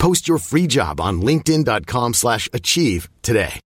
Post 0.00 0.26
your 0.26 0.38
free 0.38 0.66
job 0.66 1.00
on 1.00 1.20
linkedin.com/achieve 1.20 2.14
slash 2.14 2.48
achieve 2.52 3.08
today. 3.22 3.60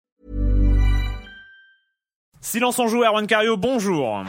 Silence 2.42 2.80
en 2.80 2.88
joue, 2.88 3.04
Erwan 3.04 3.28
Cario, 3.28 3.56
bonjour. 3.56 4.26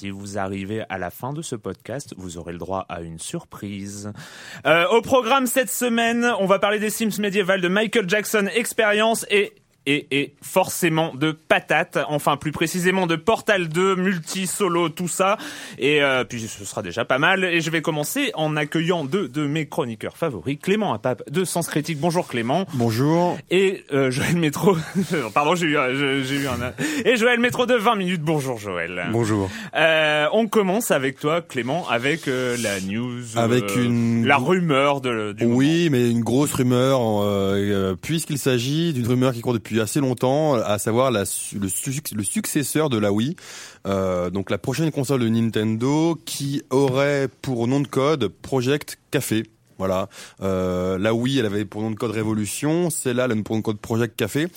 Si 0.00 0.08
vous 0.08 0.38
arrivez 0.38 0.82
à 0.88 0.96
la 0.96 1.10
fin 1.10 1.34
de 1.34 1.42
ce 1.42 1.54
podcast, 1.56 2.14
vous 2.16 2.38
aurez 2.38 2.52
le 2.52 2.58
droit 2.58 2.86
à 2.88 3.02
une 3.02 3.18
surprise. 3.18 4.10
Euh, 4.64 4.88
au 4.88 5.02
programme 5.02 5.46
cette 5.46 5.68
semaine, 5.68 6.26
on 6.38 6.46
va 6.46 6.58
parler 6.58 6.78
des 6.78 6.88
Sims 6.88 7.20
médiévales 7.20 7.60
de 7.60 7.68
Michael 7.68 8.08
Jackson 8.08 8.48
Experience 8.54 9.26
et 9.28 9.52
et, 9.86 10.06
et 10.10 10.34
forcément 10.42 11.14
de 11.14 11.32
patates, 11.32 11.98
enfin 12.08 12.36
plus 12.36 12.52
précisément 12.52 13.06
de 13.06 13.16
Portal 13.16 13.68
2, 13.68 13.96
multi, 13.96 14.46
solo, 14.46 14.88
tout 14.88 15.08
ça. 15.08 15.38
Et 15.78 16.02
euh, 16.02 16.24
puis 16.24 16.40
ce 16.42 16.64
sera 16.64 16.82
déjà 16.82 17.04
pas 17.04 17.18
mal. 17.18 17.44
Et 17.44 17.60
je 17.60 17.70
vais 17.70 17.80
commencer 17.82 18.30
en 18.34 18.56
accueillant 18.56 19.04
deux 19.04 19.28
de 19.28 19.46
mes 19.46 19.66
chroniqueurs 19.66 20.16
favoris, 20.16 20.58
Clément 20.60 20.92
Apap 20.92 21.22
de 21.30 21.44
Sens 21.44 21.68
Critique. 21.68 21.98
Bonjour 21.98 22.28
Clément. 22.28 22.66
Bonjour. 22.74 23.38
Et 23.50 23.84
euh, 23.92 24.10
Joël 24.10 24.36
Métro. 24.36 24.76
Pardon, 25.34 25.54
j'ai 25.54 25.66
eu, 25.66 25.76
j'ai 26.24 26.36
eu 26.36 26.46
un. 26.46 26.72
Et 27.04 27.16
Joël 27.16 27.40
Métro 27.40 27.66
de 27.66 27.74
20 27.74 27.96
minutes. 27.96 28.22
Bonjour 28.22 28.58
Joël. 28.58 29.06
Bonjour. 29.12 29.48
Euh, 29.74 30.26
on 30.32 30.46
commence 30.46 30.90
avec 30.90 31.18
toi, 31.18 31.40
Clément, 31.40 31.88
avec 31.88 32.28
euh, 32.28 32.56
la 32.62 32.80
news, 32.80 33.20
Avec 33.36 33.64
euh, 33.76 33.84
une- 33.84 34.26
la 34.26 34.36
rumeur 34.36 35.00
de, 35.00 35.32
du 35.32 35.44
Oui, 35.46 35.88
mais 35.90 36.10
une 36.10 36.20
grosse 36.20 36.52
rumeur, 36.52 37.00
euh, 37.02 37.94
puisqu'il 38.00 38.38
s'agit 38.38 38.92
d'une 38.92 39.06
rumeur 39.06 39.32
qui 39.32 39.40
court 39.40 39.54
depuis 39.54 39.69
assez 39.78 40.00
longtemps, 40.00 40.54
à 40.54 40.78
savoir 40.78 41.10
le, 41.10 41.22
le 41.22 42.22
successeur 42.24 42.88
de 42.88 42.98
la 42.98 43.12
Wii, 43.12 43.36
euh, 43.86 44.30
donc 44.30 44.50
la 44.50 44.58
prochaine 44.58 44.90
console 44.90 45.20
de 45.20 45.28
Nintendo 45.28 46.18
qui 46.24 46.62
aurait 46.70 47.28
pour 47.42 47.68
nom 47.68 47.80
de 47.80 47.86
code 47.86 48.28
Project 48.28 48.98
Café. 49.10 49.44
Voilà, 49.78 50.08
euh, 50.42 50.98
la 50.98 51.14
Wii, 51.14 51.38
elle 51.38 51.46
avait 51.46 51.64
pour 51.64 51.82
nom 51.82 51.90
de 51.90 51.96
code 51.96 52.10
Révolution, 52.10 52.90
celle-là, 52.90 53.26
elle 53.26 53.38
a 53.38 53.42
pour 53.42 53.54
nom 53.54 53.60
de 53.60 53.64
code 53.64 53.80
Project 53.80 54.16
Café. 54.16 54.48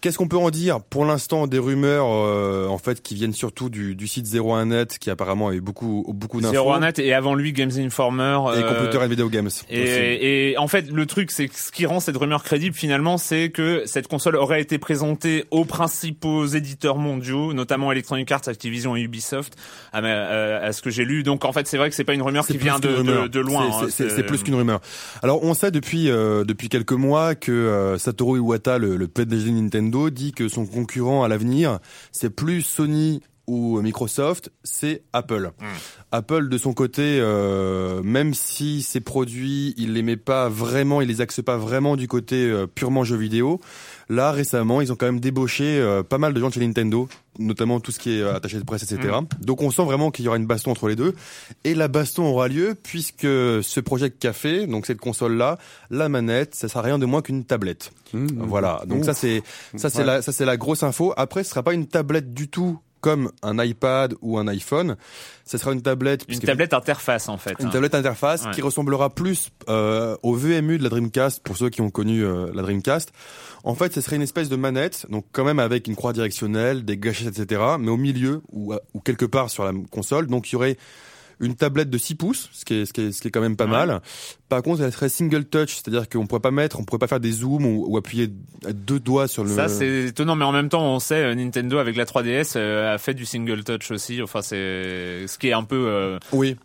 Qu'est-ce 0.00 0.16
qu'on 0.16 0.28
peut 0.28 0.36
en 0.36 0.50
dire 0.50 0.80
Pour 0.80 1.04
l'instant, 1.04 1.48
des 1.48 1.58
rumeurs 1.58 2.06
euh, 2.08 2.68
en 2.68 2.78
fait 2.78 3.02
qui 3.02 3.16
viennent 3.16 3.32
surtout 3.32 3.68
du, 3.68 3.96
du 3.96 4.06
site 4.06 4.26
01net, 4.26 4.96
qui 4.98 5.10
apparemment 5.10 5.48
a 5.48 5.54
eu 5.54 5.60
beaucoup 5.60 6.04
beaucoup 6.14 6.40
d'infos. 6.40 6.54
01net 6.54 7.00
et 7.02 7.12
avant 7.14 7.34
lui 7.34 7.52
Games 7.52 7.72
Informer 7.76 8.38
et 8.54 8.58
euh, 8.62 8.74
Computer 8.74 8.98
and 9.04 9.08
Video 9.08 9.28
Games. 9.28 9.50
Et, 9.70 10.50
et 10.50 10.58
en 10.58 10.68
fait, 10.68 10.88
le 10.90 11.04
truc, 11.06 11.32
c'est 11.32 11.52
ce 11.52 11.72
qui 11.72 11.84
rend 11.84 11.98
cette 11.98 12.16
rumeur 12.16 12.44
crédible 12.44 12.76
finalement, 12.76 13.18
c'est 13.18 13.50
que 13.50 13.82
cette 13.86 14.06
console 14.06 14.36
aurait 14.36 14.60
été 14.60 14.78
présentée 14.78 15.46
aux 15.50 15.64
principaux 15.64 16.46
éditeurs 16.46 16.96
mondiaux, 16.98 17.52
notamment 17.52 17.90
Electronic 17.90 18.30
Arts, 18.30 18.42
Activision 18.46 18.94
et 18.94 19.00
Ubisoft, 19.00 19.54
à, 19.92 19.98
à- 19.98 20.56
à 20.66 20.72
ce 20.72 20.80
que 20.80 20.90
j'ai 20.90 21.04
lu. 21.04 21.24
Donc 21.24 21.44
en 21.44 21.52
fait, 21.52 21.66
c'est 21.66 21.76
vrai 21.76 21.88
que 21.90 21.96
c'est 21.96 22.04
pas 22.04 22.14
une 22.14 22.22
rumeur 22.22 22.46
qui 22.46 22.56
vient 22.56 22.78
de, 22.78 22.88
rumeur. 22.88 23.22
de, 23.24 23.28
de 23.28 23.40
loin. 23.40 23.68
C'est- 23.88 24.04
hein. 24.04 24.12
C'est 24.14 24.22
plus 24.22 24.44
qu'une 24.44 24.54
rumeur. 24.54 24.80
Alors 25.22 25.42
on 25.42 25.54
sait 25.54 25.72
depuis 25.72 26.08
euh, 26.08 26.44
depuis 26.44 26.68
quelques 26.68 26.92
mois 26.92 27.34
que 27.34 27.50
euh, 27.50 27.98
Satoru 27.98 28.38
Iwata, 28.38 28.78
le, 28.78 28.96
le 28.96 29.08
PDG 29.08 29.50
de 29.50 29.87
Nintendo, 29.88 30.10
dit 30.10 30.32
que 30.32 30.48
son 30.48 30.66
concurrent 30.66 31.24
à 31.24 31.28
l'avenir, 31.28 31.78
c'est 32.12 32.30
plus 32.30 32.62
Sony 32.62 33.22
ou 33.46 33.80
Microsoft, 33.80 34.52
c'est 34.62 35.02
Apple. 35.14 35.52
Hmm. 35.58 35.64
Apple 36.12 36.48
de 36.50 36.58
son 36.58 36.74
côté, 36.74 37.18
euh, 37.18 38.02
même 38.02 38.34
si 38.34 38.82
ses 38.82 39.00
produits, 39.00 39.72
il 39.78 39.94
les 39.94 40.02
met 40.02 40.18
pas 40.18 40.50
vraiment, 40.50 41.00
il 41.00 41.08
les 41.08 41.22
axe 41.22 41.40
pas 41.40 41.56
vraiment 41.56 41.96
du 41.96 42.08
côté 42.08 42.36
euh, 42.36 42.66
purement 42.66 43.04
jeux 43.04 43.16
vidéo. 43.16 43.60
Là 44.08 44.32
récemment, 44.32 44.80
ils 44.80 44.90
ont 44.92 44.96
quand 44.96 45.06
même 45.06 45.20
débauché 45.20 45.78
euh, 45.78 46.02
pas 46.02 46.16
mal 46.18 46.32
de 46.32 46.40
gens 46.40 46.48
de 46.48 46.54
chez 46.54 46.60
Nintendo, 46.66 47.08
notamment 47.38 47.78
tout 47.78 47.92
ce 47.92 47.98
qui 47.98 48.18
est 48.18 48.22
euh, 48.22 48.34
attaché 48.34 48.56
de 48.58 48.64
presse, 48.64 48.82
etc. 48.82 49.16
Donc 49.40 49.60
on 49.62 49.70
sent 49.70 49.84
vraiment 49.84 50.10
qu'il 50.10 50.24
y 50.24 50.28
aura 50.28 50.38
une 50.38 50.46
baston 50.46 50.70
entre 50.70 50.88
les 50.88 50.96
deux. 50.96 51.14
Et 51.64 51.74
la 51.74 51.88
baston 51.88 52.24
aura 52.24 52.48
lieu 52.48 52.74
puisque 52.82 53.22
ce 53.26 53.80
projet 53.80 54.10
Café, 54.10 54.66
donc 54.66 54.86
cette 54.86 54.98
console-là, 54.98 55.58
la 55.90 56.08
manette, 56.08 56.54
ça 56.54 56.68
sera 56.68 56.80
rien 56.82 56.98
de 56.98 57.04
moins 57.06 57.20
qu'une 57.22 57.44
tablette. 57.44 57.92
Voilà. 58.14 58.82
Donc 58.86 59.04
ça 59.04 59.12
c'est 59.12 59.42
ça 59.76 59.90
c'est 59.90 59.98
Ouais. 59.98 60.04
la 60.06 60.22
ça 60.22 60.32
c'est 60.32 60.46
la 60.46 60.56
grosse 60.56 60.82
info. 60.82 61.12
Après, 61.18 61.44
ce 61.44 61.50
sera 61.50 61.62
pas 61.62 61.74
une 61.74 61.86
tablette 61.86 62.32
du 62.32 62.48
tout 62.48 62.78
comme 63.00 63.30
un 63.42 63.62
iPad 63.62 64.14
ou 64.20 64.38
un 64.38 64.48
iPhone. 64.48 64.96
Ce 65.44 65.56
sera 65.58 65.72
une 65.72 65.82
tablette 65.82 66.24
Une 66.28 66.40
tablette 66.40 66.74
interface 66.74 67.28
en 67.28 67.38
fait. 67.38 67.54
une 67.60 67.66
hein. 67.66 67.70
tablette 67.70 67.94
interface 67.94 68.44
Ouais. 68.44 68.50
qui 68.52 68.60
ressemblera 68.62 69.10
plus 69.10 69.50
euh, 69.68 70.16
au 70.22 70.34
VMU 70.34 70.78
de 70.78 70.82
la 70.82 70.88
Dreamcast 70.90 71.42
pour 71.42 71.56
ceux 71.56 71.70
qui 71.70 71.80
ont 71.80 71.90
connu 71.90 72.24
euh, 72.24 72.46
la 72.54 72.62
Dreamcast. 72.62 73.12
En 73.64 73.74
fait, 73.74 73.92
ce 73.94 74.00
serait 74.00 74.16
une 74.16 74.22
espèce 74.22 74.48
de 74.48 74.56
manette, 74.56 75.06
donc 75.10 75.24
quand 75.32 75.44
même 75.44 75.58
avec 75.58 75.86
une 75.88 75.96
croix 75.96 76.12
directionnelle, 76.12 76.84
des 76.84 76.96
gâchettes, 76.98 77.38
etc. 77.38 77.62
Mais 77.78 77.90
au 77.90 77.96
milieu 77.96 78.42
ou, 78.52 78.72
euh, 78.74 78.78
ou 78.94 79.00
quelque 79.00 79.24
part 79.24 79.50
sur 79.50 79.64
la 79.64 79.72
console, 79.90 80.26
donc 80.26 80.50
il 80.50 80.52
y 80.54 80.56
aurait 80.56 80.76
une 81.40 81.54
tablette 81.54 81.90
de 81.90 81.98
6 81.98 82.14
pouces, 82.16 82.48
ce 82.52 82.64
qui 82.64 82.74
est, 82.74 82.86
ce 82.86 82.92
qui 82.92 83.00
est, 83.02 83.12
ce 83.12 83.20
qui 83.20 83.28
est 83.28 83.30
quand 83.30 83.40
même 83.40 83.56
pas 83.56 83.64
Ouais. 83.64 83.70
mal. 83.70 84.00
Par 84.48 84.62
contre, 84.62 84.82
elle 84.82 84.92
serait 84.92 85.08
single 85.08 85.44
touch, 85.44 85.74
c'est-à-dire 85.76 86.08
qu'on 86.08 86.26
pourrait 86.26 86.40
pas 86.40 86.50
mettre, 86.50 86.80
on 86.80 86.84
pourrait 86.84 86.98
pas 86.98 87.06
faire 87.06 87.20
des 87.20 87.32
zooms 87.32 87.64
ou, 87.66 87.84
ou 87.88 87.96
appuyer 87.96 88.28
deux 88.72 88.98
doigts 88.98 89.28
sur 89.28 89.44
le. 89.44 89.50
Ça 89.50 89.68
c'est 89.68 90.06
étonnant, 90.06 90.36
mais 90.36 90.44
en 90.44 90.52
même 90.52 90.68
temps, 90.68 90.82
on 90.94 90.98
sait 90.98 91.22
euh, 91.22 91.34
Nintendo 91.34 91.78
avec 91.78 91.96
la 91.96 92.04
3DS 92.06 92.54
euh, 92.56 92.94
a 92.94 92.98
fait 92.98 93.14
du 93.14 93.26
single 93.26 93.62
touch 93.64 93.90
aussi. 93.90 94.22
Enfin, 94.22 94.40
c'est 94.42 95.26
ce 95.26 95.38
qui 95.38 95.48
est 95.48 95.52
un 95.52 95.64
peu 95.64 95.86
euh, 95.88 96.18
oui. 96.32 96.56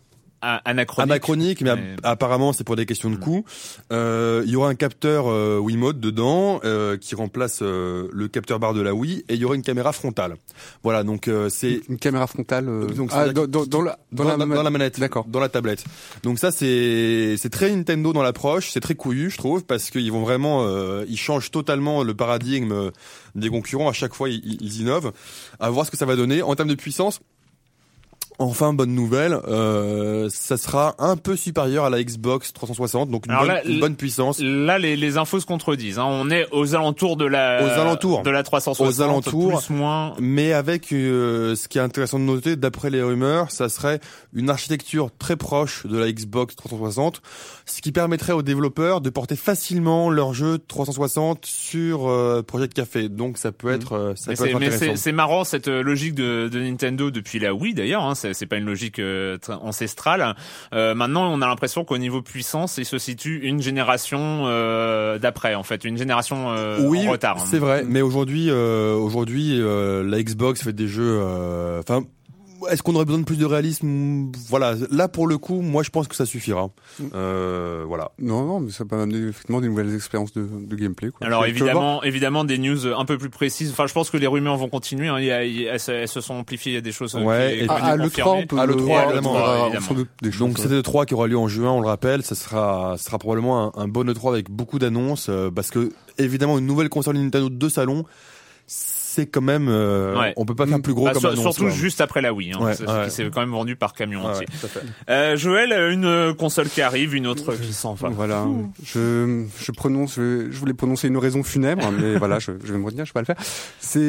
Anachronique. 0.64 1.10
Anachronique, 1.10 1.60
mais, 1.62 1.74
Mais- 1.74 1.92
app- 1.94 2.00
apparemment 2.04 2.52
c'est 2.52 2.64
pour 2.64 2.76
des 2.76 2.86
questions 2.86 3.10
de 3.10 3.16
coût. 3.16 3.44
Euh, 3.92 4.42
Il 4.46 4.50
y 4.52 4.56
aura 4.56 4.68
un 4.68 4.74
capteur 4.74 5.26
euh, 5.28 5.58
Wiimote 5.58 6.00
dedans 6.00 6.60
euh, 6.64 6.96
qui 6.96 7.14
remplace 7.14 7.60
euh, 7.62 8.08
le 8.12 8.28
capteur 8.28 8.58
barre 8.58 8.74
de 8.74 8.80
la 8.80 8.94
Wii 8.94 9.24
et 9.28 9.34
il 9.34 9.36
y 9.40 9.44
aura 9.44 9.54
une 9.54 9.62
caméra 9.62 9.92
frontale. 9.92 10.36
Voilà, 10.82 11.02
donc 11.04 11.28
euh, 11.28 11.48
c'est 11.48 11.80
Une 11.88 11.98
caméra 11.98 12.26
frontale 12.26 12.68
euh, 12.68 12.86
Donc, 12.86 13.10
ah, 13.12 13.28
dans, 13.32 13.46
dans, 13.46 13.64
dans 13.66 13.82
la, 13.82 13.98
dans, 14.12 14.24
la, 14.24 14.36
dans 14.36 14.62
la 14.62 14.70
manette, 14.70 15.00
D'accord. 15.00 15.24
dans 15.26 15.40
la 15.40 15.48
tablette. 15.48 15.84
Donc 16.22 16.38
ça 16.38 16.50
c'est 16.50 17.36
c'est 17.38 17.50
très 17.50 17.70
Nintendo 17.70 18.12
dans 18.12 18.22
l'approche, 18.22 18.70
c'est 18.70 18.80
très 18.80 18.94
couillu 18.94 19.30
je 19.30 19.38
trouve 19.38 19.64
parce 19.64 19.90
qu'ils 19.90 20.12
vont 20.12 20.22
vraiment 20.22 20.64
euh, 20.66 21.04
ils 21.08 21.16
changent 21.18 21.50
totalement 21.50 22.02
le 22.02 22.14
paradigme 22.14 22.90
des 23.34 23.48
concurrents 23.48 23.88
à 23.88 23.92
chaque 23.92 24.14
fois 24.14 24.28
ils, 24.28 24.58
ils 24.60 24.80
innovent. 24.80 25.12
À 25.60 25.70
voir 25.70 25.86
ce 25.86 25.90
que 25.90 25.96
ça 25.96 26.06
va 26.06 26.16
donner 26.16 26.42
en 26.42 26.54
termes 26.54 26.68
de 26.68 26.74
puissance. 26.74 27.20
Enfin, 28.40 28.72
bonne 28.72 28.92
nouvelle, 28.94 29.38
euh, 29.46 30.28
ça 30.28 30.56
sera 30.56 30.96
un 30.98 31.16
peu 31.16 31.36
supérieur 31.36 31.84
à 31.84 31.90
la 31.90 32.02
Xbox 32.02 32.52
360, 32.52 33.08
donc 33.08 33.26
une, 33.26 33.36
bonne, 33.36 33.46
là, 33.46 33.64
une 33.64 33.78
bonne 33.78 33.94
puissance. 33.94 34.40
Là, 34.40 34.76
les, 34.80 34.96
les 34.96 35.16
infos 35.18 35.38
se 35.38 35.46
contredisent. 35.46 36.00
Hein. 36.00 36.06
On 36.08 36.28
est 36.30 36.46
aux 36.50 36.74
alentours 36.74 37.16
de 37.16 37.26
la 37.26 37.60
Aux 37.64 37.80
alentours. 37.80 38.22
de 38.22 38.30
la 38.30 38.42
360, 38.42 38.86
Aux 38.88 39.00
alentours. 39.02 39.62
plus 39.64 39.74
moins. 39.74 40.14
Mais 40.18 40.52
avec 40.52 40.92
euh, 40.92 41.54
ce 41.54 41.68
qui 41.68 41.78
est 41.78 41.80
intéressant 41.80 42.18
de 42.18 42.24
noter, 42.24 42.56
d'après 42.56 42.90
les 42.90 43.02
rumeurs, 43.02 43.52
ça 43.52 43.68
serait 43.68 44.00
une 44.32 44.50
architecture 44.50 45.10
très 45.16 45.36
proche 45.36 45.86
de 45.86 45.96
la 45.96 46.10
Xbox 46.10 46.56
360, 46.56 47.22
ce 47.66 47.80
qui 47.82 47.92
permettrait 47.92 48.32
aux 48.32 48.42
développeurs 48.42 49.00
de 49.00 49.10
porter 49.10 49.36
facilement 49.36 50.10
leur 50.10 50.34
jeu 50.34 50.58
360 50.58 51.46
sur 51.46 52.08
euh, 52.08 52.42
Project 52.42 52.74
Café. 52.74 53.08
Donc 53.08 53.38
ça 53.38 53.52
peut 53.52 53.70
être, 53.70 53.92
euh, 53.92 54.14
ça 54.16 54.32
Mais 54.32 54.36
peut 54.36 54.42
c'est 54.44 54.50
être 54.50 54.58
mais 54.58 54.70
c'est- 54.70 54.76
intéressant. 54.76 55.02
c'est 55.02 55.12
marrant 55.12 55.44
cette 55.44 55.68
euh, 55.68 55.82
logique 55.84 56.16
de, 56.16 56.48
de 56.52 56.58
Nintendo 56.60 57.12
depuis 57.12 57.38
la 57.38 57.54
Wii 57.54 57.74
d'ailleurs. 57.74 58.02
Hein. 58.02 58.14
C'est 58.32 58.46
pas 58.46 58.56
une 58.56 58.64
logique 58.64 58.98
euh, 58.98 59.36
ancestrale. 59.48 60.34
Euh, 60.72 60.94
maintenant, 60.94 61.32
on 61.32 61.42
a 61.42 61.46
l'impression 61.46 61.84
qu'au 61.84 61.98
niveau 61.98 62.22
puissance, 62.22 62.78
il 62.78 62.84
se 62.84 62.98
situe 62.98 63.40
une 63.42 63.60
génération 63.60 64.44
euh, 64.46 65.18
d'après, 65.18 65.54
en 65.54 65.62
fait, 65.62 65.84
une 65.84 65.96
génération 65.98 66.50
euh, 66.50 66.78
oui, 66.80 67.06
en 67.06 67.12
retard. 67.12 67.36
hein. 67.38 67.44
c'est 67.50 67.58
vrai. 67.58 67.84
Mais 67.86 68.00
aujourd'hui, 68.00 68.46
euh, 68.50 68.94
aujourd'hui, 68.94 69.60
euh, 69.60 70.02
la 70.02 70.22
Xbox 70.22 70.62
fait 70.62 70.72
des 70.72 70.88
jeux. 70.88 71.18
euh, 71.20 71.80
Enfin, 71.80 72.02
est-ce 72.70 72.82
qu'on 72.82 72.94
aurait 72.94 73.04
besoin 73.04 73.20
de 73.20 73.24
plus 73.24 73.36
de 73.38 73.44
réalisme? 73.44 74.30
Voilà. 74.48 74.74
Là, 74.90 75.08
pour 75.08 75.26
le 75.26 75.38
coup, 75.38 75.60
moi, 75.60 75.82
je 75.82 75.90
pense 75.90 76.08
que 76.08 76.14
ça 76.16 76.26
suffira. 76.26 76.68
Euh, 77.14 77.84
voilà. 77.86 78.10
Non, 78.18 78.44
non, 78.44 78.60
mais 78.60 78.70
ça 78.70 78.84
peut 78.84 78.96
amener 78.98 79.28
effectivement 79.28 79.60
des 79.60 79.68
nouvelles 79.68 79.94
expériences 79.94 80.32
de, 80.32 80.46
de 80.46 80.76
gameplay. 80.76 81.10
Quoi. 81.10 81.26
Alors 81.26 81.46
évidemment, 81.46 82.02
évidemment 82.02 82.44
des 82.44 82.58
news 82.58 82.86
un 82.96 83.04
peu 83.04 83.18
plus 83.18 83.30
précises. 83.30 83.70
Enfin, 83.70 83.86
je 83.86 83.92
pense 83.92 84.10
que 84.10 84.16
les 84.16 84.26
rumeurs 84.26 84.56
vont 84.56 84.68
continuer. 84.68 85.08
Hein. 85.08 85.18
Il 85.18 85.26
y 85.26 85.30
a- 85.32 85.44
il 85.44 85.60
y 85.62 85.68
a- 85.68 85.74
elles, 85.74 85.80
se- 85.80 85.92
elles 85.92 86.08
se 86.08 86.20
sont 86.20 86.34
amplifiées. 86.34 86.72
Il 86.72 86.74
y 86.76 86.78
a 86.78 86.82
des 86.82 86.92
choses. 86.92 87.14
euh, 87.16 87.22
Ouais, 87.22 87.56
qui, 87.58 87.64
et 87.64 87.68
À, 87.68 87.74
à 87.74 87.96
l'E3, 87.96 88.02
confirmées. 88.04 88.40
on 88.42 88.46
peut 88.46 88.58
À 88.58 88.66
l'E3, 88.66 88.80
voir, 88.82 89.04
évidemment, 89.04 89.30
on 89.30 89.34
verra 89.34 89.60
évidemment. 89.66 89.86
sans 89.86 89.94
doute 89.94 90.08
des 90.22 90.30
choses. 90.30 90.38
Donc 90.40 90.56
ouais. 90.56 90.62
c'était 90.62 90.74
le 90.74 90.82
3 90.82 91.06
qui 91.06 91.14
aura 91.14 91.26
lieu 91.26 91.38
en 91.38 91.48
juin, 91.48 91.70
on 91.70 91.80
le 91.80 91.86
rappelle, 91.88 92.22
ça 92.22 92.34
sera, 92.34 92.94
ça 92.98 93.04
sera 93.04 93.18
probablement 93.18 93.76
un, 93.78 93.82
un 93.82 93.88
bon 93.88 94.08
E3 94.08 94.28
avec 94.32 94.50
beaucoup 94.50 94.78
d'annonces, 94.78 95.26
euh, 95.28 95.50
parce 95.50 95.70
que 95.70 95.90
évidemment 96.18 96.58
une 96.58 96.66
nouvelle 96.66 96.88
console 96.88 97.16
Nintendo 97.16 97.48
de 97.48 97.68
salon, 97.68 98.04
c'est 99.14 99.26
quand 99.26 99.40
même, 99.40 99.68
euh, 99.68 100.18
Ouais. 100.18 100.32
on 100.36 100.44
peut 100.44 100.54
pas 100.54 100.66
faire 100.66 100.80
plus 100.82 100.94
gros 100.94 101.04
Bah, 101.06 101.12
comme 101.12 101.20
sur- 101.20 101.30
annonce. 101.30 101.42
surtout 101.42 101.62
quoi. 101.64 101.70
juste 101.70 102.00
après 102.00 102.20
la 102.20 102.32
Wii, 102.34 102.52
hein, 102.52 102.58
Ouais, 102.60 102.74
c'est- 103.10 103.30
quand 103.30 103.40
même 103.40 103.50
vendu 103.50 103.76
par 103.76 103.92
camion 103.94 104.24
Ouais, 104.24 104.30
entier. 104.32 104.46
Euh, 105.08 105.36
Joël, 105.36 105.72
une 105.92 106.34
console 106.36 106.68
qui 106.68 106.82
arrive, 106.82 107.14
une 107.14 107.26
autre 107.26 107.54
qui 107.54 107.72
s'en 107.72 107.94
va. 107.94 108.08
Voilà, 108.08 108.46
je, 108.84 109.44
je 109.60 109.72
prononce, 109.72 110.16
je, 110.16 110.50
je 110.50 110.58
voulais 110.58 110.74
prononcer 110.74 111.08
une 111.08 111.16
raison 111.18 111.42
funèbre, 111.42 111.90
mais 111.92 112.16
voilà, 112.18 112.38
je, 112.38 112.52
je 112.64 112.72
vais 112.72 112.78
me 112.78 112.84
retenir, 112.84 113.04
je 113.04 113.10
vais 113.10 113.14
pas 113.14 113.20
le 113.20 113.26
faire. 113.26 113.36
C'est, 113.80 114.00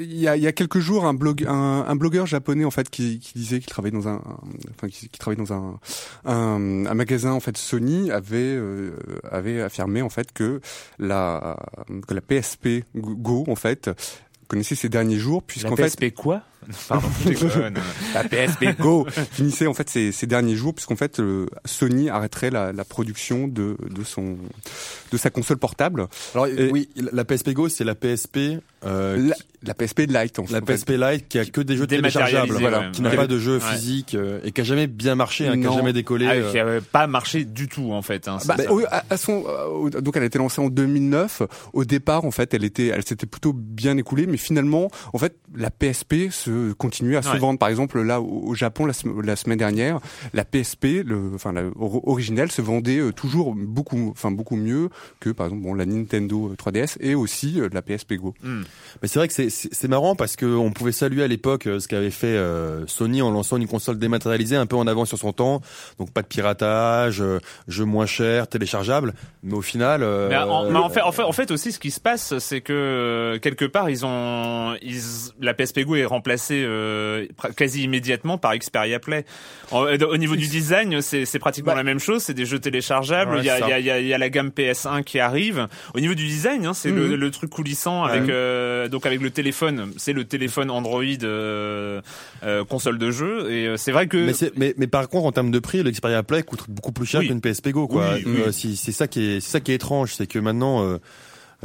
il 0.00 0.18
y 0.18 0.28
a, 0.28 0.36
il 0.36 0.42
y 0.42 0.46
a 0.46 0.52
quelques 0.52 0.78
jours, 0.78 1.04
un 1.04 1.14
blog, 1.14 1.44
un, 1.48 1.84
un 1.86 1.96
blogueur 1.96 2.26
japonais 2.26 2.64
en 2.64 2.70
fait 2.70 2.88
qui, 2.88 3.18
qui 3.18 3.32
disait 3.34 3.58
qu'il 3.60 3.68
travaillait 3.68 3.96
dans 3.96 4.08
un, 4.08 4.14
un- 4.14 4.38
enfin 4.76 4.88
qui, 4.88 5.08
qui 5.08 5.18
travaillait 5.18 5.42
dans 5.44 5.52
un, 5.52 5.78
un, 6.24 6.86
un 6.86 6.94
magasin 6.94 7.32
en 7.32 7.40
fait 7.40 7.56
Sony 7.56 8.10
avait 8.10 8.36
euh, 8.38 8.92
avait 9.30 9.60
affirmé 9.60 10.02
en 10.02 10.08
fait 10.08 10.32
que 10.32 10.60
la 10.98 11.56
que 12.06 12.14
la 12.14 12.20
PSP 12.20 12.84
Go 12.96 13.44
en 13.48 13.56
fait 13.56 13.90
connaissait 14.52 14.74
ces 14.74 14.90
derniers 14.90 15.16
jours 15.16 15.40
La 15.40 15.46
puisqu'en 15.46 15.76
fait 15.76 15.84
PSP 15.84 16.14
quoi? 16.14 16.42
Pardon, 16.88 17.08
la 18.14 18.24
PSP 18.24 18.78
Go 18.78 19.06
finissait 19.32 19.66
en 19.66 19.74
fait 19.74 19.88
ces, 19.90 20.12
ces 20.12 20.26
derniers 20.26 20.54
jours 20.56 20.74
puisqu'en 20.74 20.96
fait 20.96 21.18
euh, 21.20 21.46
Sony 21.64 22.08
arrêterait 22.08 22.50
la, 22.50 22.72
la 22.72 22.84
production 22.84 23.48
de, 23.48 23.76
de 23.90 24.04
son 24.04 24.36
de 25.10 25.16
sa 25.16 25.30
console 25.30 25.58
portable 25.58 26.06
Alors 26.34 26.46
Et- 26.46 26.70
oui, 26.70 26.88
la 26.96 27.24
PSP 27.24 27.50
Go, 27.50 27.68
c'est 27.68 27.84
la 27.84 27.94
PSP, 27.94 28.60
euh, 28.84 29.16
la, 29.28 29.34
la 29.62 29.74
PSP 29.74 30.00
Lite 30.08 30.38
en, 30.38 30.44
la 30.50 30.60
fait. 30.60 30.74
PSP 30.74 30.90
Lite 30.90 31.28
qui 31.28 31.38
a 31.38 31.44
que 31.44 31.60
des 31.60 31.76
jeux 31.76 31.86
téléchargeables, 31.86 32.52
voilà, 32.54 32.90
qui 32.92 33.02
n'a 33.02 33.10
Ouais. 33.10 33.16
pas 33.16 33.26
de 33.26 33.38
jeu 33.38 33.54
Ouais. 33.58 33.60
physique 33.60 34.14
euh, 34.14 34.40
et 34.44 34.52
qui 34.52 34.60
a 34.60 34.64
jamais 34.64 34.86
bien 34.86 35.14
marché, 35.14 35.46
hein, 35.48 35.60
qui 35.60 35.66
a 35.66 35.72
jamais 35.72 35.92
décollé. 35.92 36.26
Ah, 36.28 36.32
euh. 36.34 36.50
qui 36.50 36.58
avait 36.58 36.80
pas 36.80 37.06
marché 37.06 37.44
du 37.44 37.68
tout 37.68 37.92
en 37.92 38.00
fait. 38.02 38.26
Hein, 38.28 38.38
Bah, 38.46 38.56
ça. 38.56 38.72
au- 38.72 38.80
à, 38.90 39.04
à 39.10 39.16
son, 39.16 39.44
euh, 39.46 39.90
donc 40.00 40.16
elle 40.16 40.22
a 40.22 40.26
été 40.26 40.38
lancée 40.38 40.60
en 40.60 40.68
2009. 40.68 41.42
Au 41.74 41.84
départ, 41.84 42.24
en 42.24 42.30
fait, 42.30 42.54
elle 42.54 42.64
était, 42.64 42.86
elle 42.86 43.04
s'était 43.06 43.26
plutôt 43.26 43.52
bien 43.52 43.96
écoulée, 43.98 44.26
mais 44.26 44.36
finalement, 44.38 44.90
en 45.12 45.18
fait, 45.18 45.36
la 45.54 45.70
PSP 45.70 46.30
se 46.30 46.50
continuait 46.76 47.16
à 47.16 47.22
se 47.22 47.36
vendre. 47.36 47.58
Par 47.58 47.68
exemple, 47.68 48.00
là 48.02 48.20
au, 48.20 48.54
Japon, 48.54 48.86
la, 48.86 48.92
sem- 48.92 49.20
la 49.22 49.36
semaine 49.36 49.58
dernière, 49.58 49.98
la 50.32 50.44
PSP, 50.44 51.02
le, 51.04 51.32
enfin 51.34 51.52
la 51.52 51.62
originelle, 51.76 52.50
se 52.50 52.62
vendait 52.62 52.98
euh, 52.98 53.12
toujours 53.12 53.54
beaucoup, 53.54 54.08
enfin 54.10 54.30
beaucoup 54.30 54.56
mieux 54.56 54.88
que 55.20 55.30
par 55.30 55.46
exemple 55.46 55.62
bon 55.62 55.74
la 55.74 55.86
Nintendo 55.86 56.52
3DS 56.58 56.96
et 57.00 57.14
aussi 57.14 57.60
euh, 57.60 57.68
la 57.72 57.82
PSP 57.82 58.14
Go. 58.14 58.34
Hmm. 58.42 58.62
Mais 59.00 59.08
c'est 59.08 59.18
vrai 59.18 59.28
que 59.28 59.34
c'est- 59.34 59.88
marrant 59.88 60.14
parce 60.16 60.36
que 60.36 60.46
on 60.46 60.70
pouvait 60.70 60.92
saluer 60.92 61.22
à 61.22 61.26
l'époque 61.28 61.66
euh, 61.66 61.78
ce 61.80 61.86
qu'avait 61.88 62.10
fait 62.10 62.26
euh, 62.28 62.86
Sony 62.86 63.20
en 63.20 63.30
lançant 63.30 63.56
une 63.58 63.66
console 63.68 63.98
dématérialisée 63.98 64.56
un 64.56 64.64
peu 64.66 64.76
en 64.76 64.86
avant 64.86 65.04
sur 65.04 65.18
son 65.18 65.32
temps, 65.32 65.60
donc 65.98 66.10
pas 66.12 66.22
de 66.22 66.26
piratage, 66.28 67.20
euh, 67.20 67.38
jeux 67.68 67.84
moins 67.84 68.06
chers, 68.06 68.48
téléchargeables, 68.48 69.12
mais 69.42 69.54
au 69.54 69.60
final. 69.62 70.02
euh, 70.02 70.28
Mais 70.28 70.36
en, 70.38 70.70
mais 70.70 70.78
en 70.78 70.88
fait, 70.88 71.02
en 71.02 71.12
fait, 71.12 71.22
en 71.22 71.32
fait 71.32 71.50
aussi, 71.50 71.72
ce 71.72 71.78
qui 71.78 71.90
se 71.90 72.00
passe, 72.00 72.38
c'est 72.38 72.60
que 72.60 72.72
euh, 72.72 73.38
quelque 73.38 73.64
part, 73.64 73.90
ils 73.90 74.06
ont, 74.06 74.74
ils, 74.82 75.00
la 75.40 75.52
PSP 75.54 75.80
Go 75.80 75.96
est 75.96 76.04
remplacée 76.04 76.41
euh, 76.50 77.26
quasi 77.56 77.82
immédiatement 77.84 78.38
par 78.38 78.56
Xperia 78.56 78.98
Play. 78.98 79.24
En- 79.70 79.84
euh, 79.86 79.96
au 80.08 80.16
niveau 80.16 80.36
du 80.36 80.46
design, 80.48 81.00
c'est 81.00 81.38
pratiquement 81.38 81.72
Bah. 81.72 81.76
la 81.78 81.84
même 81.84 81.98
chose. 81.98 82.22
C'est 82.22 82.34
des 82.34 82.46
jeux 82.46 82.58
téléchargeables. 82.58 83.36
Il, 83.38 83.44
y 83.44 83.50
a, 83.50 83.58
ça. 83.58 83.66
il, 83.66 83.70
y 83.70 83.72
a, 83.72 83.78
il 83.78 83.84
y 83.86 83.90
a- 83.90 84.00
il 84.00 84.06
y 84.06 84.14
a 84.14 84.18
la 84.18 84.28
gamme 84.30 84.50
PS1 84.50 85.02
qui 85.02 85.18
arrive. 85.18 85.68
Au 85.94 86.00
niveau 86.00 86.14
du 86.14 86.26
design, 86.26 86.66
hein, 86.66 86.74
c'est 86.74 86.90
le, 86.90 87.08
Mhm. 87.08 87.14
le 87.14 87.30
truc 87.30 87.50
coulissant 87.50 88.04
avec 88.04 88.28
euh, 88.28 88.88
donc 88.88 89.06
avec 89.06 89.20
le 89.20 89.30
téléphone. 89.30 89.92
C'est 89.96 90.12
le 90.12 90.24
téléphone 90.24 90.70
Android 90.70 91.02
euh, 91.22 92.00
console 92.68 92.98
de 92.98 93.10
jeu. 93.10 93.50
Et 93.50 93.76
c'est 93.76 93.92
vrai 93.92 94.06
que 94.06 94.16
Mais, 94.16 94.50
mais, 94.56 94.74
mais 94.76 94.86
par 94.86 95.08
contre, 95.08 95.26
en 95.26 95.32
termes 95.32 95.50
de 95.50 95.58
prix, 95.58 95.82
le 95.82 95.90
Xperia 95.90 96.22
Play 96.22 96.42
coûte 96.42 96.64
beaucoup 96.68 96.92
plus 96.92 97.06
cher 97.06 97.20
Oui. 97.20 97.28
qu'une 97.28 97.40
PSP 97.40 97.70
Go. 97.70 97.86
Quoi. 97.88 98.14
Oui, 98.16 98.24
oui. 98.46 98.52
Si- 98.52 98.76
c'est 98.76 98.92
ça 98.92 99.06
qui 99.06 99.36
est, 99.36 99.40
c'est 99.40 99.50
ça 99.50 99.60
qui 99.60 99.72
est 99.72 99.76
étrange, 99.76 100.14
c'est 100.14 100.26
que 100.26 100.38
maintenant. 100.38 100.98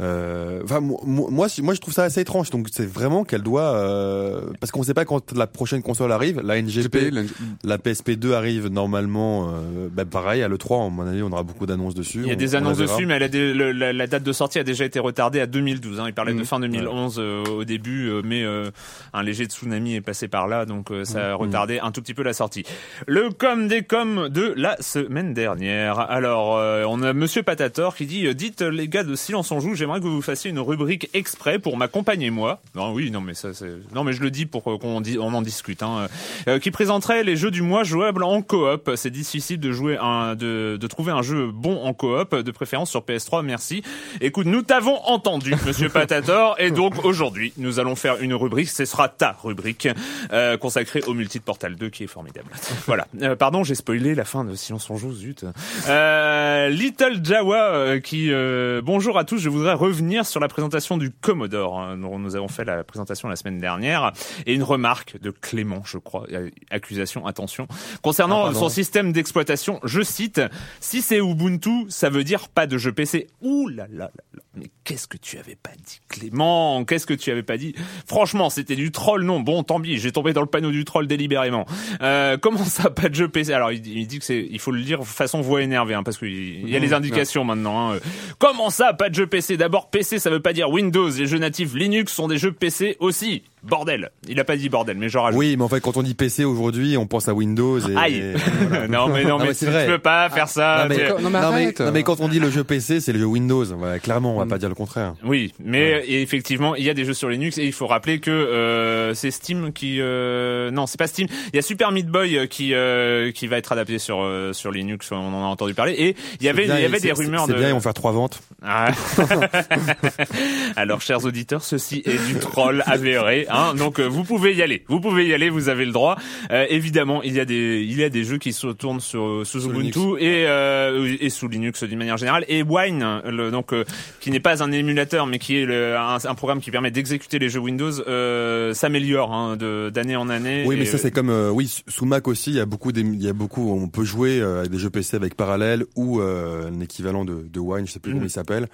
Euh, 0.00 0.60
enfin, 0.64 0.80
mo- 0.80 1.00
mo- 1.04 1.28
moi, 1.28 1.48
si- 1.48 1.60
moi, 1.62 1.74
je 1.74 1.80
trouve 1.80 1.92
ça 1.94 2.04
assez 2.04 2.20
étrange. 2.20 2.50
Donc, 2.50 2.68
c'est 2.70 2.86
vraiment 2.86 3.24
qu'elle 3.24 3.42
doit, 3.42 3.74
euh, 3.74 4.42
parce 4.60 4.70
qu'on 4.70 4.82
sait 4.82 4.94
pas 4.94 5.04
quand 5.04 5.32
la 5.36 5.46
prochaine 5.46 5.82
console 5.82 6.12
arrive. 6.12 6.40
La 6.44 6.56
NGP, 6.56 6.98
GP, 7.10 7.10
la- 7.12 7.22
la 7.64 7.78
PSP2 7.78 8.32
arrive 8.34 8.68
normalement, 8.68 9.48
euh, 9.48 9.88
bah, 9.92 10.04
pareil, 10.04 10.42
à 10.42 10.48
l'E3, 10.48 10.86
à 10.86 10.88
mon 10.90 11.06
avis, 11.06 11.22
on 11.22 11.32
aura 11.32 11.42
beaucoup 11.42 11.66
d'annonces 11.66 11.94
dessus. 11.94 12.20
Il 12.22 12.28
y 12.28 12.32
a 12.32 12.36
des 12.36 12.54
on 12.54 12.58
annonces 12.58 12.78
dessus, 12.78 13.06
mais 13.06 13.14
elle 13.14 13.22
a 13.24 13.28
des- 13.28 13.52
le- 13.52 13.72
la, 13.72 13.92
la 13.92 14.06
date 14.06 14.22
de 14.22 14.32
sortie 14.32 14.58
a 14.58 14.64
déjà 14.64 14.84
été 14.84 14.98
retardée 15.00 15.40
à 15.40 15.46
2012. 15.46 15.98
Hein. 16.00 16.04
Il 16.06 16.14
parlait 16.14 16.32
de 16.32 16.38
Mhm. 16.38 16.44
fin 16.44 16.60
2011 16.60 17.16
euh, 17.18 17.42
au 17.44 17.64
début, 17.64 18.08
euh, 18.08 18.22
mais 18.24 18.42
euh, 18.44 18.70
un 19.12 19.22
léger 19.22 19.46
tsunami 19.46 19.96
est 19.96 20.00
passé 20.00 20.28
par 20.28 20.46
là, 20.48 20.64
donc 20.64 20.90
euh, 20.90 21.04
ça 21.04 21.32
a 21.32 21.34
retardé 21.34 21.78
un 21.80 21.90
tout 21.90 22.02
petit 22.02 22.14
peu 22.14 22.22
la 22.22 22.32
sortie. 22.32 22.64
Le 23.06 23.30
com 23.30 23.66
des 23.68 23.82
coms 23.82 24.28
de 24.28 24.52
la 24.56 24.76
semaine 24.80 25.34
dernière. 25.34 25.98
Alors, 25.98 26.56
euh, 26.56 26.84
on 26.88 27.02
a 27.02 27.12
Monsieur 27.12 27.42
Patator 27.42 27.96
qui 27.96 28.06
dit 28.06 28.26
euh, 28.26 28.34
Dites 28.34 28.62
les 28.62 28.88
gars 28.88 29.02
de 29.04 29.14
Silence 29.16 29.50
on 29.50 29.60
joue, 29.60 29.74
j'aimerais 29.88 30.00
que 30.00 30.06
vous 30.06 30.20
fassiez 30.22 30.50
une 30.50 30.60
rubrique 30.60 31.08
exprès 31.14 31.58
pour 31.58 31.78
m'accompagner 31.78 32.28
moi. 32.28 32.60
Non, 32.74 32.92
oui, 32.92 33.10
non, 33.10 33.22
mais 33.22 33.32
ça, 33.32 33.54
c'est 33.54 33.72
non, 33.94 34.04
mais 34.04 34.12
je 34.12 34.20
le 34.20 34.30
dis 34.30 34.44
pour 34.44 34.70
euh, 34.70 34.76
qu'on 34.76 35.02
on 35.02 35.34
en 35.34 35.40
discute. 35.40 35.82
Hein. 35.82 36.08
Euh, 36.46 36.58
qui 36.58 36.70
présenterait 36.70 37.24
les 37.24 37.36
jeux 37.36 37.50
du 37.50 37.62
mois 37.62 37.84
jouables 37.84 38.22
en 38.22 38.42
coop. 38.42 38.90
C'est 38.96 39.10
difficile 39.10 39.58
de 39.58 39.72
jouer 39.72 39.96
un, 39.98 40.34
de, 40.34 40.76
de 40.78 40.86
trouver 40.86 41.12
un 41.12 41.22
jeu 41.22 41.50
bon 41.50 41.82
en 41.82 41.94
coop, 41.94 42.34
de 42.34 42.50
préférence 42.50 42.90
sur 42.90 43.00
PS3. 43.00 43.42
Merci. 43.42 43.82
Écoute, 44.20 44.46
nous 44.46 44.60
t'avons 44.60 44.98
entendu, 45.04 45.54
Monsieur 45.66 45.88
Patator, 45.88 46.56
et 46.58 46.70
donc 46.70 47.04
aujourd'hui, 47.06 47.54
nous 47.56 47.80
allons 47.80 47.96
faire 47.96 48.20
une 48.20 48.34
rubrique. 48.34 48.68
Ce 48.68 48.84
sera 48.84 49.08
ta 49.08 49.36
rubrique 49.42 49.88
euh, 50.32 50.58
consacrée 50.58 51.02
au 51.06 51.14
multi 51.14 51.38
de 51.38 51.44
Portal 51.44 51.76
2, 51.76 51.88
qui 51.88 52.04
est 52.04 52.08
formidable. 52.08 52.50
Voilà. 52.86 53.06
Euh, 53.22 53.36
pardon, 53.36 53.64
j'ai 53.64 53.74
spoilé 53.74 54.14
la 54.14 54.24
fin 54.24 54.44
de 54.44 54.54
Silence 54.54 54.88
on 54.90 54.96
joue. 54.96 55.12
Zut. 55.12 55.44
Euh, 55.88 56.68
Little 56.68 57.20
Jawa 57.22 57.56
euh, 57.56 58.00
qui 58.00 58.32
euh, 58.32 58.80
bonjour 58.82 59.18
à 59.18 59.24
tous. 59.24 59.38
Je 59.38 59.48
voudrais 59.48 59.74
revenir 59.78 60.26
sur 60.26 60.40
la 60.40 60.48
présentation 60.48 60.96
du 60.98 61.10
Commodore 61.10 61.78
hein, 61.80 61.96
dont 61.96 62.18
nous 62.18 62.36
avons 62.36 62.48
fait 62.48 62.64
la 62.64 62.84
présentation 62.84 63.28
la 63.28 63.36
semaine 63.36 63.58
dernière 63.58 64.12
et 64.46 64.52
une 64.54 64.62
remarque 64.62 65.18
de 65.20 65.30
Clément, 65.30 65.82
je 65.84 65.98
crois. 65.98 66.26
Accusation, 66.70 67.26
attention. 67.26 67.66
Concernant 68.02 68.46
Ah, 68.46 68.54
son 68.54 68.68
système 68.68 69.12
d'exploitation, 69.12 69.80
je 69.84 70.02
cite 70.02 70.40
si 70.80 71.02
c'est 71.02 71.18
Ubuntu, 71.18 71.86
ça 71.88 72.10
veut 72.10 72.24
dire 72.24 72.48
pas 72.48 72.66
de 72.66 72.76
jeu 72.78 72.92
PC. 72.92 73.28
Ouh 73.40 73.68
là 73.68 73.86
là 73.90 74.04
là 74.14 74.22
là. 74.34 74.42
Mais 74.54 74.66
qu'est-ce 74.82 75.06
que 75.06 75.16
tu 75.16 75.38
avais 75.38 75.54
pas 75.54 75.70
dit, 75.76 76.00
Clément? 76.08 76.84
Qu'est-ce 76.84 77.06
que 77.06 77.14
tu 77.14 77.30
avais 77.30 77.44
pas 77.44 77.56
dit? 77.56 77.74
Franchement, 78.06 78.50
c'était 78.50 78.74
du 78.74 78.90
troll. 78.90 79.22
Non, 79.22 79.38
bon, 79.40 79.62
tant 79.62 79.80
pis. 79.80 79.98
J'ai 79.98 80.10
tombé 80.10 80.32
dans 80.32 80.40
le 80.40 80.48
panneau 80.48 80.72
du 80.72 80.84
troll 80.84 81.06
délibérément. 81.06 81.64
Euh, 82.02 82.36
comment 82.40 82.64
ça, 82.64 82.90
pas 82.90 83.08
de 83.08 83.14
jeu 83.14 83.28
PC 83.28 83.52
Alors, 83.52 83.70
il, 83.70 83.86
il 83.86 84.06
dit 84.08 84.18
que 84.18 84.24
c'est, 84.24 84.46
il 84.50 84.58
faut 84.58 84.72
le 84.72 84.82
dire 84.82 85.04
façon 85.04 85.40
voix 85.42 85.62
énervée, 85.62 85.94
hein, 85.94 86.02
parce 86.02 86.18
qu'il 86.18 86.28
il 86.32 86.68
y 86.68 86.74
a 86.74 86.80
les 86.80 86.92
indications 86.92 87.44
maintenant. 87.44 87.92
hein. 87.92 87.98
Comment 88.38 88.70
ça, 88.70 88.92
pas 88.94 89.08
de 89.10 89.14
jeu 89.14 89.26
PC 89.28 89.56
D'abord, 89.68 89.90
PC, 89.90 90.18
ça 90.18 90.30
veut 90.30 90.40
pas 90.40 90.54
dire 90.54 90.70
Windows. 90.70 91.10
Les 91.10 91.26
jeux 91.26 91.36
natifs 91.36 91.74
Linux 91.74 92.10
sont 92.10 92.26
des 92.26 92.38
jeux 92.38 92.52
PC 92.52 92.96
aussi. 93.00 93.42
Bordel. 93.62 94.10
Il 94.28 94.38
a 94.40 94.44
pas 94.44 94.56
dit 94.56 94.68
bordel, 94.68 94.96
mais 94.96 95.08
genre. 95.08 95.30
Oui, 95.34 95.56
mais 95.56 95.64
en 95.64 95.68
fait, 95.68 95.80
quand 95.80 95.96
on 95.96 96.02
dit 96.02 96.14
PC 96.14 96.44
aujourd'hui, 96.44 96.96
on 96.96 97.06
pense 97.06 97.28
à 97.28 97.34
Windows. 97.34 97.78
Et, 97.80 97.96
Aïe. 97.96 98.16
et 98.16 98.88
non 98.88 99.08
mais 99.08 99.24
non, 99.24 99.38
mais, 99.38 99.54
c'est 99.54 99.66
tu 99.66 99.72
vrai. 99.72 99.86
peux 99.86 99.98
pas 99.98 100.28
faire 100.30 100.48
ça. 100.48 100.82
non, 100.82 100.88
mais, 100.88 100.96
tu- 101.16 101.22
non, 101.22 101.30
mais 101.30 101.38
arrête. 101.38 101.80
non, 101.80 101.92
mais 101.92 102.02
quand 102.02 102.20
on 102.20 102.28
dit 102.28 102.40
le 102.40 102.50
jeu 102.50 102.64
PC, 102.64 103.00
c'est 103.00 103.12
le 103.12 103.18
jeu 103.18 103.24
Windows. 103.26 103.64
Voilà, 103.64 103.98
clairement, 103.98 104.34
on 104.34 104.38
va 104.38 104.46
pas 104.46 104.58
dire 104.58 104.68
le 104.68 104.74
contraire. 104.74 105.14
Oui, 105.24 105.52
mais 105.62 106.04
effectivement, 106.08 106.74
il 106.74 106.84
y 106.84 106.90
a 106.90 106.94
des 106.94 107.04
jeux 107.04 107.14
sur 107.14 107.28
Linux 107.28 107.58
et 107.58 107.64
il 107.64 107.72
faut 107.72 107.86
rappeler 107.86 108.20
que 108.20 108.30
euh, 108.30 109.14
c'est 109.14 109.30
Steam 109.30 109.72
qui 109.72 109.98
euh, 110.00 110.70
non, 110.70 110.86
c'est 110.86 110.98
pas 110.98 111.06
Steam. 111.06 111.26
Il 111.52 111.56
y 111.56 111.58
a 111.58 111.62
Super 111.62 111.92
Meat 111.92 112.06
Boy 112.08 112.48
qui 112.48 112.74
euh, 112.74 113.32
qui 113.32 113.46
va 113.46 113.56
être 113.58 113.72
adapté 113.72 113.98
sur 113.98 114.20
euh, 114.22 114.52
sur 114.52 114.70
Linux, 114.70 115.10
on 115.12 115.16
en 115.16 115.42
a 115.44 115.46
entendu 115.46 115.74
parler 115.74 115.92
et 115.92 116.16
il 116.40 116.46
y 116.46 116.48
avait 116.48 116.64
il 116.64 116.68
y 116.68 116.84
avait 116.84 117.00
des 117.00 117.12
rumeurs 117.12 117.46
c'est 117.46 117.52
de 117.52 117.58
bien, 117.58 117.68
ils 117.68 117.72
vont 117.74 117.80
faire 117.80 117.94
trois 117.94 118.12
ventes. 118.12 118.40
Ah. 118.62 118.88
Alors, 120.76 121.00
chers 121.00 121.24
auditeurs, 121.24 121.62
ceci 121.62 122.02
est 122.04 122.26
du 122.26 122.38
troll 122.38 122.82
avéré. 122.86 123.46
Hein 123.50 123.74
Donc, 123.74 123.98
euh, 123.98 124.06
vous 124.06 124.24
pouvez 124.24 124.54
y 124.54 124.62
aller. 124.62 124.84
Vous 124.88 125.00
pouvez 125.00 125.26
y 125.26 125.34
aller. 125.34 125.50
Vous 125.50 125.68
avez 125.68 125.84
le 125.84 125.92
droit. 125.92 126.16
Euh, 126.50 126.66
évidemment, 126.70 127.22
il 127.22 127.34
y 127.34 127.40
a 127.40 127.44
des 127.44 127.82
il 127.82 127.98
y 127.98 128.04
a 128.04 128.08
des 128.08 128.24
jeux 128.24 128.38
qui 128.38 128.52
se 128.52 128.68
tournent 128.68 129.00
sur 129.00 129.42
sous 129.44 129.60
Sous 129.60 129.68
Ubuntu 129.70 129.98
Linux. 129.98 130.22
et 130.22 130.44
euh, 130.46 131.16
et 131.20 131.30
sous 131.30 131.48
Linux 131.48 131.82
d'une 131.84 131.98
manière 131.98 132.16
générale. 132.16 132.44
Et 132.48 132.62
Wine, 132.62 133.20
le, 133.26 133.50
donc 133.50 133.72
euh, 133.72 133.84
qui 134.20 134.30
n'est 134.30 134.40
pas 134.40 134.62
un 134.62 134.70
émulateur, 134.72 135.26
mais 135.26 135.38
qui 135.38 135.56
est 135.56 135.64
le- 135.64 135.96
un, 135.96 136.18
un 136.24 136.34
programme 136.34 136.60
qui 136.60 136.70
permet 136.70 136.90
d'exécuter 136.90 137.38
les 137.38 137.48
jeux 137.48 137.60
Windows, 137.60 137.90
euh, 138.06 138.74
s'améliore 138.74 139.32
hein, 139.32 139.56
de 139.56 139.90
d'année 139.92 140.16
en 140.16 140.28
année. 140.28 140.64
Oui, 140.66 140.76
mais 140.78 140.84
ça 140.84 140.98
c'est 140.98 141.10
comme 141.10 141.30
euh, 141.30 141.50
oui 141.50 141.82
sous 141.88 142.04
Mac 142.06 142.28
aussi, 142.28 142.50
il 142.50 142.56
y 142.56 142.60
a 142.60 142.66
beaucoup 142.66 142.92
des, 142.92 143.00
il 143.02 143.22
y 143.22 143.28
a 143.28 143.32
beaucoup 143.32 143.72
on 143.72 143.88
peut 143.88 144.04
jouer 144.04 144.40
euh, 144.40 144.60
avec 144.60 144.70
des 144.70 144.78
jeux 144.78 144.90
PC 144.90 145.16
avec 145.16 145.34
Parallèle 145.34 145.84
ou 145.96 146.20
euh, 146.20 146.68
un 146.70 146.80
équivalent 146.80 147.24
de, 147.24 147.44
de 147.50 147.60
Wine, 147.60 147.86
je 147.86 147.92
sais 147.92 148.00
plus 148.00 148.10
Mhm. 148.10 148.16
comment 148.18 148.26
il 148.26 148.30
s'appelle, 148.30 148.68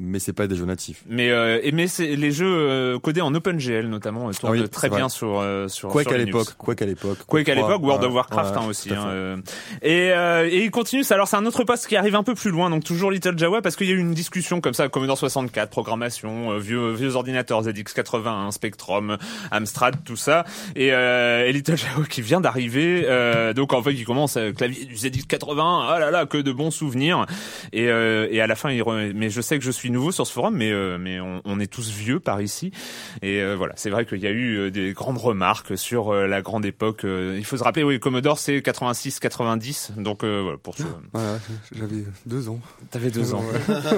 mais 0.00 0.18
c'est 0.18 0.32
pas 0.32 0.46
des 0.46 0.56
jeux 0.56 0.64
natifs. 0.64 1.02
Mais 1.08 1.30
euh, 1.30 1.60
et 1.62 1.70
mais 1.72 1.86
c'est- 1.86 2.16
les 2.16 2.32
jeux 2.32 2.46
euh, 2.48 2.98
codés 2.98 3.20
en 3.20 3.34
OpenGL 3.34 3.86
notamment 3.88 4.28
euh, 4.28 4.32
tournent 4.32 4.56
Ah 4.58 4.62
oui, 4.62 4.68
très 4.68 4.88
bien 4.88 5.08
sur 5.08 5.38
euh, 5.40 5.68
sur 5.68 5.90
Quake 5.90 6.08
sur 6.08 6.14
à 6.14 6.18
l'époque, 6.18 6.48
Quake 6.58 6.82
à 6.82 6.86
l'époque, 6.86 7.18
Quake 7.26 7.48
à 7.48 7.54
3, 7.54 7.68
l'époque, 7.68 7.82
World 7.84 8.04
of 8.04 8.12
Warcraft 8.14 8.56
ouais, 8.56 8.62
hein, 8.62 8.66
aussi. 8.68 8.92
à 8.92 9.00
hein, 9.02 9.08
euh. 9.08 9.36
et, 9.82 10.10
euh, 10.12 10.48
et 10.50 10.64
il 10.64 10.70
continue. 10.70 11.04
ça. 11.04 11.14
Alors 11.14 11.28
c'est 11.28 11.36
un 11.36 11.44
autre 11.46 11.64
poste 11.64 11.86
qui 11.86 11.96
arrive 11.96 12.16
un 12.16 12.22
peu 12.22 12.34
plus 12.34 12.50
loin, 12.50 12.70
donc 12.70 12.82
toujours 12.84 13.10
Little 13.10 13.38
Java, 13.38 13.60
parce 13.62 13.76
qu'il 13.76 13.88
y 13.88 13.90
a 13.92 13.94
eu 13.94 13.98
une 13.98 14.14
discussion 14.14 14.60
comme 14.60 14.74
ça, 14.74 14.88
Commodore 14.88 15.18
64, 15.18 15.68
programmation, 15.70 16.52
euh, 16.52 16.58
vieux 16.58 16.92
vieux 16.92 17.14
ordinateurs 17.16 17.62
ZX81, 17.64 18.50
Spectrum, 18.52 19.18
Amstrad, 19.50 19.96
tout 20.04 20.16
ça. 20.16 20.44
Et, 20.76 20.92
euh, 20.92 21.46
et 21.46 21.52
Little 21.52 21.76
Java 21.76 22.02
qui 22.08 22.22
vient 22.22 22.40
d'arriver, 22.40 23.04
euh, 23.06 23.52
donc 23.52 23.72
en 23.72 23.82
fait 23.82 23.92
il 23.92 24.04
commence 24.04 24.38
clavier 24.56 24.84
du 24.86 24.94
ZX81. 24.94 25.84
Ah 25.88 25.98
là 25.98 26.10
là, 26.10 26.26
que 26.26 26.38
de 26.38 26.52
bons 26.52 26.70
souvenirs. 26.70 27.26
Et, 27.72 27.88
euh, 27.88 28.28
et 28.30 28.40
à 28.40 28.46
la 28.46 28.54
fin, 28.54 28.70
il 28.70 28.80
re- 28.82 29.12
mais 29.14 29.28
je 29.30 29.40
sais 29.40 29.58
que 29.58 29.64
je 29.64 29.70
suis 29.70 29.89
nouveau 29.90 30.12
sur 30.12 30.26
ce 30.26 30.32
forum, 30.32 30.56
mais 30.56 30.70
euh, 30.72 30.98
mais 30.98 31.20
on, 31.20 31.40
on 31.44 31.60
est 31.60 31.70
tous 31.70 31.90
vieux 31.90 32.20
par 32.20 32.40
ici. 32.40 32.72
Et 33.22 33.40
euh, 33.42 33.54
voilà, 33.56 33.74
c'est 33.76 33.90
vrai 33.90 34.06
qu'il 34.06 34.18
y 34.18 34.26
a 34.26 34.30
eu 34.30 34.56
euh, 34.58 34.70
des 34.70 34.92
grandes 34.92 35.18
remarques 35.18 35.76
sur 35.76 36.12
euh, 36.14 36.26
la 36.26 36.42
grande 36.42 36.64
époque. 36.64 37.04
euh, 37.04 37.36
il 37.38 37.44
faut 37.44 37.56
se 37.56 37.64
rappeler, 37.64 37.82
oui, 37.84 37.98
Commodore 38.00 38.38
c'est 38.38 38.58
86-90, 38.58 40.00
donc 40.02 40.24
euh, 40.24 40.40
voilà 40.42 40.58
pour 40.58 40.76
ce. 40.76 40.82
Voilà, 41.12 41.38
j'avais 41.72 42.04
deux 42.26 42.48
ans. 42.48 42.60
T'avais 42.90 43.10
deux 43.10 43.34
ans. 43.34 43.44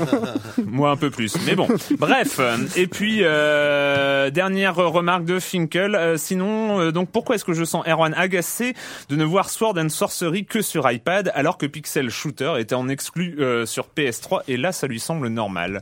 Moi 0.66 0.90
un 0.90 0.96
peu 0.96 1.11
plus. 1.11 1.34
Mais 1.46 1.54
bon, 1.54 1.68
bref. 1.99 2.40
Et 2.76 2.87
puis 2.87 3.20
euh, 3.22 4.30
dernière 4.30 4.75
remarque 4.76 5.25
de 5.25 5.38
Finkel. 5.38 5.94
Euh, 5.94 6.16
sinon, 6.16 6.80
euh, 6.80 6.92
donc 6.92 7.11
pourquoi 7.11 7.37
est-ce 7.37 7.44
que 7.44 7.52
je 7.52 7.64
sens 7.64 7.87
Erwan 7.87 8.14
agacé 8.14 8.75
de 9.08 9.16
ne 9.16 9.25
voir 9.25 9.50
Sword 9.50 9.78
and 9.78 9.88
Sorcery 9.88 10.44
que 10.44 10.62
sur 10.62 10.90
iPad 10.90 11.30
alors 11.34 11.58
que 11.58 11.66
Pixel 11.66 12.11
Shooter 12.11 12.54
était 12.58 12.75
en 12.75 12.88
exclu 12.88 13.37
euh, 13.40 13.66
sur 13.66 13.88
PS3 13.96 14.42
et 14.49 14.56
là 14.56 14.72
ça 14.72 14.87
lui 14.87 15.00
semble 15.00 15.28
normal? 15.28 15.82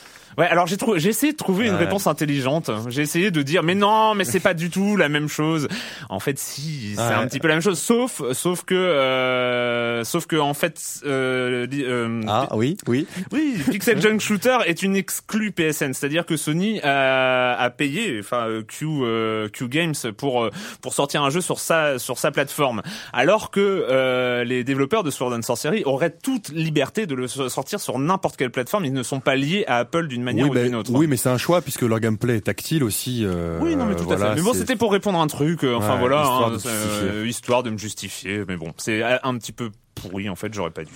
Ouais, 0.41 0.47
alors 0.47 0.65
j'ai 0.65 0.77
trouvé, 0.77 0.99
j'ai 0.99 1.09
essayé 1.09 1.33
de 1.33 1.37
trouver 1.37 1.67
une 1.67 1.75
réponse 1.75 2.07
intelligente. 2.07 2.71
J'ai 2.87 3.03
essayé 3.03 3.29
de 3.29 3.43
dire, 3.43 3.61
mais 3.61 3.75
non, 3.75 4.15
mais 4.15 4.23
c'est 4.23 4.39
pas 4.39 4.55
du 4.55 4.71
tout 4.71 4.97
la 4.97 5.07
même 5.07 5.27
chose. 5.27 5.67
En 6.09 6.19
fait, 6.19 6.39
si, 6.39 6.95
c'est 6.95 7.01
un 7.01 7.27
petit 7.27 7.39
peu 7.39 7.47
la 7.47 7.53
même 7.53 7.61
chose, 7.61 7.77
sauf, 7.77 8.23
sauf 8.31 8.63
que, 8.63 8.73
euh, 8.73 10.03
sauf 10.03 10.25
que 10.25 10.37
en 10.37 10.55
fait, 10.55 10.81
euh, 11.05 11.67
euh, 11.71 12.23
Ah 12.27 12.47
oui, 12.55 12.75
oui. 12.87 13.05
oui, 13.31 13.55
Pixel 13.69 14.01
Junk 14.01 14.17
Shooter 14.17 14.57
est 14.65 14.81
une 14.81 14.95
exclue 14.95 15.51
PSN, 15.51 15.93
c'est-à-dire 15.93 16.25
que 16.25 16.37
Sony 16.37 16.81
a, 16.81 17.53
a 17.53 17.69
payé, 17.69 18.17
enfin 18.19 18.47
euh, 18.47 18.63
Q, 18.63 18.87
euh, 18.87 19.47
Q 19.47 19.67
Games 19.67 19.93
pour 20.17 20.43
euh, 20.43 20.49
pour 20.81 20.95
sortir 20.95 21.21
un 21.21 21.29
jeu 21.29 21.41
sur 21.41 21.59
sa 21.59 21.99
sur 21.99 22.17
sa 22.17 22.31
plateforme, 22.31 22.81
alors 23.13 23.51
que 23.51 23.59
euh, 23.61 24.43
les 24.43 24.63
développeurs 24.63 25.03
de 25.03 25.11
Sword 25.11 25.33
and 25.35 25.43
Sorcery 25.43 25.83
auraient 25.85 26.09
toute 26.09 26.49
liberté 26.49 27.05
de 27.05 27.13
le 27.13 27.27
sortir 27.27 27.79
sur 27.79 27.99
n'importe 27.99 28.37
quelle 28.37 28.49
plateforme. 28.49 28.85
Ils 28.85 28.93
ne 28.93 29.03
sont 29.03 29.19
pas 29.19 29.35
liés 29.35 29.65
à 29.67 29.77
Apple 29.77 30.07
d'une 30.07 30.23
manière 30.23 30.30
Oui, 30.33 30.69
ou 30.69 30.75
autre. 30.75 30.91
oui, 30.93 31.07
mais 31.07 31.17
c'est 31.17 31.29
un 31.29 31.37
choix 31.37 31.61
puisque 31.61 31.81
leur 31.81 31.99
gameplay 31.99 32.37
est 32.37 32.41
tactile 32.41 32.83
aussi. 32.83 33.21
euh, 33.25 33.59
Oui, 33.61 33.75
non, 33.75 33.85
mais 33.85 33.95
tout 33.95 34.03
à 34.03 34.15
voilà, 34.15 34.29
fait. 34.31 34.35
Mais 34.37 34.41
bon, 34.41 34.53
c'était 34.53 34.75
pour 34.75 34.91
répondre 34.91 35.19
à 35.19 35.21
un 35.21 35.27
truc. 35.27 35.63
euh, 35.63 35.75
Enfin 35.75 35.93
Ouais, 35.93 35.99
voilà, 35.99 36.21
histoire 36.21 36.47
hein, 36.47 36.57
de 36.57 36.61
euh, 36.67 37.27
histoire 37.27 37.63
de 37.63 37.69
me 37.69 37.77
justifier. 37.77 38.43
Mais 38.47 38.57
bon, 38.57 38.73
c'est 38.77 39.01
un 39.03 39.37
petit 39.37 39.51
peu 39.51 39.71
pourri 39.95 40.29
en 40.29 40.35
fait. 40.35 40.53
J'aurais 40.53 40.71
pas 40.71 40.83
dû. 40.83 40.91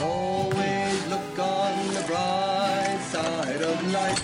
Always 0.00 1.08
look 1.10 1.38
on 1.38 1.94
the 1.94 2.06
bright 2.08 3.00
side 3.10 3.62
of 3.62 3.92
life. 3.92 4.22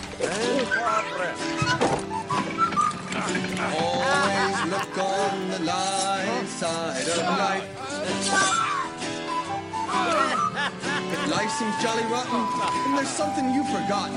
Always 3.74 4.70
look 4.70 4.98
on 4.98 5.50
the 5.50 5.64
light 5.64 6.46
side 6.48 7.08
of 7.08 7.38
life. 7.38 7.77
Life 11.28 11.50
seems 11.50 11.76
jolly 11.82 12.04
rotten, 12.04 12.40
and 12.86 12.96
there's 12.96 13.08
something 13.08 13.52
you've 13.52 13.68
forgotten. 13.68 14.16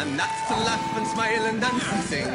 And 0.00 0.18
that's 0.18 0.48
to 0.48 0.54
laugh 0.64 0.96
and 0.96 1.06
smile 1.06 1.44
and 1.46 1.60
dance 1.60 1.84
and 1.92 2.02
sing. 2.02 2.26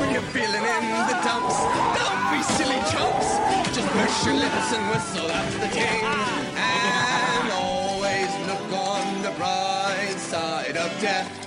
When 0.00 0.10
you're 0.12 0.30
feeling 0.34 0.64
in 0.66 0.84
the 1.06 1.18
dumps, 1.22 1.58
don't 1.96 2.24
be 2.34 2.42
silly 2.58 2.80
chumps. 2.90 3.38
Just 3.74 3.88
push 3.88 4.26
your 4.26 4.34
lips 4.34 4.72
and 4.74 4.84
whistle, 4.90 5.28
that's 5.28 5.54
the 5.54 5.68
thing. 5.68 6.02
And 6.02 7.52
always 7.52 8.30
look 8.48 8.72
on 8.72 9.22
the 9.22 9.30
bright 9.38 10.18
side 10.18 10.76
of 10.76 10.90
death. 11.00 11.41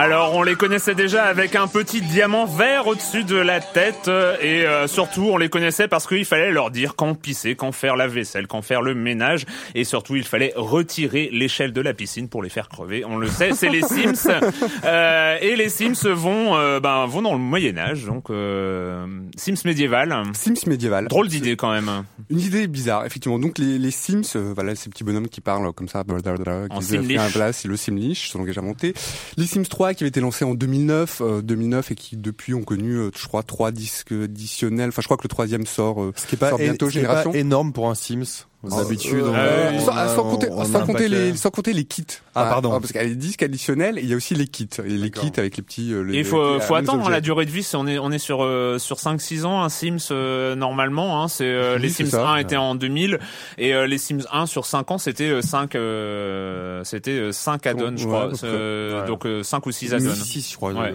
Alors, 0.00 0.36
on 0.36 0.44
les 0.44 0.54
connaissait 0.54 0.94
déjà 0.94 1.24
avec 1.24 1.56
un 1.56 1.66
petit 1.66 2.00
diamant 2.00 2.46
vert 2.46 2.86
au-dessus 2.86 3.24
de 3.24 3.34
la 3.34 3.58
tête 3.58 4.06
euh, 4.06 4.36
et 4.40 4.64
euh, 4.64 4.86
surtout, 4.86 5.28
on 5.32 5.36
les 5.36 5.48
connaissait 5.48 5.88
parce 5.88 6.06
qu'il 6.06 6.24
fallait 6.24 6.52
leur 6.52 6.70
dire 6.70 6.94
quand 6.94 7.16
pisser, 7.16 7.56
quand 7.56 7.72
faire 7.72 7.96
la 7.96 8.06
vaisselle, 8.06 8.46
quand 8.46 8.62
faire 8.62 8.80
le 8.80 8.94
ménage 8.94 9.44
et 9.74 9.82
surtout, 9.82 10.14
il 10.14 10.22
fallait 10.22 10.52
retirer 10.54 11.30
l'échelle 11.32 11.72
de 11.72 11.80
la 11.80 11.94
piscine 11.94 12.28
pour 12.28 12.44
les 12.44 12.48
faire 12.48 12.68
crever. 12.68 13.04
On 13.04 13.16
le 13.16 13.26
sait, 13.26 13.54
c'est 13.54 13.68
les 13.68 13.82
Sims 13.82 14.30
Euh, 14.84 15.36
et 15.40 15.56
les 15.56 15.68
Sims 15.68 16.08
vont 16.08 16.56
euh, 16.56 16.78
ben 16.78 17.06
vont 17.06 17.22
dans 17.22 17.32
le 17.32 17.38
Moyen 17.40 17.76
Âge, 17.76 18.04
donc 18.04 18.30
euh, 18.30 19.04
Sims 19.36 19.64
médiéval. 19.64 20.22
Sims 20.32 20.68
médiéval. 20.68 21.08
Drôle 21.08 21.26
d'idée 21.26 21.56
quand 21.56 21.72
même. 21.72 22.04
Une 22.30 22.40
idée 22.40 22.68
bizarre, 22.68 23.04
effectivement. 23.04 23.38
Donc 23.38 23.58
les, 23.58 23.78
les 23.78 23.90
Sims, 23.90 24.22
euh, 24.36 24.52
voilà, 24.54 24.76
ces 24.76 24.88
petits 24.90 25.04
bonhommes 25.04 25.28
qui 25.28 25.40
parlent 25.40 25.72
comme 25.72 25.88
ça, 25.88 26.04
blablabla, 26.04 26.66
En 26.70 26.78
qui 26.78 26.84
se 26.84 26.92
Simlish. 26.92 27.18
fait 27.18 27.26
un 27.26 27.30
place, 27.30 27.58
c'est 27.58 27.68
le 27.68 27.76
Simlish, 27.76 28.30
son 28.30 28.38
langage 28.38 28.58
inventé. 28.58 28.94
Les 29.36 29.46
Sims 29.46 29.64
3 29.68 29.87
qui 29.94 30.04
avait 30.04 30.08
été 30.08 30.20
lancé 30.20 30.44
en 30.44 30.54
2009, 30.54 31.20
euh, 31.20 31.42
2009 31.42 31.90
et 31.90 31.94
qui 31.94 32.16
depuis 32.16 32.54
ont 32.54 32.62
connu, 32.62 32.94
euh, 32.94 33.10
je 33.16 33.26
crois, 33.26 33.42
trois 33.42 33.70
disques 33.70 34.12
additionnels. 34.12 34.88
Enfin, 34.88 35.02
je 35.02 35.06
crois 35.06 35.16
que 35.16 35.24
le 35.24 35.28
troisième 35.28 35.66
sort, 35.66 36.02
euh, 36.02 36.12
Ce 36.16 36.26
qui 36.26 36.34
est 36.34 36.38
pas, 36.38 36.50
sort 36.50 36.58
bientôt 36.58 36.86
ce 36.86 36.92
qui 36.92 36.98
est 36.98 37.02
pas 37.02 37.08
génération. 37.08 37.32
énorme 37.32 37.72
pour 37.72 37.88
un 37.88 37.94
Sims. 37.94 38.46
D'habitude, 38.64 39.22
on, 39.24 39.34
euh, 39.36 39.70
on 39.72 39.80
sans, 39.80 40.16
sans 40.16 40.22
compter, 40.24 40.48
on 40.50 40.64
sans 40.64 40.84
compter 40.84 41.06
les, 41.08 41.36
sans 41.36 41.50
compter 41.50 41.72
les 41.72 41.84
kits. 41.84 42.04
Ah, 42.34 42.46
pardon. 42.46 42.70
parce 42.70 42.88
qu'il 42.88 43.00
y 43.00 43.04
a 43.04 43.06
les 43.06 43.14
disques 43.14 43.42
additionnels 43.44 43.98
et 43.98 44.02
il 44.02 44.08
y 44.08 44.12
a 44.12 44.16
aussi 44.16 44.34
les 44.34 44.48
kits. 44.48 44.68
Et 44.84 44.88
les 44.88 45.10
kits 45.12 45.30
avec 45.36 45.56
les 45.56 45.62
petits. 45.62 45.92
euh, 45.92 46.02
les- 46.02 46.16
Et 46.16 46.18
il 46.18 46.24
faut, 46.24 46.54
les- 46.54 46.60
faut 46.60 46.74
les 46.74 46.80
attendre 46.82 46.98
hein, 46.98 47.02
objets. 47.04 47.12
la 47.12 47.20
durée 47.20 47.46
de 47.46 47.50
vie. 47.52 47.62
c'est- 47.62 47.76
On 47.76 47.86
est, 47.86 47.98
on 48.00 48.10
est 48.10 48.18
sur, 48.18 48.42
euh, 48.42 48.78
sur 48.80 48.98
5-6 48.98 49.44
ans, 49.44 49.62
un 49.62 49.68
Sims 49.68 50.08
euh, 50.10 50.56
normalement. 50.56 51.22
Hein, 51.22 51.28
c'est 51.28 51.44
euh, 51.46 51.76
Oui, 51.76 51.82
les 51.82 51.88
Sims 51.88 52.06
ça. 52.10 52.28
1 52.28 52.36
étaient 52.38 52.56
en 52.56 52.74
2000 52.74 53.20
et 53.58 53.74
euh, 53.74 53.86
les 53.86 53.96
Sims 53.98 54.24
1 54.32 54.46
sur 54.46 54.66
5 54.66 54.90
ans 54.90 54.98
c'était 54.98 55.28
euh, 55.30 55.40
5 55.40 55.76
euh, 55.76 56.82
c'était 56.84 57.12
euh, 57.12 57.32
5 57.32 57.66
add-ons, 57.66 57.96
je 57.96 58.06
Ouais, 58.06 58.12
crois. 58.12 58.30
Euh, 58.44 59.00
Ouais. 59.02 59.06
Donc 59.06 59.24
euh, 59.26 59.42
5 59.44 59.66
ou 59.66 59.70
6 59.72 59.94
add-ons. 59.94 60.14
Si, 60.14 60.42
si, 60.42 60.50
je 60.52 60.56
crois. 60.56 60.72
Ouais. 60.72 60.92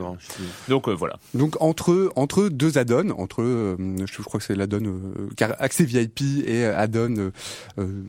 Donc 0.68 0.88
euh, 0.90 0.92
voilà. 0.94 1.16
Donc 1.34 1.56
entre 1.62 2.12
entre 2.16 2.50
deux 2.50 2.78
add-ons, 2.78 3.12
entre 3.18 3.42
euh, 3.42 3.78
je, 4.06 4.06
je 4.18 4.22
crois 4.22 4.40
que 4.40 4.46
c'est 4.46 4.56
l'add-on 4.56 4.84
euh, 4.86 5.30
car 5.38 5.56
accès 5.60 5.86
VIP 5.86 6.22
et 6.46 6.66
euh, 6.66 6.78
add-on 6.78 7.16
euh, 7.16 7.20
euh, 7.24 7.32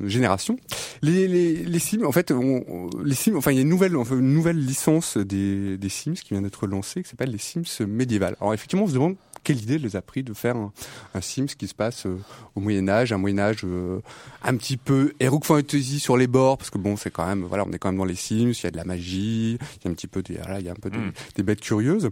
génération. 0.06 0.56
Les, 1.02 1.26
les 1.28 1.54
les 1.64 1.78
Sims 1.78 2.04
en 2.04 2.12
fait 2.12 2.30
on, 2.30 2.88
les 3.04 3.14
Sims 3.14 3.36
enfin 3.36 3.50
il 3.52 3.56
y 3.56 3.58
a 3.58 3.62
une 3.62 3.68
nouvelle 3.68 3.96
enfin, 3.96 4.16
une 4.18 4.32
nouvelle 4.32 4.58
licence 4.64 5.16
des 5.16 5.76
des 5.76 5.88
Sims 5.88 6.14
qui 6.14 6.30
vient 6.34 6.42
d'être 6.42 6.66
lancée 6.66 7.02
qui 7.02 7.08
s'appelle 7.10 7.30
les 7.30 7.38
Sims 7.38 7.86
médiévales. 7.86 8.36
Alors 8.40 8.54
effectivement 8.54 8.84
on 8.84 8.88
se 8.88 8.94
demande 8.94 9.16
quelle 9.42 9.60
idée 9.60 9.78
les 9.78 9.94
a 9.96 10.00
pris 10.00 10.22
de 10.22 10.32
faire 10.32 10.56
un, 10.56 10.72
un 11.14 11.20
Sims 11.20 11.46
qui 11.58 11.68
se 11.68 11.74
passe 11.74 12.06
euh, 12.06 12.16
au 12.54 12.60
Moyen 12.60 12.88
Âge, 12.88 13.12
un 13.12 13.18
Moyen 13.18 13.38
Âge 13.40 13.58
euh, 13.64 14.00
un 14.42 14.56
petit 14.56 14.78
peu 14.78 15.12
heroic 15.20 15.44
fantasy 15.44 16.00
sur 16.00 16.16
les 16.16 16.26
bords 16.26 16.56
parce 16.56 16.70
que 16.70 16.78
bon 16.78 16.96
c'est 16.96 17.10
quand 17.10 17.26
même 17.26 17.42
voilà 17.44 17.64
on 17.66 17.72
est 17.72 17.78
quand 17.78 17.88
même 17.90 17.98
dans 17.98 18.04
les 18.06 18.14
Sims, 18.14 18.52
il 18.52 18.64
y 18.64 18.66
a 18.66 18.70
de 18.70 18.76
la 18.78 18.84
magie, 18.84 19.58
il 19.60 19.84
y 19.84 19.88
a 19.88 19.90
un 19.90 19.94
petit 19.94 20.06
peu 20.06 20.22
des 20.22 20.34
voilà, 20.36 20.60
il 20.60 20.66
y 20.66 20.68
a 20.68 20.72
un 20.72 20.76
peu 20.76 20.88
des- 20.90 20.98
Mm. 20.98 21.12
des 21.36 21.42
bêtes 21.42 21.60
curieuses. 21.60 22.08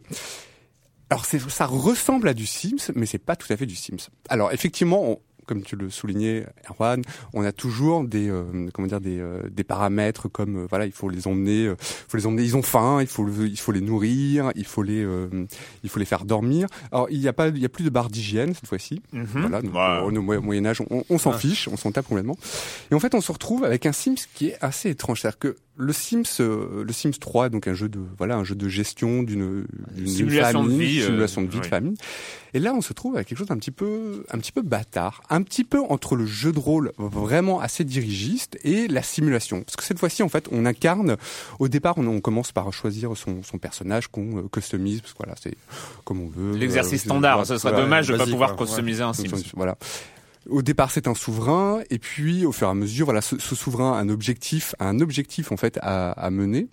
Alors 1.10 1.24
ça 1.26 1.66
ressemble 1.66 2.28
à 2.28 2.34
du 2.34 2.46
Sims, 2.46 2.90
mais 2.94 3.04
c'est 3.06 3.18
pas 3.18 3.36
tout 3.36 3.50
à 3.52 3.56
fait 3.56 3.66
du 3.66 3.76
Sims. 3.76 4.08
Alors 4.30 4.50
effectivement, 4.52 5.02
on- 5.10 5.18
comme 5.52 5.62
tu 5.62 5.76
le 5.76 5.90
soulignais, 5.90 6.46
Erwan, 6.70 7.02
on 7.34 7.44
a 7.44 7.52
toujours 7.52 8.04
des 8.04 8.30
euh, 8.30 8.42
comment 8.72 8.88
dire 8.88 9.00
des, 9.00 9.18
euh, 9.20 9.42
des 9.50 9.64
paramètres 9.64 10.28
comme 10.28 10.56
euh, 10.64 10.66
voilà, 10.70 10.86
il 10.86 10.92
faut 10.92 11.10
les 11.10 11.26
emmener, 11.26 11.66
euh, 11.66 11.76
faut 11.78 12.16
les 12.16 12.26
emmener, 12.26 12.42
ils 12.42 12.56
ont 12.56 12.62
faim, 12.62 12.98
il 13.02 13.06
faut 13.06 13.28
il 13.28 13.58
faut 13.58 13.72
les 13.72 13.82
nourrir, 13.82 14.50
il 14.54 14.64
faut 14.64 14.82
les 14.82 15.04
euh, 15.04 15.28
il 15.82 15.90
faut 15.90 15.98
les 15.98 16.06
faire 16.06 16.24
dormir. 16.24 16.68
Alors 16.90 17.06
il 17.10 17.18
y 17.18 17.28
a 17.28 17.32
pas 17.34 17.48
il 17.48 17.58
y 17.58 17.64
a 17.66 17.68
plus 17.68 17.84
de 17.84 17.90
barre 17.90 18.08
d'hygiène 18.08 18.54
cette 18.54 18.66
fois-ci. 18.66 19.02
Mhm. 19.12 19.26
Voilà, 19.34 19.60
donc, 19.62 19.74
Ouais. 19.74 20.18
au 20.18 20.38
au 20.38 20.40
Moyen 20.40 20.64
Âge, 20.64 20.80
on, 20.88 21.04
on 21.10 21.18
s'en 21.18 21.32
fiche, 21.32 21.68
on 21.68 21.76
s'en 21.76 21.92
tape 21.92 22.06
complètement. 22.08 22.38
Et 22.90 22.94
en 22.94 23.00
fait, 23.00 23.14
on 23.14 23.20
se 23.20 23.30
retrouve 23.32 23.64
avec 23.64 23.84
un 23.86 23.92
Sims 23.92 24.14
qui 24.34 24.48
est 24.48 24.56
assez 24.62 24.88
étrange, 24.90 25.20
c'est-à-dire 25.20 25.38
que 25.38 25.56
le 25.76 25.92
Sims, 25.92 26.40
euh, 26.40 26.84
le 26.84 26.92
Sims 26.92 27.18
3, 27.18 27.48
donc 27.48 27.66
un 27.66 27.74
jeu 27.74 27.88
de 27.88 27.98
voilà, 28.18 28.36
un 28.36 28.44
jeu 28.44 28.54
de 28.54 28.68
gestion 28.68 29.22
d'une 29.22 29.66
Simulation 30.06 30.64
de 30.64 30.70
vie, 30.70 31.00
euh, 31.00 31.06
simulation 31.06 31.42
de 31.42 31.48
vie 31.48 31.60
de 31.60 31.66
famille. 31.66 31.94
Et 32.54 32.58
là, 32.58 32.74
on 32.74 32.82
se 32.82 32.92
trouve 32.92 33.14
avec 33.16 33.28
quelque 33.28 33.38
chose 33.38 33.46
d'un 33.48 33.56
petit 33.56 33.70
peu, 33.70 34.24
un 34.30 34.38
petit 34.38 34.52
peu 34.52 34.60
bâtard, 34.60 35.22
un 35.30 35.42
petit 35.42 35.64
peu 35.64 35.80
entre 35.80 36.16
le 36.16 36.26
jeu 36.26 36.52
de 36.52 36.58
rôle 36.58 36.92
vraiment 36.98 37.60
assez 37.60 37.84
dirigiste 37.84 38.58
et 38.62 38.88
la 38.88 39.02
simulation. 39.02 39.62
Parce 39.62 39.76
que 39.76 39.84
cette 39.84 39.98
fois-ci, 39.98 40.22
en 40.22 40.28
fait, 40.28 40.48
on 40.52 40.66
incarne. 40.66 41.16
Au 41.58 41.68
départ, 41.68 41.94
on, 41.96 42.06
on 42.06 42.20
commence 42.20 42.52
par 42.52 42.70
choisir 42.72 43.16
son, 43.16 43.42
son 43.42 43.56
personnage 43.58 44.08
qu'on 44.08 44.38
euh, 44.38 44.48
customise, 44.52 45.00
parce 45.00 45.14
que 45.14 45.18
voilà, 45.18 45.34
c'est 45.40 45.56
comme 46.04 46.20
on 46.20 46.28
veut. 46.28 46.54
L'exercice 46.56 47.02
Euh, 47.02 47.06
standard, 47.06 47.46
ce 47.46 47.56
serait 47.56 47.74
dommage 47.74 48.08
de 48.08 48.12
pas 48.12 48.18
basique, 48.18 48.34
pouvoir 48.34 48.56
customiser 48.56 49.02
un 49.02 49.14
Sims. 49.14 49.30
voilà. 49.54 49.76
Au 50.48 50.62
départ, 50.62 50.90
c'est 50.90 51.06
un 51.06 51.14
souverain, 51.14 51.82
et 51.90 51.98
puis 51.98 52.44
au 52.46 52.52
fur 52.52 52.66
et 52.66 52.70
à 52.70 52.74
mesure, 52.74 53.06
voilà, 53.06 53.20
ce, 53.20 53.38
ce 53.38 53.54
souverain 53.54 53.92
a 53.92 53.96
un 54.00 54.08
objectif, 54.08 54.74
a 54.78 54.88
un 54.88 55.00
objectif 55.00 55.52
en 55.52 55.56
fait 55.56 55.78
à, 55.82 56.10
à 56.12 56.30
mener. 56.30 56.68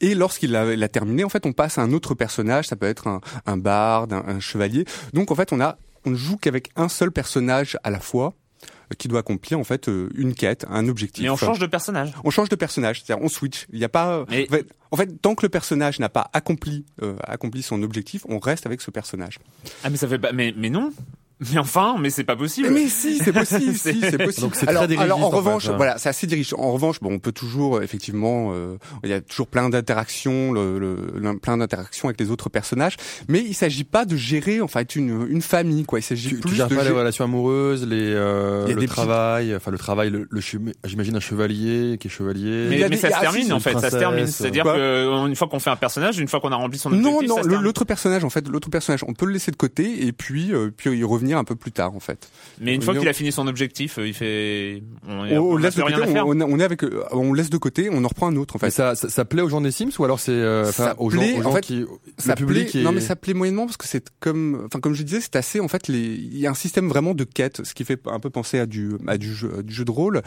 Et 0.00 0.14
lorsqu'il 0.14 0.50
l'a 0.52 0.76
l'a 0.76 0.88
terminé, 0.88 1.24
en 1.24 1.28
fait, 1.28 1.44
on 1.46 1.52
passe 1.52 1.78
à 1.78 1.82
un 1.82 1.92
autre 1.92 2.14
personnage. 2.14 2.68
Ça 2.68 2.76
peut 2.76 2.86
être 2.86 3.06
un, 3.06 3.20
un 3.46 3.56
barde, 3.56 4.12
un, 4.12 4.24
un 4.26 4.40
chevalier. 4.40 4.84
Donc, 5.12 5.30
en 5.30 5.34
fait, 5.34 5.52
on 5.52 5.60
a, 5.60 5.78
on 6.04 6.10
ne 6.10 6.16
joue 6.16 6.36
qu'avec 6.36 6.70
un 6.76 6.88
seul 6.88 7.10
personnage 7.10 7.76
à 7.82 7.90
la 7.90 8.00
fois 8.00 8.34
euh, 8.62 8.94
qui 8.96 9.08
doit 9.08 9.20
accomplir 9.20 9.58
en 9.58 9.64
fait 9.64 9.88
euh, 9.88 10.08
une 10.14 10.34
quête, 10.34 10.64
un 10.70 10.88
objectif. 10.88 11.22
Mais 11.22 11.28
on 11.30 11.36
change 11.36 11.58
de 11.58 11.66
personnage. 11.66 12.12
On 12.24 12.30
change 12.30 12.48
de 12.48 12.56
personnage, 12.56 13.02
c'est-à-dire 13.02 13.22
on 13.24 13.28
switch. 13.28 13.66
Il 13.72 13.78
n'y 13.78 13.84
a 13.84 13.88
pas. 13.90 14.24
Mais- 14.30 14.46
En, 14.48 14.52
fait, 14.54 14.66
en 14.92 14.96
fait, 14.96 15.20
tant 15.20 15.34
que 15.34 15.44
le 15.44 15.50
personnage 15.50 15.98
n'a 16.00 16.08
pas 16.08 16.30
accompli 16.32 16.86
euh, 17.02 17.16
accompli 17.24 17.62
son 17.62 17.82
objectif, 17.82 18.24
on 18.28 18.38
reste 18.38 18.64
avec 18.64 18.80
ce 18.80 18.90
personnage. 18.90 19.38
Ah 19.84 19.90
mais 19.90 19.96
ça 19.98 20.08
fait 20.08 20.18
pas. 20.18 20.32
Mais 20.32 20.54
mais 20.56 20.70
non. 20.70 20.92
Mais 21.40 21.58
enfin, 21.58 21.96
mais 22.00 22.10
c'est 22.10 22.24
pas 22.24 22.34
possible. 22.36 22.70
Mais 22.70 22.88
si, 22.88 23.18
c'est 23.18 23.32
possible, 23.32 23.72
si, 23.74 24.00
C'est- 24.00 24.18
possible. 24.18 24.42
Donc 24.46 24.56
c'est 24.56 24.68
alors, 24.68 24.82
très 24.82 24.88
dirigiste, 24.88 25.04
alors 25.04 25.18
en 25.22 25.28
en 25.28 25.30
fait, 25.30 25.36
revanche, 25.36 25.68
hein. 25.68 25.74
voilà, 25.76 25.96
c'est 25.98 26.08
assez 26.08 26.26
dirigiste. 26.26 26.54
En 26.58 26.72
revanche, 26.72 27.00
bon, 27.00 27.12
on 27.12 27.18
peut 27.18 27.32
toujours 27.32 27.76
euh, 27.76 27.82
effectivement, 27.82 28.50
euh, 28.52 28.76
il 29.04 29.10
y 29.10 29.12
a 29.12 29.20
toujours 29.20 29.46
plein 29.46 29.68
d'interactions, 29.68 30.52
le, 30.52 30.78
le- 30.78 30.96
le- 31.14 31.38
plein 31.38 31.56
d'interactions 31.56 32.08
avec 32.08 32.18
les 32.20 32.30
autres 32.30 32.48
personnages, 32.48 32.96
mais 33.28 33.38
il 33.40 33.54
s'agit 33.54 33.84
pas 33.84 34.04
de 34.04 34.16
gérer 34.16 34.60
en 34.60 34.68
fait 34.68 34.96
une, 34.96 35.26
une 35.30 35.42
famille, 35.42 35.84
quoi. 35.84 36.00
Il 36.00 36.02
s'agit 36.02 36.28
Tu, 36.30 36.34
tu 36.36 36.40
plus 36.40 36.56
gères 36.56 36.68
de 36.68 36.74
pas 36.74 36.82
les 36.82 36.88
gérer- 36.88 36.98
relations 36.98 37.24
amoureuses, 37.24 37.86
les 37.86 37.96
euh, 38.14 38.64
Il 38.66 38.70
y 38.70 38.72
a 38.72 38.74
le 38.74 38.80
des 38.80 38.86
travail, 38.88 39.54
enfin 39.54 39.70
le 39.70 39.78
travail, 39.78 40.10
le, 40.10 40.26
le 40.30 40.40
j'imagine 40.84 41.16
un 41.16 41.20
chevalier 41.20 41.98
qui 42.00 42.08
est 42.08 42.10
chevalier. 42.10 42.68
il 42.72 42.86
Mais, 42.88 42.96
ça 42.96 43.10
se 43.10 43.14
ah, 43.16 43.20
termine 43.20 43.52
en 43.52 43.60
fait, 43.60 43.78
ça 43.78 43.90
se 43.90 43.96
termine. 43.96 44.24
euh, 44.24 44.26
C'est-à-dire 44.26 44.64
qu'une 44.64 45.36
fois 45.36 45.48
qu'on 45.48 45.60
fait 45.60 45.70
un 45.70 45.76
personnage, 45.76 46.18
une 46.18 46.28
fois 46.28 46.40
qu'on 46.40 46.52
a 46.52 46.56
rempli 46.56 46.78
son 46.78 46.92
objectif, 46.92 47.28
Non, 47.28 47.36
ça 47.36 47.48
non, 47.48 47.60
l'autre 47.60 47.84
personnage, 47.84 48.24
en 48.24 48.30
fait, 48.30 48.48
l'autre 48.48 48.70
personnage, 48.70 49.04
on 49.06 49.12
peut 49.14 49.26
le 49.26 49.32
laisser 49.32 49.50
de 49.50 49.56
côté 49.56 50.06
et 50.06 50.12
puis, 50.12 50.52
euh, 50.52 50.70
puis 50.76 50.96
y 50.98 51.04
un 51.36 51.44
peu 51.44 51.54
plus 51.56 51.72
tard, 51.72 51.94
en 51.94 52.00
fait. 52.00 52.28
Mais 52.60 52.74
une 52.74 52.82
fois 52.82 52.94
Non. 52.94 53.00
qu'il 53.00 53.08
a 53.08 53.12
fini 53.12 53.32
son 53.32 53.46
objectif, 53.46 53.98
euh, 53.98 54.06
il 54.08 54.14
fait. 54.14 54.82
On, 55.06 55.12
On, 55.12 55.38
on 55.52 55.56
a 55.56 55.60
laisse 55.60 55.76
de 55.76 55.82
côté, 55.82 56.20
on, 56.20 56.28
on, 56.30 56.40
on 56.40 56.58
est 56.60 56.64
avec, 56.64 56.84
euh, 56.84 57.04
on 57.12 57.32
laisse 57.34 57.50
de 57.50 57.56
côté, 57.58 57.88
on 57.92 58.04
en 58.04 58.08
reprend 58.08 58.28
un 58.28 58.36
autre, 58.36 58.56
en 58.56 58.58
fait. 58.58 58.70
ça, 58.70 58.94
ça, 58.94 59.08
ça 59.08 59.24
plaît 59.24 59.42
aux 59.42 59.48
gens 59.48 59.60
des 59.60 59.70
Sims 59.70 59.90
ou 59.98 60.04
alors 60.04 60.20
c'est 60.20 60.32
euh, 60.32 60.70
aux 60.98 61.10
gens, 61.10 61.20
en 61.44 61.52
fait, 61.52 61.60
qui 61.60 61.84
ça 62.18 62.30
le 62.30 62.36
public 62.36 62.70
plaît, 62.70 62.80
est- 62.80 62.84
non 62.84 62.92
mais 62.92 63.00
ça 63.00 63.16
plaît 63.16 63.34
moyennement 63.34 63.66
parce 63.66 63.76
que 63.76 63.86
c'est 63.86 64.08
comme, 64.20 64.62
enfin 64.66 64.80
comme 64.80 64.94
je 64.94 65.02
disais, 65.02 65.20
c'est 65.20 65.36
assez 65.36 65.60
en 65.60 65.68
fait 65.68 65.88
les, 65.88 65.98
il 65.98 66.38
y 66.38 66.46
a 66.46 66.50
un 66.50 66.54
système 66.54 66.88
vraiment 66.88 67.14
de 67.14 67.24
quêtes, 67.24 67.64
ce 67.64 67.74
qui 67.74 67.84
fait 67.84 68.00
un 68.06 68.20
peu 68.20 68.30
penser 68.30 68.58
à 68.58 68.66
du, 68.66 68.92
à 69.06 69.18
du 69.18 69.34
jeu, 69.34 69.50
à 69.58 69.62
du 69.62 69.72
jeu 69.74 69.84
de 69.84 69.90
rôle 69.90 70.22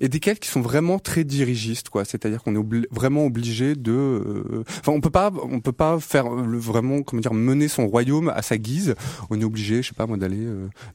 et 0.00 0.08
des 0.08 0.20
quêtes 0.20 0.40
qui 0.40 0.48
sont 0.48 0.60
vraiment 0.60 0.98
très 0.98 1.24
dirigistes 1.24 1.88
quoi. 1.88 2.04
C'est-à-dire 2.04 2.42
qu'on 2.42 2.54
est 2.54 2.58
obli- 2.58 2.86
vraiment 2.90 3.26
obligé 3.26 3.74
de, 3.74 3.92
euh, 3.92 4.64
enfin 4.80 4.92
on 4.92 5.00
peut 5.00 5.10
pas, 5.10 5.30
on 5.42 5.60
peut 5.60 5.72
pas 5.72 5.98
faire 6.00 6.28
le, 6.28 6.58
vraiment 6.58 7.02
comment 7.02 7.20
dire 7.20 7.34
mener 7.34 7.68
son 7.68 7.86
royaume 7.86 8.28
à 8.34 8.42
sa 8.42 8.58
guise. 8.58 8.94
On 9.30 9.40
est 9.40 9.44
obligé, 9.44 9.82
je 9.82 9.88
sais 9.88 9.94
pas 9.94 10.06
moi, 10.06 10.16
d'aller, 10.16 10.38
euh, 10.44 10.45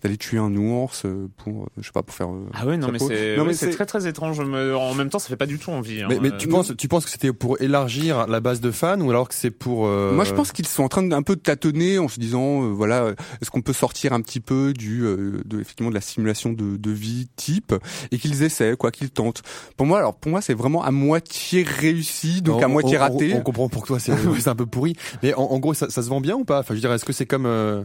d'aller 0.03 0.17
tuer 0.17 0.38
un 0.38 0.55
ours 0.55 1.03
euh, 1.05 1.27
pour, 1.38 1.63
euh, 1.63 1.67
je 1.77 1.86
sais 1.86 1.91
pas 1.91 2.03
pour 2.03 2.13
faire. 2.15 2.29
euh, 2.31 2.46
Ah 2.53 2.65
ouais, 2.65 2.77
non 2.77 2.89
mais 2.91 3.00
c'est 3.00 3.38
Non, 3.38 3.46
mais 3.46 3.53
c'est 3.53 3.70
très 3.72 3.86
très 3.86 4.08
étrange. 4.08 4.39
En 4.39 4.93
même 4.96 5.10
temps, 5.10 5.20
ça 5.20 5.27
fait 5.29 5.36
pas 5.36 5.46
du 5.46 5.58
tout 5.60 5.72
envie. 5.72 6.01
hein. 6.01 6.08
Mais, 6.10 6.20
mais 6.20 6.31
Euh, 6.31 6.38
tu 6.38 6.48
penses, 6.48 6.74
tu 6.77 6.88
penses 6.88 7.05
que 7.05 7.12
c'était 7.12 7.34
pour 7.34 7.62
élargir 7.62 8.27
la 8.27 8.39
base 8.39 8.62
de 8.62 8.72
fans 8.72 9.00
ou 9.01 9.10
alors 9.10 9.27
que 9.29 9.36
c'est 9.36 9.51
pour 9.51 9.86
euh, 9.88 10.13
Moi, 10.15 10.25
je 10.25 10.34
pense 10.34 10.51
qu'ils 10.51 10.67
sont 10.67 10.84
en 10.84 10.89
train 10.89 11.03
d'un 11.03 11.22
peu 11.24 11.36
tâtonner 11.36 12.00
en 12.00 12.08
se 12.08 12.20
disant, 12.20 12.63
euh, 12.63 12.67
voilà, 12.67 13.03
euh, 13.03 13.15
est-ce 13.41 13.51
qu'on 13.51 13.62
peut 13.62 13.74
sortir 13.74 14.13
un 14.13 14.22
petit 14.22 14.39
peu 14.39 14.74
du, 14.74 15.03
euh, 15.03 15.41
de, 15.46 15.60
effectivement, 15.62 15.89
de 15.89 15.96
la 15.96 16.01
simulation 16.01 16.51
de, 16.51 16.77
de 16.77 16.91
vie 16.91 17.27
type 17.36 17.74
et 18.12 18.17
qu'ils 18.17 18.43
essaient, 18.43 18.75
quoi, 18.77 18.91
qu'ils 18.91 19.10
tentent. 19.12 19.41
Pour 19.77 19.86
moi, 19.86 19.98
alors 20.00 20.15
pour 20.15 20.31
moi, 20.31 20.41
c'est 20.41 20.53
vraiment 20.53 20.84
à 20.84 20.91
moitié 20.91 21.63
réussi, 21.63 22.41
donc 22.41 22.62
on- 22.62 22.63
à 22.65 22.67
moitié 22.67 22.97
on- 22.97 23.02
raté. 23.02 23.34
On, 23.34 23.38
on 23.38 23.41
comprend 23.41 23.69
pour 23.69 23.86
toi, 23.86 23.99
c'est 23.99 24.12
c'est 24.39 24.49
un 24.49 24.56
peu 24.56 24.65
pourri. 24.65 24.95
Mais 25.23 25.34
en, 25.34 25.41
en 25.43 25.60
gros, 25.60 25.73
ça, 25.73 25.89
ça 25.89 26.02
se 26.02 26.10
vend 26.10 26.21
bien 26.21 26.36
ou 26.36 26.45
pas? 26.45 26.60
Enfin, 26.60 26.69
je 26.69 26.75
veux 26.75 26.82
dire, 26.82 26.91
est-ce 26.93 27.06
que 27.06 27.13
c'est 27.13 27.25
comme 27.25 27.45
euh, 27.45 27.84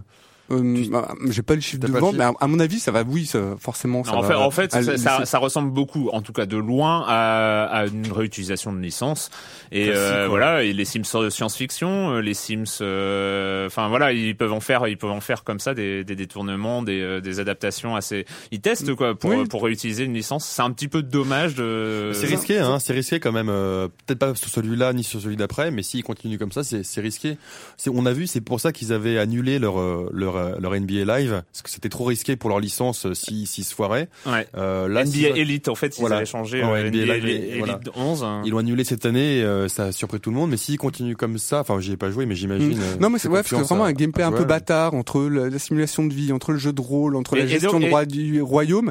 Euh, 0.50 0.84
bah, 0.90 1.14
J'ai 1.30 1.42
pas 1.42 1.54
le 1.54 1.60
chiffre 1.60 1.80
de 1.80 1.88
vente, 1.88 2.14
mais 2.14 2.24
à, 2.24 2.32
à 2.40 2.46
mon 2.46 2.60
avis, 2.60 2.78
ça 2.78 2.92
va. 2.92 3.02
Oui, 3.02 3.26
ça, 3.26 3.56
forcément, 3.58 4.04
ça 4.04 4.14
en 4.14 4.20
va. 4.22 4.28
fait, 4.28 4.34
en 4.34 4.50
fait 4.50 4.74
à 4.74 4.82
ça, 4.96 5.24
ça, 5.24 5.38
ressemble 5.38 5.70
beaucoup, 5.72 6.08
en 6.12 6.22
tout 6.22 6.32
cas 6.32 6.46
de 6.46 6.56
loin, 6.56 7.04
à, 7.06 7.64
à 7.64 7.86
une 7.86 8.10
réutilisation 8.12 8.72
de 8.72 8.78
licence. 8.80 9.30
Et 9.72 9.88
euh, 9.90 10.26
voilà, 10.28 10.62
et 10.62 10.72
les 10.72 10.84
Sims 10.84 11.02
euh, 11.16 11.30
science-fiction, 11.30 12.12
euh, 12.14 12.20
les 12.20 12.34
Sims, 12.34 12.64
euh, 12.80 13.66
enfin 13.66 13.88
voilà, 13.88 14.12
ils 14.12 14.36
peuvent 14.36 14.52
en 14.52 14.60
faire, 14.60 14.86
ils 14.86 14.96
peuvent 14.96 15.10
en 15.10 15.20
faire 15.20 15.42
comme 15.44 15.58
ça 15.58 15.74
des, 15.74 16.04
des 16.04 16.14
détournements, 16.16 16.82
des, 16.82 17.00
euh, 17.00 17.20
des 17.20 17.40
adaptations 17.40 17.96
assez. 17.96 18.24
Ils 18.52 18.60
testent 18.60 18.94
quoi 18.94 19.14
pour 19.18 19.30
Oui. 19.30 19.44
pour 19.48 19.64
réutiliser 19.64 20.04
une 20.04 20.14
licence. 20.14 20.44
C'est 20.46 20.62
un 20.62 20.70
petit 20.70 20.88
peu 20.88 21.02
dommage 21.02 21.54
de. 21.56 22.12
C'est 22.14 22.26
risqué, 22.26 22.58
hein, 22.58 22.78
c'est 22.78 22.92
risqué 22.92 23.18
quand 23.20 23.32
même. 23.32 23.48
euh, 23.48 23.88
Peut-être 24.06 24.18
pas 24.20 24.34
sur 24.34 24.48
celui-là 24.48 24.92
ni 24.92 25.02
sur 25.02 25.20
celui 25.20 25.36
d'après, 25.36 25.70
mais 25.70 25.82
s'ils 25.82 26.04
continuent 26.04 26.38
comme 26.38 26.52
ça, 26.52 26.62
c'est 26.62 26.84
c'est 26.84 27.00
risqué. 27.00 27.36
C'est- 27.76 27.90
On 27.92 28.06
a 28.06 28.12
vu, 28.12 28.26
c'est 28.26 28.40
pour 28.40 28.60
ça 28.60 28.72
qu'ils 28.72 28.92
avaient 28.92 29.18
annulé 29.18 29.58
leur 29.58 29.80
euh, 29.80 30.08
leur 30.36 30.54
euh, 30.56 30.58
leur 30.60 30.72
NBA 30.80 31.18
Live 31.18 31.42
parce 31.52 31.62
que 31.62 31.70
c'était 31.70 31.88
trop 31.88 32.04
risqué 32.04 32.36
pour 32.36 32.50
leur 32.50 32.60
licence 32.60 33.06
euh, 33.06 33.14
si 33.14 33.46
s'ils 33.46 33.64
se 33.64 33.74
foiraient. 33.74 34.08
Ouais. 34.26 34.46
Euh, 34.56 34.88
là, 34.88 35.04
NBA 35.04 35.36
Elite, 35.36 35.68
en 35.68 35.74
fait, 35.74 35.96
ils 35.96 36.00
Voilà. 36.00 36.16
avaient 36.16 36.26
changé 36.26 36.62
Ouais, 36.62 36.82
euh, 36.84 36.90
NBA 36.90 36.98
NBA, 37.04 37.14
Live, 37.18 37.26
Elite 37.26 37.58
voilà. 37.58 37.80
11. 37.96 38.24
hein. 38.24 38.42
ils 38.44 38.50
l'ont 38.52 38.58
annulé 38.58 38.84
cette 38.84 39.06
année, 39.06 39.42
euh, 39.42 39.68
ça 39.68 39.84
a 39.86 39.92
surpris 39.92 40.20
tout 40.20 40.30
le 40.30 40.36
monde. 40.36 40.50
Mais 40.50 40.56
s'ils 40.56 40.78
continuent 40.78 41.14
comme 41.16 41.38
ça, 41.38 41.60
enfin, 41.60 41.80
j'y 41.80 41.92
ai 41.92 41.96
pas 41.96 42.10
joué, 42.10 42.26
mais 42.26 42.34
j'imagine. 42.34 42.78
euh, 42.80 42.96
Non 43.00 43.10
mais 43.10 43.18
c'est 43.18 43.28
ouais, 43.28 43.42
parce 43.42 43.50
que 43.50 43.56
vraiment 43.56 43.84
à- 43.84 43.88
un 43.88 43.92
gameplay 43.92 44.24
un 44.24 44.32
peu 44.32 44.44
bâtard 44.44 44.94
entre 44.94 45.22
la, 45.28 45.48
la 45.48 45.58
simulation 45.58 46.04
de 46.04 46.12
vie, 46.14 46.32
entre 46.32 46.52
le 46.52 46.58
jeu 46.58 46.72
de 46.72 46.80
rôle, 46.80 47.16
entre 47.16 47.36
Et- 47.36 47.40
la 47.40 47.46
gestion 47.46 47.72
donc- 47.72 47.82
de 47.82 47.86
et- 47.86 47.90
roi- 47.90 48.04
du 48.06 48.42
royaume, 48.42 48.90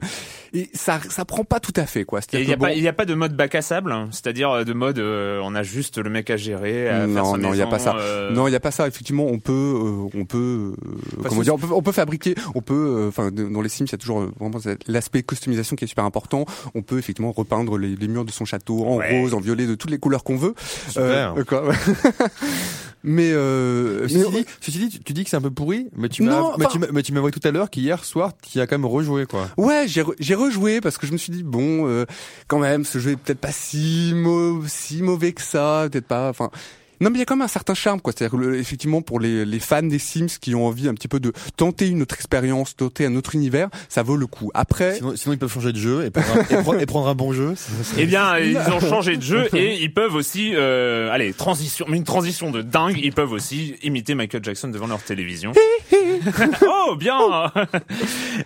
et 0.54 0.70
ça 0.74 1.00
ça 1.10 1.26
prend 1.26 1.44
pas 1.44 1.60
tout 1.60 1.74
à 1.76 1.86
fait 1.86 2.04
quoi. 2.06 2.20
Il 2.34 2.46
n'y 2.46 2.54
a, 2.54 2.56
bon, 2.56 2.66
pas- 2.66 2.74
il 2.74 2.82
y 2.84 2.88
a 2.88 2.94
pas 2.94 3.06
de 3.06 3.14
mode 3.14 3.36
bac 3.36 3.56
à 3.56 3.62
sable, 3.62 3.92
hein. 3.92 4.08
c'est-à-dire 4.12 4.50
euh, 4.52 4.64
de 4.64 4.74
mode 4.74 5.00
euh, 5.00 5.40
on 5.44 5.56
a 5.56 5.64
juste 5.64 5.98
le 5.98 6.10
mec 6.10 6.30
à 6.30 6.38
gérer, 6.38 6.90
à 6.90 7.08
Non, 7.08 7.38
non, 7.38 7.54
il 7.54 7.58
y 7.60 7.62
a 7.62 7.68
pas 7.68 7.80
ça. 7.80 7.96
euh, 7.98 8.32
Non, 8.32 8.48
il 8.48 8.52
y 8.52 8.56
a 8.56 8.60
pas 8.60 8.72
ça. 8.72 8.88
Effectivement, 8.88 9.26
on 9.26 9.40
peut, 9.40 9.52
euh, 9.54 10.10
on 10.14 10.26
peut, 10.26 10.74
euh, 11.18 11.22
comment 11.36 11.40
que 11.42 11.44
dire, 11.46 11.54
on 11.56 11.58
peut, 11.58 11.74
on 11.74 11.82
peut 11.82 11.92
fabriquer, 11.92 12.36
on 12.56 12.62
peut, 12.62 12.74
euh, 12.74 13.08
enfin, 13.10 13.32
dans 13.32 13.62
les 13.62 13.70
Sims, 13.70 13.86
il 13.86 13.92
y 13.92 13.96
a 13.96 13.98
toujours 13.98 14.22
euh, 14.22 14.32
vraiment 14.40 14.58
l'aspect 14.88 15.24
customisation 15.24 15.76
qui 15.76 15.86
est 15.86 15.88
super 15.88 16.06
important. 16.06 16.46
On 16.74 16.82
peut 16.82 16.98
effectivement 16.98 17.32
repeindre 17.32 17.78
les, 17.78 17.96
les 17.96 18.08
murs 18.08 18.26
de 18.26 18.32
son 18.32 18.46
château 18.46 18.86
en 18.86 18.98
Ouais. 18.98 19.20
rose, 19.22 19.34
en 19.34 19.40
violet, 19.40 19.66
de 19.68 19.76
toutes 19.76 19.92
les 19.92 19.98
couleurs 20.00 20.24
qu'on 20.24 20.38
veut. 20.38 20.54
Super. 20.90 21.36
Euh, 21.38 21.44
quoi, 21.44 21.68
ouais. 21.68 21.76
mais, 23.04 23.32
euh, 23.34 24.02
mais- 24.04 24.08
Ceci 24.10 24.30
dit, 24.32 24.46
ceci 24.62 24.78
dit, 24.80 24.90
tu, 24.90 25.00
tu 25.00 25.14
dis 25.14 25.24
que 25.24 25.30
c'est 25.30 25.38
un 25.38 25.42
peu 25.42 25.52
pourri, 25.52 25.88
mais 25.96 26.10
tu 26.10 26.24
m'as, 26.24 26.32
mais 26.58 26.66
enfin- 26.66 26.70
tu 26.72 26.80
m'as, 26.80 26.88
mais 26.92 27.04
tu 27.04 27.40
tout 27.40 27.48
à 27.48 27.52
l'heure 27.52 27.70
qu'hier 27.70 28.04
soir, 28.04 28.32
tu 28.42 28.60
as 28.60 28.68
quand 28.68 28.78
même 28.78 28.86
rejoué, 28.86 29.26
quoi. 29.26 29.48
Ouais, 29.58 29.86
j'ai 29.88 30.04
re- 30.04 30.16
j'ai 30.20 30.36
rejoué 30.36 30.82
parce 30.82 30.98
que 30.98 31.06
je 31.08 31.12
me 31.12 31.18
suis 31.18 31.32
dit 31.32 31.44
bon, 31.44 31.88
euh, 31.88 32.06
quand 32.48 32.60
même, 32.60 32.84
ce 32.86 33.00
jeu 33.00 33.12
est 33.12 33.16
peut-être 33.16 33.40
pas 33.40 33.52
si 33.52 34.14
mau- 34.16 34.64
si 34.68 35.02
mauvais 35.02 35.34
que 35.34 35.42
ça, 35.42 35.88
peut-être 35.92 36.08
pas. 36.08 36.30
Enfin. 36.30 36.50
Non 37.02 37.10
mais 37.10 37.18
il 37.18 37.20
y 37.20 37.22
a 37.22 37.26
quand 37.26 37.36
même 37.36 37.46
un 37.46 37.48
certain 37.48 37.74
charme 37.74 38.02
quoi, 38.02 38.14
c'est-à-dire 38.16 38.54
effectivement 38.54 39.02
pour 39.02 39.20
les, 39.20 39.46
les 39.46 39.60
fans 39.60 39.84
des 39.84 40.00
Sims 40.00 40.38
qui 40.40 40.56
ont 40.56 40.66
envie 40.68 40.88
un 40.88 40.94
petit 40.94 41.08
peu 41.08 41.20
de 41.20 41.34
tenter 41.58 41.88
une 41.88 42.02
autre 42.02 42.16
expérience, 42.16 42.76
tenter 42.76 43.06
un 43.06 43.16
autre 43.16 43.36
univers, 43.36 43.70
ça 43.90 44.04
vaut 44.04 44.18
le 44.18 44.28
coup. 44.28 44.52
Après, 44.54 44.96
Sinon, 44.96 45.16
sinon 45.16 45.34
ils 45.34 45.40
peuvent 45.40 45.52
changer 45.52 45.72
de 45.72 45.78
jeu 45.78 46.06
et 46.06 46.12
prendre 46.12 46.38
un, 46.38 46.42
et 46.42 46.62
prendre, 46.62 46.82
et 46.82 46.86
prendre 46.86 47.08
un 47.08 47.16
bon 47.16 47.34
jeu. 47.34 47.54
Eh 47.98 48.06
bien, 48.06 48.38
ils 48.38 48.58
ont 48.58 48.80
changé 48.80 49.18
de 49.18 49.22
jeu 49.22 49.48
et 49.54 49.76
ils 49.82 49.94
peuvent 49.94 50.16
aussi, 50.16 50.52
euh, 50.56 51.12
allez, 51.12 51.34
transition, 51.34 51.86
mais 51.90 51.98
une 51.98 52.04
transition 52.04 52.52
de 52.52 52.62
dingue. 52.62 53.00
Ils 53.02 53.14
peuvent 53.14 53.32
aussi 53.32 53.76
imiter 53.84 54.16
Michael 54.16 54.44
Jackson 54.44 54.70
devant 54.70 54.88
leur 54.88 55.02
télévision. 55.02 55.52
oh, 56.68 56.96
bien. 56.96 57.16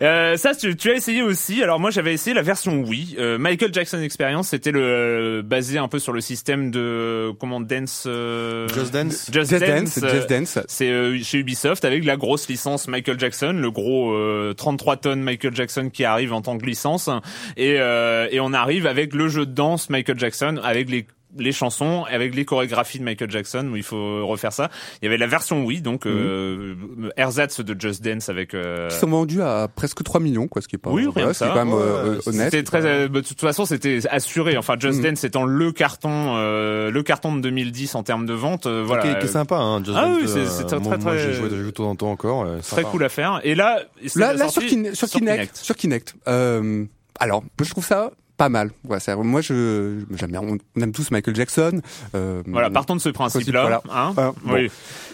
Euh, 0.02 0.38
ça, 0.38 0.56
tu, 0.56 0.76
tu 0.78 0.92
as 0.92 0.94
essayé 0.94 1.24
aussi. 1.24 1.62
Alors 1.62 1.80
moi, 1.80 1.92
j'avais 1.92 2.14
essayé 2.14 2.34
la 2.34 2.42
version 2.42 2.84
Wii. 2.84 3.16
Euh, 3.18 3.38
Michael 3.38 3.74
Jackson 3.74 4.00
Experience, 4.00 4.50
c'était 4.50 4.72
le 4.72 5.42
basé 5.44 5.78
un 5.78 5.88
peu 5.88 6.00
sur 6.00 6.14
le 6.14 6.22
système 6.22 6.72
de 6.72 7.34
comment 7.40 7.60
dance. 7.60 8.04
Euh, 8.40 8.68
Just 8.70 8.92
Dance. 8.92 9.30
Just, 9.32 9.50
Just 9.52 9.66
Dance. 9.66 10.00
Dance, 10.00 10.04
euh, 10.04 10.10
Just 10.10 10.30
Dance. 10.30 10.60
C'est 10.68 10.90
euh, 10.90 11.20
chez 11.22 11.40
Ubisoft 11.40 11.86
avec 11.86 12.06
la 12.06 12.18
grosse 12.18 12.48
licence 12.48 12.88
Michael 12.88 13.20
Jackson, 13.20 13.54
le 13.54 13.72
gros 13.72 14.14
euh, 14.14 14.54
33 14.54 14.98
tonnes 14.98 15.22
Michael 15.22 15.56
Jackson 15.56 15.90
qui 15.92 16.06
arrive 16.06 16.34
en 16.34 16.42
tant 16.42 16.58
que 16.58 16.66
licence 16.66 17.10
et 17.58 17.76
euh, 17.80 18.28
et 18.32 18.40
on 18.40 18.54
arrive 18.54 18.88
avec 18.88 19.14
le 19.14 19.28
jeu 19.28 19.46
de 19.46 19.52
danse 19.52 19.90
Michael 19.90 20.18
Jackson 20.20 20.60
avec 20.64 20.90
les 20.90 21.06
les 21.40 21.52
chansons 21.52 22.04
avec 22.10 22.36
les 22.36 22.46
chorégraphies 22.46 23.00
de 23.00 23.04
Michael 23.04 23.32
Jackson 23.32 23.68
où 23.72 23.76
il 23.76 23.84
faut 23.84 24.26
refaire 24.28 24.54
ça. 24.54 24.70
Il 25.02 25.06
y 25.06 25.08
avait 25.08 25.18
la 25.18 25.28
version 25.28 25.64
Wii, 25.66 25.82
donc 25.82 26.06
euh, 26.06 26.76
Ersatz 27.18 27.62
de 27.62 27.80
Just 27.80 28.04
Dance 28.04 28.30
avec. 28.30 28.54
Euh... 28.54 28.88
Qui 28.90 28.96
sont 28.98 29.08
vendus 29.10 29.42
à 29.42 29.68
presque 29.74 30.04
3 30.04 30.20
millions, 30.20 30.48
quoi, 30.48 30.62
ce 30.62 30.68
qui 30.68 30.76
est 30.76 30.80
pas, 30.80 30.90
Oui, 30.92 31.04
rien 31.04 31.12
voilà, 31.12 31.28
qui 31.28 31.32
est 31.32 31.34
ça. 31.34 31.48
quand 31.48 31.56
même 31.66 31.74
Ouais, 31.74 31.82
euh, 31.82 32.16
ouais, 32.16 32.28
honnête. 32.28 32.52
C'était 32.52 32.64
très, 32.64 32.86
euh, 32.86 33.08
bah, 33.08 33.22
de 33.22 33.28
toute 33.28 33.40
façon, 33.40 33.66
c'était 33.66 34.00
assuré. 34.10 34.58
Enfin, 34.58 34.76
Just 34.80 35.00
Mm. 35.00 35.04
Dance 35.04 35.24
étant 35.24 35.46
le 35.46 35.72
carton, 35.72 36.36
euh, 36.38 36.92
le 36.92 37.04
carton 37.04 37.36
de 37.36 37.42
2010 37.42 37.96
en 37.96 38.04
termes 38.04 38.26
de 38.26 38.34
vente. 38.34 38.66
euh, 38.66 38.84
voilà, 38.86 39.04
Qui 39.04 39.08
est- 39.10 39.20
qui 39.20 39.26
est 39.26 39.30
euh, 39.30 39.32
sympa, 39.32 39.56
hein, 39.56 39.84
Just 39.84 39.98
Ah 39.98 40.06
Dance, 40.08 40.18
oui, 40.22 40.28
c'est- 40.28 40.38
euh, 40.40 40.46
c'est 40.48 40.64
très, 40.66 40.80
moi, 40.80 40.96
très, 40.96 41.04
moi, 41.04 41.14
très- 41.16 41.24
j'ai 41.24 41.34
joué, 41.34 41.50
de 41.50 41.70
temps 41.72 41.90
en 41.90 41.96
temps 41.96 42.12
encore. 42.12 42.44
euh, 42.44 42.58
très 42.60 42.78
sympa. 42.82 42.90
cool 42.90 43.04
à 43.04 43.10
faire. 43.10 43.40
Et 43.44 43.56
là, 43.56 43.80
c'est 44.06 44.20
Là, 44.20 44.34
là 44.34 44.46
sur, 44.50 44.62
sortie 44.62 44.76
Kin- 44.76 44.94
sur 44.96 45.08
Kinect, 45.08 45.56
sur 45.58 45.76
Kinect. 45.76 46.16
Euh, 46.28 46.86
alors, 47.20 47.44
je 47.64 47.70
trouve 47.70 47.86
ça 47.86 48.12
pas 48.40 48.50
mal. 48.50 48.72
Moi, 48.86 49.42
je, 49.42 50.00
j'aime 50.16 50.32
bien. 50.32 50.42
On, 50.42 50.82
aime 50.82 50.92
tous 50.94 51.12
Michael 51.12 51.36
Jackson. 51.36 51.82
Euh, 52.16 52.42
Voilà, 52.48 52.70
partons 52.70 52.96
de 52.96 53.02
ce 53.02 53.10
principe-là. 53.10 53.62
Voilà. 53.62 53.82
Hein 53.92 54.14
bon. 54.16 54.34
oui. 54.46 54.72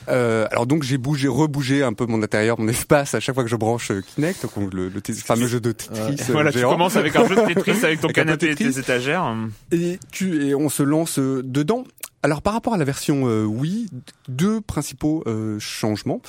Euh, 0.08 0.46
alors 0.52 0.68
donc 0.68 0.84
j'ai 0.84 1.00
bougé, 1.00 1.28
rebougé 1.28 1.82
un 1.82 1.94
peu 1.94 2.06
mon 2.06 2.22
intérieur, 2.22 2.60
mon 2.60 2.68
espace 2.68 3.16
à 3.16 3.20
chaque 3.20 3.34
fois 3.34 3.44
que 3.44 3.50
je 3.50 3.56
branche 3.56 3.90
euh, 3.90 4.02
Kinect, 4.02 4.44
donc 4.44 4.72
le, 4.72 4.92
fameux 5.16 5.48
jeu 5.48 5.60
de 5.60 5.72
Tetris. 5.72 6.18
euh, 6.30 6.32
Voilà, 6.32 6.52
tu 6.52 6.62
commences 6.62 6.96
avec 6.96 7.16
un 7.16 7.28
jeu 7.28 7.36
de 7.36 7.42
Tetris 7.54 7.84
avec 7.84 8.02
ton 8.02 8.10
Avec 8.10 8.16
canapé 8.16 8.52
et 8.52 8.56
tes 8.56 8.78
étagères. 8.78 9.36
Et, 9.72 9.98
tu, 10.12 10.46
et 10.46 10.54
on 10.54 10.70
se 10.70 10.84
lance 10.84 11.18
euh, 11.18 11.42
dedans. 11.44 11.86
Alors 12.22 12.44
par 12.44 12.54
rapport 12.54 12.76
à 12.76 12.78
la 12.78 12.86
version 12.86 13.28
euh, 13.28 13.46
Wii, 13.46 13.88
deux 14.28 14.62
principaux 14.62 15.24
euh, 15.26 15.58
changements. 15.60 16.22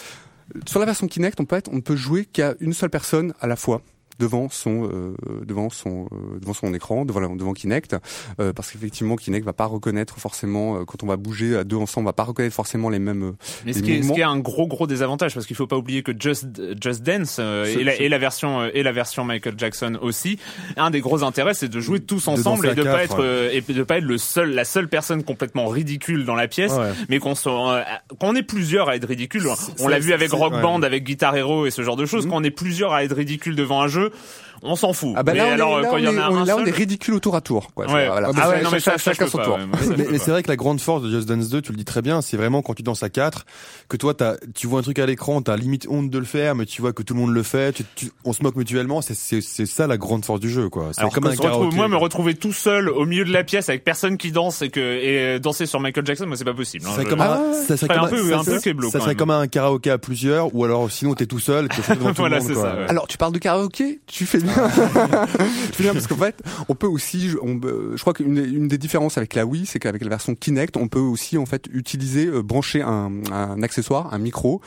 Sur 0.66 0.80
la 0.80 0.86
version 0.86 1.06
Kinect, 1.06 1.38
on 1.40 1.44
peut 1.44 1.56
être, 1.56 1.68
on 1.70 1.76
ne 1.76 1.80
peut 1.82 1.96
jouer 1.96 2.24
qu'à 2.24 2.54
une 2.60 2.72
seule 2.72 2.88
personne 2.88 3.34
à 3.40 3.46
la 3.46 3.56
fois 3.56 3.82
devant 4.18 4.48
son 4.48 4.88
euh, 4.90 5.14
devant 5.46 5.70
son 5.70 6.06
euh, 6.12 6.38
devant 6.40 6.54
son 6.54 6.72
écran 6.74 7.04
devant 7.04 7.20
la- 7.20 7.28
devant 7.28 7.52
Kinect 7.52 7.96
euh, 8.40 8.52
parce 8.52 8.70
qu'effectivement 8.70 9.16
Kinect 9.16 9.44
va 9.44 9.52
pas 9.52 9.66
reconnaître 9.66 10.18
forcément 10.18 10.76
euh, 10.76 10.84
quand 10.84 11.02
on 11.02 11.06
va 11.06 11.16
bouger 11.16 11.56
à 11.56 11.64
deux 11.64 11.76
ensemble 11.76 12.06
va 12.06 12.12
pas 12.12 12.24
reconnaître 12.24 12.54
forcément 12.54 12.88
les 12.90 12.98
mêmes 12.98 13.22
euh, 13.22 13.32
Mais 13.64 13.72
ce 13.72 13.78
les 13.80 13.84
qui, 13.84 13.92
est, 13.92 14.02
ce 14.02 14.12
qui 14.12 14.20
est 14.20 14.24
un 14.24 14.38
gros 14.38 14.66
gros 14.66 14.86
désavantage 14.86 15.34
parce 15.34 15.46
qu'il 15.46 15.56
faut 15.56 15.66
pas 15.66 15.76
oublier 15.76 16.02
que 16.02 16.12
Just 16.18 16.46
Just 16.82 17.02
Dance 17.02 17.36
euh, 17.40 17.64
et, 17.66 17.84
la, 17.84 17.94
et 18.00 18.08
la 18.08 18.18
version 18.18 18.60
euh, 18.60 18.70
et 18.74 18.82
la 18.82 18.92
version 18.92 19.24
Michael 19.24 19.54
Jackson 19.58 19.98
aussi 20.00 20.38
un 20.76 20.90
des 20.90 21.00
gros 21.00 21.22
intérêts 21.22 21.54
c'est 21.54 21.68
de 21.68 21.80
jouer 21.80 22.00
tous 22.00 22.26
ensemble 22.28 22.68
et 22.68 22.74
de 22.74 22.82
pas 22.82 22.92
quatre, 23.00 23.02
être 23.14 23.22
euh, 23.22 23.50
et 23.52 23.60
de 23.72 23.82
pas 23.82 23.98
être 23.98 24.04
le 24.04 24.18
seul 24.18 24.52
la 24.52 24.64
seule 24.64 24.88
personne 24.88 25.22
complètement 25.22 25.66
ridicule 25.68 26.24
dans 26.24 26.34
la 26.34 26.48
pièce 26.48 26.72
Ouais. 26.76 26.92
mais 27.08 27.18
qu'on 27.18 27.34
soit 27.34 27.74
euh, 27.74 27.82
qu'on 28.18 28.34
est 28.34 28.42
plusieurs 28.42 28.88
à 28.88 28.96
être 28.96 29.06
ridicule 29.08 29.46
on 29.80 29.88
l'a 29.88 29.98
vu 29.98 30.12
avec 30.12 30.30
Rock 30.32 30.52
ouais. 30.54 30.62
Band 30.62 30.82
avec 30.82 31.04
Guitar 31.04 31.36
Hero 31.36 31.66
et 31.66 31.70
ce 31.70 31.82
genre 31.82 31.96
de 31.96 32.06
choses 32.06 32.24
Mhm. 32.26 32.30
quand 32.32 32.36
on 32.38 32.44
est 32.44 32.50
plusieurs 32.50 32.92
à 32.92 33.04
être 33.04 33.14
ridicule 33.14 33.56
devant 33.56 33.82
un 33.82 33.88
jeu 33.88 34.05
jeu 34.10 34.18
on 34.66 34.76
s'en 34.76 34.92
fout 34.92 35.12
ah 35.16 35.22
bah 35.22 35.32
mais 35.32 35.38
là, 35.38 35.46
on 35.48 35.52
alors 35.52 35.78
est, 35.78 35.82
là, 35.82 35.88
quand 35.90 35.96
il 35.98 36.04
y 36.04 36.08
on 36.08 36.10
en 36.10 36.14
est- 36.14 36.18
a 36.20 36.30
on- 36.30 36.36
un 36.36 36.44
là, 36.44 36.54
on 36.56 36.58
seul 36.58 36.68
est 36.68 36.72
ridicule 36.72 37.14
au 37.14 37.20
tour 37.20 37.34
à 37.36 37.40
tour 37.40 37.70
quoi. 37.74 37.86
Ouais. 37.86 38.06
Voilà. 38.08 38.30
ah 38.36 38.48
ouais, 38.48 38.62
non 38.62 38.70
mais 38.72 38.80
Chacun- 38.80 38.98
ça, 38.98 39.26
son 39.28 39.38
pas, 39.38 39.44
tour. 39.44 39.58
Mais, 40.10 40.18
c'est 40.18 40.30
vrai 40.30 40.42
que 40.42 40.48
la 40.48 40.56
grande 40.56 40.80
force 40.80 41.02
de 41.02 41.10
Just 41.10 41.28
Dance 41.28 41.48
2, 41.48 41.62
tu 41.62 41.72
le 41.72 41.78
dis 41.78 41.84
très 41.84 42.02
bien, 42.02 42.20
c'est 42.22 42.36
vraiment 42.36 42.62
quand 42.62 42.74
tu 42.74 42.82
danses 42.82 43.02
à 43.02 43.08
4, 43.08 43.46
que 43.88 43.96
toi 43.96 44.14
tu 44.54 44.66
vois 44.66 44.80
un 44.80 44.82
truc 44.82 44.98
à 44.98 45.06
l'écran, 45.06 45.40
t'as 45.42 45.56
limite 45.56 45.86
honte 45.88 46.10
de 46.10 46.18
le 46.18 46.24
faire, 46.24 46.54
mais 46.54 46.66
tu 46.66 46.82
vois 46.82 46.92
que 46.92 47.02
tout 47.02 47.14
le 47.14 47.20
monde 47.20 47.32
le 47.32 47.42
fait, 47.42 47.72
tu, 47.72 47.84
tu- 47.94 48.10
on 48.24 48.32
se 48.32 48.42
moque 48.42 48.56
mutuellement, 48.56 49.00
c'est, 49.02 49.14
c'est, 49.14 49.40
c'est 49.40 49.66
ça 49.66 49.86
la 49.86 49.96
grande 49.96 50.24
force 50.24 50.40
du 50.40 50.50
jeu, 50.50 50.68
quoi. 50.68 50.90
C'est 50.92 51.08
comme 51.12 51.26
un 51.26 51.36
karaoké. 51.36 51.76
moi, 51.76 51.88
me 51.88 51.96
retrouver 51.96 52.34
tout 52.34 52.52
seul 52.52 52.88
au 52.88 53.04
milieu 53.06 53.24
de 53.24 53.32
la 53.32 53.44
pièce 53.44 53.68
avec 53.68 53.84
personne 53.84 54.16
qui 54.18 54.32
danse 54.32 54.62
et 54.62 54.68
que 54.70 54.80
et 54.80 55.38
danser 55.40 55.66
sur 55.66 55.80
Michael 55.80 56.06
Jackson, 56.06 56.26
moi 56.26 56.36
c'est 56.36 56.44
pas 56.44 56.54
possible. 56.54 56.84
hein. 56.86 56.90
Ça 56.90 56.94
serait 56.94 57.04
Je- 57.04 57.10
comme 57.10 57.20
Ah 57.20 57.40
un, 57.40 57.52
ça 57.52 57.76
serait 57.76 57.94
comme 57.94 58.04
un 58.04 58.08
peu- 58.08 58.30
ça 58.30 58.38
un 58.38 58.44
peu 58.44 58.50
serait- 58.52 58.60
keblo, 58.60 58.88
ça 58.90 58.98
quand 58.98 59.04
serait 59.04 59.10
même. 59.12 59.16
comme 59.18 59.30
un 59.30 59.46
karaoké 59.46 59.90
à 59.90 59.98
plusieurs, 59.98 60.54
ou 60.54 60.64
alors 60.64 60.90
sinon 60.90 61.14
t'es 61.14 61.26
tout 61.26 61.38
seul, 61.38 61.68
Voilà, 62.16 62.40
c'est 62.40 62.54
ça. 62.54 62.76
Alors, 62.88 63.06
tu 63.06 63.18
parles 63.18 63.32
de 63.32 63.38
karaoké, 63.38 64.00
tu 64.06 64.26
fais 64.26 64.38
bien. 64.38 64.52
parce 65.92 66.06
qu'en 66.06 66.16
fait, 66.16 66.42
on 66.68 66.74
peut 66.74 66.86
aussi, 66.86 67.28
je 67.28 68.00
crois 68.00 68.12
qu'une 68.12 68.38
une 68.38 68.68
des 68.68 68.78
différences 68.78 69.18
avec 69.18 69.34
la 69.34 69.46
Wii, 69.46 69.66
c'est 69.66 69.78
qu'avec 69.78 70.02
la 70.02 70.08
version 70.08 70.34
Kinect, 70.34 70.76
on 70.76 70.88
peut 70.88 71.00
aussi 71.00 71.38
en 71.38 71.46
fait 71.46 71.66
utiliser, 71.72 72.26
euh, 72.26 72.42
brancher 72.42 72.82
un, 72.82 73.10
un 73.32 73.62
accessoire, 73.62 74.12
un 74.12 74.18
micro, 74.18 74.60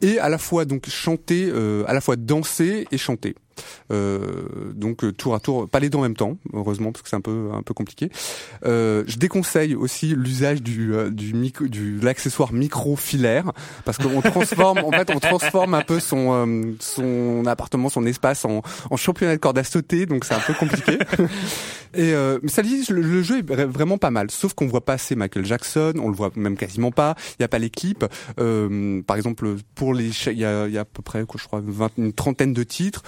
et 0.00 0.18
à 0.18 0.28
la 0.28 0.38
fois 0.38 0.64
donc 0.64 0.88
chanter, 0.88 1.48
euh, 1.48 1.84
à 1.86 1.94
la 1.94 2.00
fois 2.00 2.16
danser 2.16 2.86
et 2.90 2.98
chanter. 2.98 3.34
Euh, 3.90 4.72
donc 4.74 5.04
euh, 5.04 5.12
tour 5.12 5.34
à 5.34 5.40
tour, 5.40 5.68
pas 5.68 5.80
les 5.80 5.90
deux 5.90 5.98
en 5.98 6.02
même 6.02 6.16
temps, 6.16 6.36
heureusement 6.52 6.92
parce 6.92 7.02
que 7.02 7.08
c'est 7.08 7.16
un 7.16 7.20
peu 7.20 7.50
un 7.52 7.62
peu 7.62 7.74
compliqué. 7.74 8.10
Euh, 8.64 9.04
je 9.06 9.16
déconseille 9.16 9.74
aussi 9.74 10.14
l'usage 10.16 10.62
du 10.62 10.92
du 11.10 11.34
micro, 11.34 11.66
du 11.66 11.98
l'accessoire 12.00 12.52
micro 12.52 12.96
filaire 12.96 13.52
parce 13.84 13.98
qu'on 13.98 14.20
transforme 14.20 14.78
en 14.78 14.90
fait 14.92 15.10
on 15.14 15.20
transforme 15.20 15.74
un 15.74 15.82
peu 15.82 16.00
son 16.00 16.32
euh, 16.46 16.72
son 16.80 17.44
appartement, 17.46 17.88
son 17.88 18.06
espace 18.06 18.44
en, 18.44 18.62
en 18.90 18.96
championnat 18.96 19.34
de 19.36 19.40
corde 19.40 19.58
à 19.58 19.64
sauter, 19.64 20.06
donc 20.06 20.24
c'est 20.24 20.34
un 20.34 20.40
peu 20.40 20.54
compliqué. 20.54 20.98
Et 21.94 22.12
euh, 22.12 22.38
mais 22.42 22.48
ça 22.50 22.62
dit, 22.62 22.84
le, 22.90 23.00
le 23.00 23.22
jeu 23.22 23.38
est 23.38 23.42
vra- 23.48 23.64
vraiment 23.64 23.96
pas 23.96 24.10
mal, 24.10 24.30
sauf 24.30 24.52
qu'on 24.52 24.66
voit 24.66 24.84
pas 24.84 24.94
assez 24.94 25.14
Michael 25.16 25.46
Jackson, 25.46 25.94
on 26.02 26.08
le 26.10 26.14
voit 26.14 26.30
même 26.36 26.56
quasiment 26.56 26.90
pas. 26.90 27.14
Il 27.38 27.42
y 27.42 27.44
a 27.44 27.48
pas 27.48 27.58
les 27.58 27.70
clips. 27.70 28.04
Euh, 28.38 29.00
par 29.02 29.16
exemple, 29.16 29.54
pour 29.74 29.94
les, 29.94 30.10
il 30.26 30.38
y 30.38 30.44
a, 30.44 30.66
il 30.66 30.74
y 30.74 30.78
a 30.78 30.82
à 30.82 30.84
peu 30.84 31.00
près, 31.00 31.24
quoi, 31.24 31.40
je 31.40 31.46
crois, 31.46 31.62
20 31.64 31.92
une 31.96 32.12
trentaine 32.12 32.52
de 32.52 32.62
titres. 32.64 33.02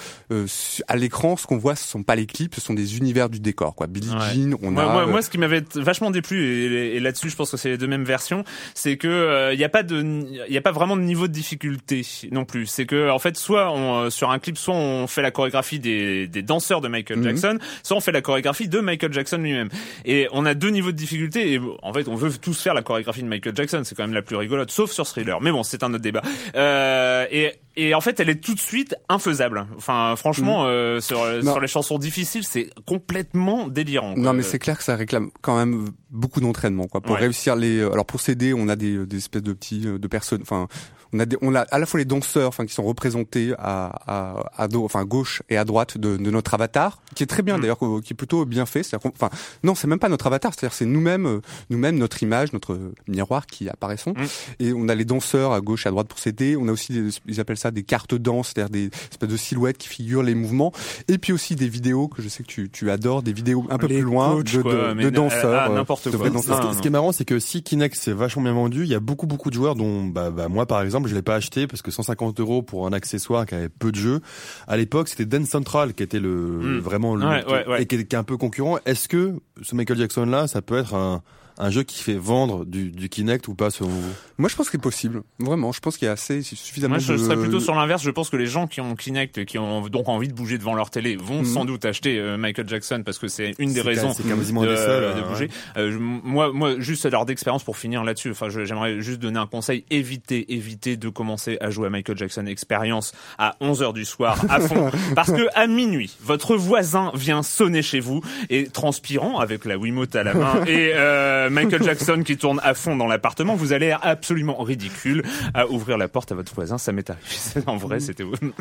Euh, 0.44 0.46
à 0.88 0.96
l'écran, 0.96 1.37
ce 1.37 1.46
qu'on 1.46 1.59
voit, 1.59 1.77
ce 1.77 1.87
sont 1.87 2.03
pas 2.03 2.16
les 2.16 2.27
clips, 2.27 2.55
ce 2.55 2.61
sont 2.61 2.74
des 2.74 2.96
univers 2.98 3.29
du 3.29 3.40
décor. 3.40 3.74
Quoi. 3.74 3.87
Billie 3.87 4.09
Ouais. 4.11 4.35
Jean, 4.35 4.57
on 4.62 4.70
moi, 4.70 4.83
a. 4.85 4.92
moi, 4.92 5.03
euh, 5.03 5.07
moi, 5.07 5.22
ce 5.22 5.31
qui 5.31 5.38
m'avait 5.38 5.62
vachement 5.74 6.11
déplu 6.11 6.44
et, 6.44 6.96
et 6.96 7.01
là-dessus, 7.01 7.31
je 7.31 7.37
pense 7.37 7.51
que 7.51 7.57
c'est 7.57 7.70
les 7.70 7.79
deux 7.79 7.87
mêmes 7.87 8.05
versions, 8.05 8.44
c'est 8.74 8.96
que 8.96 9.51
il 9.53 9.59
y 9.61 9.64
a 9.64 9.68
pas 9.68 9.83
de, 9.83 10.03
il 10.03 10.53
y 10.53 10.57
a 10.57 10.61
pas 10.62 10.72
vraiment 10.72 10.96
de 10.96 11.03
niveau 11.03 11.27
de 11.29 11.33
difficulté 11.33 12.07
non 12.31 12.44
plus. 12.44 12.66
C'est 12.66 12.87
que 12.87 13.11
en 13.11 13.18
fait, 13.18 13.37
soit 13.37 13.70
on, 13.72 14.05
euh, 14.05 14.11
sur 14.11 14.31
un 14.31 14.38
clip, 14.38 14.57
soit 14.59 14.74
on 14.74 15.07
fait 15.07 15.22
la 15.22 15.31
chorégraphie 15.31 15.79
des, 15.79 16.27
des 16.27 16.42
danseurs 16.42 16.81
de 16.81 16.88
Michael 16.88 17.18
Mhm. 17.18 17.24
Jackson, 17.24 17.59
soit 17.83 17.96
on 17.96 18.01
fait 18.01 18.12
la 18.12 18.20
chorégraphie 18.22 18.68
de 18.68 18.81
Michael 18.81 19.12
Jackson 19.12 19.38
lui-même. 19.38 19.68
Et 20.05 20.29
on 20.33 20.46
a 20.46 20.55
deux 20.55 20.70
niveaux 20.70 20.92
de 20.92 20.96
difficulté. 20.96 21.53
Et 21.55 21.61
en 21.83 21.92
fait, 21.92 22.09
on 22.09 22.14
veut 22.14 22.31
tous 22.40 22.61
faire 22.61 22.74
la 22.74 22.83
chorégraphie 22.83 23.22
de 23.22 23.29
Michael 23.29 23.55
Jackson. 23.57 23.83
C'est 23.85 23.94
quand 23.94 24.05
même 24.05 24.14
la 24.14 24.22
plus 24.22 24.37
rigolote, 24.37 24.70
sauf 24.70 24.90
sur 24.90 25.07
Thriller. 25.07 25.40
Mais 25.40 25.51
bon, 25.53 25.62
c'est 25.62 25.83
un 25.83 25.92
autre 25.92 26.03
débat. 26.03 26.22
Euh, 26.55 27.27
et 27.31 27.53
et 27.80 27.94
en 27.94 28.00
fait, 28.00 28.18
elle 28.20 28.28
est 28.28 28.40
tout 28.42 28.54
de 28.54 28.60
suite 28.60 28.94
infaisable. 29.08 29.66
Enfin, 29.76 30.14
franchement, 30.16 30.64
euh, 30.66 31.00
sur, 31.00 31.24
Non. 31.24 31.52
sur 31.52 31.60
les 31.60 31.68
chansons 31.68 31.98
difficiles, 31.98 32.44
c'est 32.44 32.70
complètement 32.86 33.68
délirant. 33.68 34.14
quoi. 34.14 34.22
Non, 34.22 34.32
mais 34.32 34.42
c'est 34.42 34.58
clair 34.58 34.76
que 34.76 34.84
ça 34.84 34.96
réclame 34.96 35.30
quand 35.40 35.56
même 35.56 35.88
beaucoup 36.10 36.40
d'entraînement, 36.40 36.86
quoi. 36.88 37.00
Pour 37.00 37.14
Ouais. 37.14 37.20
réussir 37.22 37.56
les, 37.56 37.78
euh, 37.78 37.92
alors 37.92 38.04
pour 38.06 38.20
s'aider, 38.20 38.52
on 38.54 38.68
a 38.68 38.76
des, 38.76 39.06
des 39.06 39.16
espèces 39.16 39.42
de 39.42 39.52
petits, 39.52 39.82
euh, 39.86 39.98
de 39.98 40.08
personnes, 40.08 40.42
enfin, 40.42 40.66
on 41.12 41.20
a 41.20 41.26
des, 41.26 41.36
on 41.42 41.54
a 41.54 41.60
à 41.60 41.78
la 41.78 41.86
fois 41.86 41.98
les 41.98 42.04
danseurs, 42.04 42.48
enfin, 42.48 42.66
qui 42.66 42.74
sont 42.74 42.82
représentés 42.84 43.54
à, 43.58 43.92
à, 44.06 44.62
à 44.62 44.68
dos, 44.68 44.84
enfin, 44.84 45.00
à 45.00 45.04
gauche 45.04 45.42
et 45.48 45.56
à 45.56 45.64
droite 45.64 45.98
de, 45.98 46.16
de 46.16 46.30
notre 46.30 46.54
avatar, 46.54 47.00
qui 47.14 47.22
est 47.22 47.26
très 47.26 47.42
bien 47.42 47.56
Mm. 47.58 47.60
d'ailleurs, 47.62 47.78
qui 47.78 48.12
est 48.12 48.16
plutôt 48.16 48.44
bien 48.44 48.66
fait. 48.66 48.82
C'est-à-dire 48.82 49.10
qu'on- 49.10 49.14
Enfin, 49.26 49.30
non, 49.64 49.74
c'est 49.74 49.86
même 49.86 49.98
pas 49.98 50.08
notre 50.08 50.26
avatar, 50.26 50.52
c'est-à-dire 50.54 50.74
c'est 50.74 50.84
nous-mêmes, 50.86 51.26
euh, 51.26 51.40
nous-mêmes 51.70 51.96
notre 51.98 52.22
image, 52.22 52.52
notre 52.52 52.78
miroir 53.08 53.46
qui 53.46 53.68
apparaissons. 53.68 54.10
Mm. 54.12 54.24
Et 54.60 54.72
on 54.72 54.88
a 54.88 54.94
les 54.94 55.04
danseurs 55.04 55.52
à 55.52 55.60
gauche 55.60 55.86
et 55.86 55.88
à 55.88 55.92
droite 55.92 56.08
pour 56.08 56.18
s'aider. 56.18 56.56
On 56.56 56.68
a 56.68 56.72
aussi, 56.72 56.92
des, 56.92 57.08
ils 57.26 57.40
appellent 57.40 57.56
ça 57.58 57.70
des 57.70 57.82
cartes 57.82 58.14
danse, 58.14 58.52
c'est-à-dire 58.54 58.70
des 58.70 58.90
espèces 59.10 59.28
de 59.28 59.36
silhouettes 59.36 59.78
qui 59.78 59.88
figurent 59.88 60.22
les 60.22 60.34
mouvements. 60.34 60.72
Et 61.08 61.18
puis 61.18 61.32
aussi 61.32 61.56
des 61.56 61.68
vidéos 61.68 62.08
que 62.08 62.22
je 62.22 62.28
sais 62.28 62.42
que 62.42 62.48
tu, 62.48 62.68
tu 62.70 62.90
adores, 62.90 63.22
des 63.22 63.32
vidéos 63.32 63.64
un 63.70 63.78
peu 63.78 63.86
Les 63.86 63.96
plus 63.96 64.02
loin 64.04 64.34
coachs, 64.36 64.54
de, 64.56 64.62
quoi, 64.62 64.72
de, 64.72 64.94
de 64.94 65.00
n- 65.02 65.10
danseurs. 65.10 65.62
ah, 65.66 65.70
euh, 65.70 65.74
n'importe 65.74 66.10
quoi. 66.16 66.28
danseurs. 66.30 66.56
Ce 66.56 66.60
qui- 66.60 66.66
non. 66.66 66.72
ce 66.74 66.80
qui 66.80 66.86
est 66.88 66.90
marrant, 66.90 67.12
c'est 67.12 67.24
que 67.24 67.38
si 67.38 67.62
Kinect 67.62 67.96
c'est 67.98 68.12
vachement 68.12 68.42
bien 68.42 68.52
vendu, 68.52 68.82
il 68.82 68.88
y 68.88 68.94
a 68.94 69.00
beaucoup 69.00 69.26
beaucoup 69.26 69.50
de 69.50 69.54
joueurs 69.54 69.74
dont 69.74 70.04
bah, 70.04 70.30
bah, 70.30 70.48
moi 70.48 70.66
par 70.66 70.82
exemple 70.82 70.97
je 71.06 71.14
l'ai 71.14 71.22
pas 71.22 71.37
acheté 71.37 71.66
parce 71.68 71.82
que 71.82 71.90
150 71.92 72.40
euros 72.40 72.62
pour 72.62 72.87
un 72.87 72.92
accessoire 72.92 73.46
qui 73.46 73.54
avait 73.54 73.68
peu 73.68 73.92
de 73.92 73.96
jeux. 73.96 74.20
À 74.66 74.76
l'époque 74.76 75.08
c'était 75.08 75.26
Dance 75.26 75.48
Central 75.48 75.94
qui 75.94 76.02
était 76.02 76.18
le 76.18 76.30
Mm. 76.30 76.78
vraiment 76.80 77.14
le 77.14 77.26
Ouais, 77.26 77.44
ouais, 77.46 77.68
ouais. 77.68 77.82
et 77.82 77.87
qui 77.87 77.94
est, 77.94 78.04
qui 78.06 78.16
est 78.16 78.18
un 78.18 78.24
peu 78.24 78.37
concurrent. 78.37 78.78
Est-ce 78.87 79.06
que 79.08 79.34
ce 79.62 79.74
Michael 79.76 79.98
Jackson 79.98 80.24
là, 80.26 80.48
ça 80.48 80.62
peut 80.62 80.78
être 80.78 80.94
un 80.94 81.22
un 81.58 81.70
jeu 81.70 81.82
qui 81.82 82.02
fait 82.02 82.14
vendre 82.14 82.64
du, 82.64 82.90
du 82.90 83.08
Kinect 83.08 83.48
ou 83.48 83.54
pas 83.54 83.70
selon 83.70 83.90
vous? 83.90 84.12
Moi, 84.38 84.48
je 84.48 84.54
pense 84.56 84.66
que 84.66 84.72
c'est 84.72 84.78
possible. 84.82 85.22
Vraiment, 85.40 85.72
je 85.72 85.80
pense 85.80 85.96
qu'il 85.96 86.06
y 86.06 86.08
a 86.08 86.12
assez 86.12 86.42
suffisamment 86.42 86.94
Moi, 86.94 86.98
je 87.00 87.12
de... 87.14 87.18
serais 87.18 87.36
plutôt 87.36 87.58
sur 87.60 87.74
l'inverse. 87.74 88.02
Je 88.02 88.10
pense 88.10 88.30
que 88.30 88.36
les 88.36 88.46
gens 88.46 88.66
qui 88.68 88.80
ont 88.80 88.94
Kinect, 88.94 89.44
qui 89.44 89.58
ont 89.58 89.88
donc 89.88 90.08
envie 90.08 90.28
de 90.28 90.32
bouger 90.34 90.56
devant 90.58 90.74
leur 90.74 90.90
télé, 90.90 91.16
vont 91.16 91.38
Mhm. 91.40 91.44
sans 91.44 91.64
doute 91.64 91.84
acheter 91.84 92.18
euh, 92.18 92.36
Michael 92.36 92.68
Jackson 92.68 93.02
parce 93.04 93.18
que 93.18 93.26
c'est 93.28 93.52
une 93.58 93.72
des 93.72 93.80
raisons 93.80 94.12
c'est 94.14 94.26
quasiment 94.26 94.62
de, 94.62 94.68
des 94.68 94.76
seuls, 94.76 95.14
de 95.16 95.20
euh, 95.20 95.28
bouger. 95.28 95.50
Euh, 95.76 95.90
je- 95.92 95.98
moi, 95.98 96.52
moi, 96.52 96.74
juste 96.78 97.04
à 97.06 97.10
l'heure 97.10 97.26
d'expérience 97.26 97.64
pour 97.64 97.76
finir 97.76 98.04
là-dessus. 98.04 98.30
Enfin, 98.30 98.48
j'aimerais 98.48 99.00
juste 99.00 99.18
donner 99.18 99.38
un 99.38 99.46
conseil 99.46 99.84
évitez, 99.90 100.54
évitez 100.54 100.96
de 100.96 101.08
commencer 101.08 101.58
à 101.60 101.70
jouer 101.70 101.88
à 101.88 101.90
Michael 101.90 102.16
Jackson 102.16 102.46
Experience 102.46 103.12
à 103.38 103.56
11 103.60 103.82
heures 103.82 103.92
du 103.92 104.04
soir 104.04 104.38
à 104.48 104.60
fond, 104.68 104.90
parce 105.16 105.32
que 105.32 105.48
à 105.54 105.66
minuit, 105.66 106.16
votre 106.22 106.56
voisin 106.56 107.10
vient 107.14 107.42
sonner 107.42 107.82
chez 107.82 108.00
vous 108.00 108.22
et 108.50 108.68
transpirant 108.68 109.38
avec 109.38 109.64
la 109.64 109.76
Wiimote 109.78 110.14
à 110.16 110.22
la 110.22 110.34
main 110.34 110.64
et 110.66 110.92
euh, 110.94 111.47
Michael 111.50 111.82
Jackson 111.82 112.22
qui 112.24 112.37
tourne 112.37 112.61
à 112.62 112.74
fond 112.74 112.96
dans 112.96 113.06
l'appartement, 113.06 113.54
vous 113.54 113.72
allez 113.72 113.87
être 113.87 114.00
absolument 114.02 114.62
ridicule 114.62 115.22
à 115.54 115.66
ouvrir 115.68 115.98
la 115.98 116.08
porte 116.08 116.32
à 116.32 116.34
votre 116.34 116.54
voisin. 116.54 116.78
Ça 116.78 116.92
m'est 116.92 117.08
arrivé. 117.11 117.26
En 117.66 117.76
vrai, 117.76 118.00
c'était. 118.00 118.24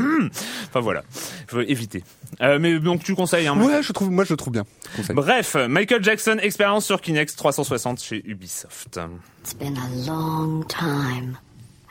enfin 0.68 0.80
voilà, 0.80 1.04
faut 1.48 1.62
éviter. 1.62 2.04
Euh, 2.42 2.58
mais 2.60 2.80
donc 2.80 3.04
tu 3.04 3.16
conseilles. 3.16 3.48
Hein, 3.48 3.58
Ouais, 3.58 3.82
je 3.84 3.92
trouve, 3.94 4.10
moi, 4.12 4.24
je 4.24 4.34
le 4.34 4.38
trouve 4.38 4.54
bien. 4.54 4.66
conseil. 4.96 5.16
Bref, 5.16 5.56
Michael 5.70 6.04
Jackson 6.04 6.38
expérience 6.42 6.86
sur 6.86 7.02
Kinect 7.02 7.36
360 7.36 8.02
chez 8.02 8.24
Ubisoft. 8.26 9.00
It's 9.44 9.54
been 9.54 9.78
a 9.78 10.08
long 10.10 10.64
time. 10.68 11.38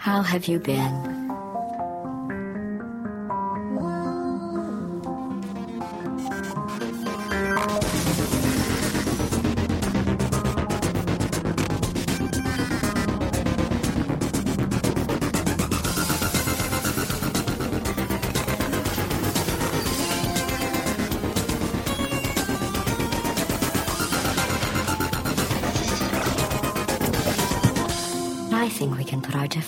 How 0.06 0.22
have 0.22 0.46
you 0.46 0.59
been? 0.61 1.26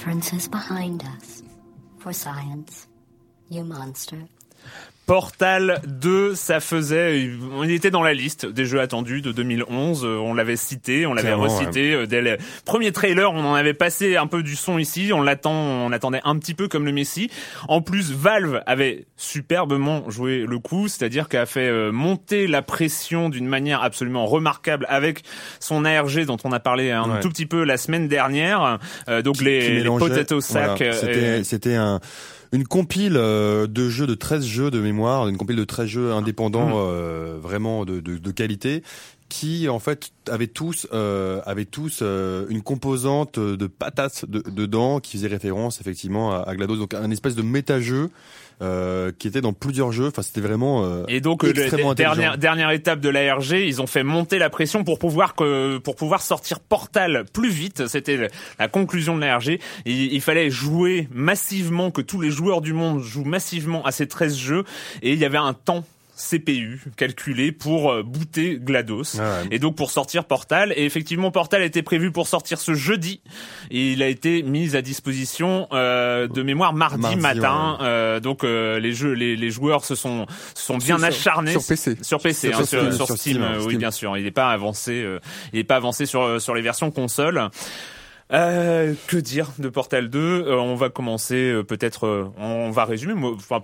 Differences 0.09 0.49
behind 0.49 1.05
us. 1.05 1.43
For 1.99 2.15
science, 2.15 2.89
you 3.51 3.63
monster. 3.63 4.27
Portal 5.09 5.81
2, 5.87 6.35
ça 6.35 6.61
faisait, 6.61 7.31
on 7.57 7.63
était 7.67 7.91
dans 7.91 8.03
la 8.03 8.13
liste 8.13 8.45
des 8.45 8.67
jeux 8.67 8.79
attendus 8.79 9.23
de 9.23 9.33
2011. 9.33 10.05
euh, 10.05 10.19
On 10.19 10.35
l'avait 10.35 10.55
cité, 10.57 11.07
on 11.07 11.15
l'avait 11.15 11.33
recité 11.33 11.95
euh, 11.95 12.07
dès 12.07 12.21
le 12.21 12.37
premier 12.67 12.93
trailer. 12.93 13.33
On 13.33 13.43
en 13.43 13.55
avait 13.55 13.73
passé 13.73 14.19
un 14.19 14.27
peu 14.27 14.43
du 14.43 14.55
son 14.55 14.77
ici. 14.77 15.11
On 15.15 15.23
l'attend, 15.23 15.55
on 15.55 15.93
attendait 15.93 16.21
un 16.25 16.37
petit 16.39 16.53
peu 16.53 16.69
comme 16.69 16.85
le 16.85 16.93
Messi. 16.93 17.31
En 17.69 17.81
plus, 17.81 18.13
Valve 18.13 18.61
avait 18.67 19.07
superbement 19.17 20.11
joué 20.11 20.45
le 20.47 20.59
coup, 20.59 20.89
c'est-à-dire 20.89 21.31
qu'elle 21.31 21.41
a 21.41 21.47
fait 21.47 21.69
euh, 21.69 21.91
monter 21.91 22.47
la 22.47 22.61
pression 22.61 23.31
d'une 23.31 23.49
manière 23.49 23.83
absolument 23.83 24.27
remarquable 24.27 24.85
avec 24.91 25.23
son 25.59 25.87
ARG 25.87 26.27
dont 26.27 26.37
on 26.45 26.53
a 26.53 26.61
parlé 26.61 26.91
un 26.91 27.09
Ouais. 27.09 27.21
tout 27.21 27.31
petit 27.31 27.47
peu 27.47 27.65
la 27.65 27.79
semaine 27.79 28.09
dernière. 28.09 28.79
Euh, 29.09 29.23
donc 29.23 29.39
qui 29.39 29.45
les, 29.45 29.85
potato 29.85 30.41
voilà, 30.51 30.77
C'était, 30.93 31.45
c'était 31.45 31.77
un, 31.77 31.99
une 32.53 32.67
compile 32.67 33.17
euh, 33.17 33.67
de 33.67 33.89
jeux, 33.89 34.07
de 34.07 34.15
13 34.15 34.45
jeux 34.47 34.71
de 34.71 34.81
mémoire, 34.81 35.29
une 35.29 35.37
compile 35.37 35.57
de 35.57 35.65
13 35.65 35.87
jeux 35.87 36.13
indépendants 36.13 36.69
Mm. 36.69 36.73
euh, 36.77 37.39
vraiment 37.41 37.85
de, 37.85 38.01
de, 38.01 38.19
de 38.19 38.31
qualité 38.31 38.83
qui 39.29 39.69
en 39.69 39.79
fait 39.79 40.11
avaient 40.31 40.47
tous 40.47 40.87
euh, 40.93 41.41
avaient 41.45 41.65
tous 41.67 42.01
euh, 42.03 42.47
une 42.49 42.63
composante 42.63 43.39
de 43.39 43.67
patates 43.67 44.25
de- 44.27 44.43
dedans 44.49 45.01
qui 45.01 45.17
faisait 45.19 45.29
référence 45.29 45.81
effectivement 45.81 46.33
à, 46.33 46.49
à 46.49 46.55
GLaDOS 46.55 46.77
donc 46.77 46.95
un 46.95 47.11
espèce 47.11 47.35
de 47.35 47.43
méta-jeu 47.43 48.11
euh, 48.61 49.13
qui 49.17 49.29
était 49.29 49.41
dans 49.41 49.53
plusieurs 49.53 49.93
jeux 49.93 50.07
enfin 50.09 50.23
c'était 50.23 50.41
vraiment 50.41 50.85
euh, 50.85 51.05
Et 51.09 51.21
donc 51.21 51.45
euh, 51.45 51.53
le- 51.53 51.61
extrêmement 51.63 51.95
dernière 51.95 52.39
dernière 52.39 52.71
étape 52.71 53.01
de 53.01 53.09
l'ARG, 53.09 53.51
ils 53.53 53.81
ont 53.81 53.87
fait 53.87 54.03
monter 54.03 54.39
la 54.39 54.51
pression 54.51 54.83
pour 54.83 54.99
pouvoir 54.99 55.35
que 55.35 55.79
pour 55.79 55.95
pouvoir 55.95 56.23
sortir 56.23 56.59
Portal 56.61 57.25
plus 57.33 57.51
vite. 57.51 57.87
C'était 57.87 58.29
la 58.59 58.69
conclusion 58.69 59.15
de 59.17 59.21
l'ARG. 59.21 59.59
Il, 59.87 60.13
il 60.13 60.21
fallait 60.21 60.51
jouer 60.51 61.09
massivement, 61.13 61.91
que 61.91 62.01
tous 62.01 62.21
les 62.21 62.31
joueurs 62.31 62.61
du 62.61 62.73
monde 62.73 63.01
jouent 63.01 63.25
massivement 63.25 63.85
à 63.87 63.93
ces 63.93 64.09
13 64.09 64.37
jeux, 64.37 64.65
et 65.03 65.13
il 65.13 65.19
y 65.19 65.25
avait 65.25 65.39
un 65.39 65.53
temps 65.55 65.85
CPU 66.19 66.81
calculé 66.97 67.53
pour 67.53 67.91
euh, 67.93 68.03
booter 68.03 68.59
GLaDOS. 68.61 69.17
Ouais. 69.19 69.23
et 69.51 69.59
donc 69.59 69.77
pour 69.77 69.91
sortir 69.91 70.25
Portal. 70.25 70.73
Et 70.77 70.85
effectivement 70.85 71.31
Portal 71.31 71.63
était 71.63 71.83
prévu 71.83 72.11
pour 72.11 72.27
sortir 72.29 72.59
ce 72.59 72.75
jeudi. 72.75 73.21
Et 73.71 73.93
il 73.93 74.03
a 74.03 74.09
été 74.09 74.43
mis 74.43 74.77
à 74.77 74.83
disposition 74.83 75.69
euh, 75.73 76.27
de 76.29 76.43
mémoire 76.43 76.73
mardi, 76.75 77.01
Mardi, 77.01 77.17
matin. 77.17 77.79
Euh, 77.81 78.21
donc 78.21 78.45
euh, 78.45 78.79
les 78.81 78.93
jeux 78.93 79.13
les, 79.13 79.37
les 79.37 79.51
joueurs 79.51 79.85
se 79.85 79.95
sont 79.95 80.27
se 80.55 80.63
sont 80.65 80.79
bien 80.79 80.99
Sur- 80.99 81.07
acharnés. 81.07 81.53
sur 81.53 81.65
PC. 81.67 81.97
sur 82.03 82.21
PC 82.21 82.49
Sur 82.49 82.61
hein, 82.61 82.65
Steam, 82.65 82.93
sur, 82.93 83.05
Steam, 83.07 83.17
Steam, 83.17 83.43
euh, 83.43 83.65
oui 83.65 83.77
bien 83.77 83.91
sûr. 83.91 84.17
Il 84.17 84.25
n'est 84.25 84.31
pas 84.31 84.51
avancé 84.51 85.03
euh, 85.03 85.21
il 85.53 85.61
est 85.61 85.65
pas 85.65 85.77
avancé 85.77 86.05
sur 86.07 86.41
sur 86.41 86.55
les 86.55 86.63
versions 86.63 86.91
console 86.91 87.49
euh, 88.33 88.93
que 89.07 89.17
dire 89.17 89.53
de 89.59 89.69
Portal 89.69 90.11
2 90.11 90.19
Euh, 90.47 90.55
On 90.57 90.75
va 90.75 90.91
commencer 90.91 91.35
euh, 91.51 91.63
peut-être, 91.63 92.07
euh, 92.07 92.25
on 92.39 92.71
va 92.71 92.85
résumer. 92.85 93.15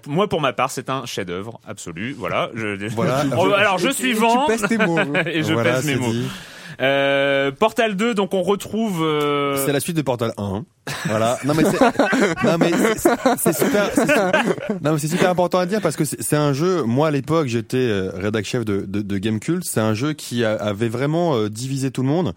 Moi, 0.07 0.29
pour 0.29 0.40
ma 0.40 0.53
part, 0.53 0.70
c'est 0.70 0.88
un 0.90 1.05
chef-d'œuvre 1.07 1.61
absolu. 1.66 2.14
Voilà. 2.18 2.50
Je, 2.55 2.87
Voilà. 2.94 3.24
Oh, 3.37 3.53
alors 3.53 3.79
je 3.79 3.88
Et- 3.88 3.92
suis 3.92 4.11
et 4.11 4.14
vent 4.14 4.46
Tu 4.46 4.53
pèses 4.59 4.68
tes 4.68 4.79
mots. 4.79 4.98
et 5.27 5.42
je 5.42 5.53
Voilà, 5.53 5.74
pèse 5.74 5.87
mes 5.87 5.96
mots. 5.96 6.11
dit. 6.11 6.27
Euh, 6.81 7.53
Portal 7.53 7.94
2, 7.94 8.14
donc 8.14 8.35
on 8.35 8.42
retrouve. 8.42 9.00
euh, 9.05 9.64
C'est 9.64 9.72
la 9.72 9.79
suite 9.79 9.96
de 9.96 10.03
Portal 10.03 10.33
1. 10.38 10.64
Voilà. 11.07 11.38
Non 11.44 11.55
mais 11.55 11.62
c'est, 11.64 11.81
non 12.44 12.59
mais 12.59 12.72
c'est 12.96 13.11
c'est 13.38 13.53
super, 13.53 13.90
non 14.83 14.92
mais 14.92 14.98
c'est 14.98 15.07
super 15.09 15.31
important 15.31 15.59
à 15.61 15.66
dire 15.66 15.81
parce 15.81 15.94
que 15.94 16.05
c'est 16.05 16.35
un 16.37 16.53
jeu. 16.53 16.83
Moi 16.83 17.09
à 17.09 17.11
l'époque 17.12 17.46
j'étais 17.46 17.77
euh, 17.77 18.11
rédac 18.14 18.44
chef 18.44 18.64
de, 18.64 18.85
de, 18.88 19.03
de 19.03 19.18
Gamecult. 19.18 19.62
C'est 19.64 19.79
un 19.81 19.94
jeu 19.94 20.14
qui 20.14 20.44
a- 20.44 20.55
avait 20.57 20.88
vraiment 20.88 21.37
euh, 21.37 21.48
divisé 21.48 21.92
tout 21.92 22.03
le 22.03 22.09
monde. 22.09 22.35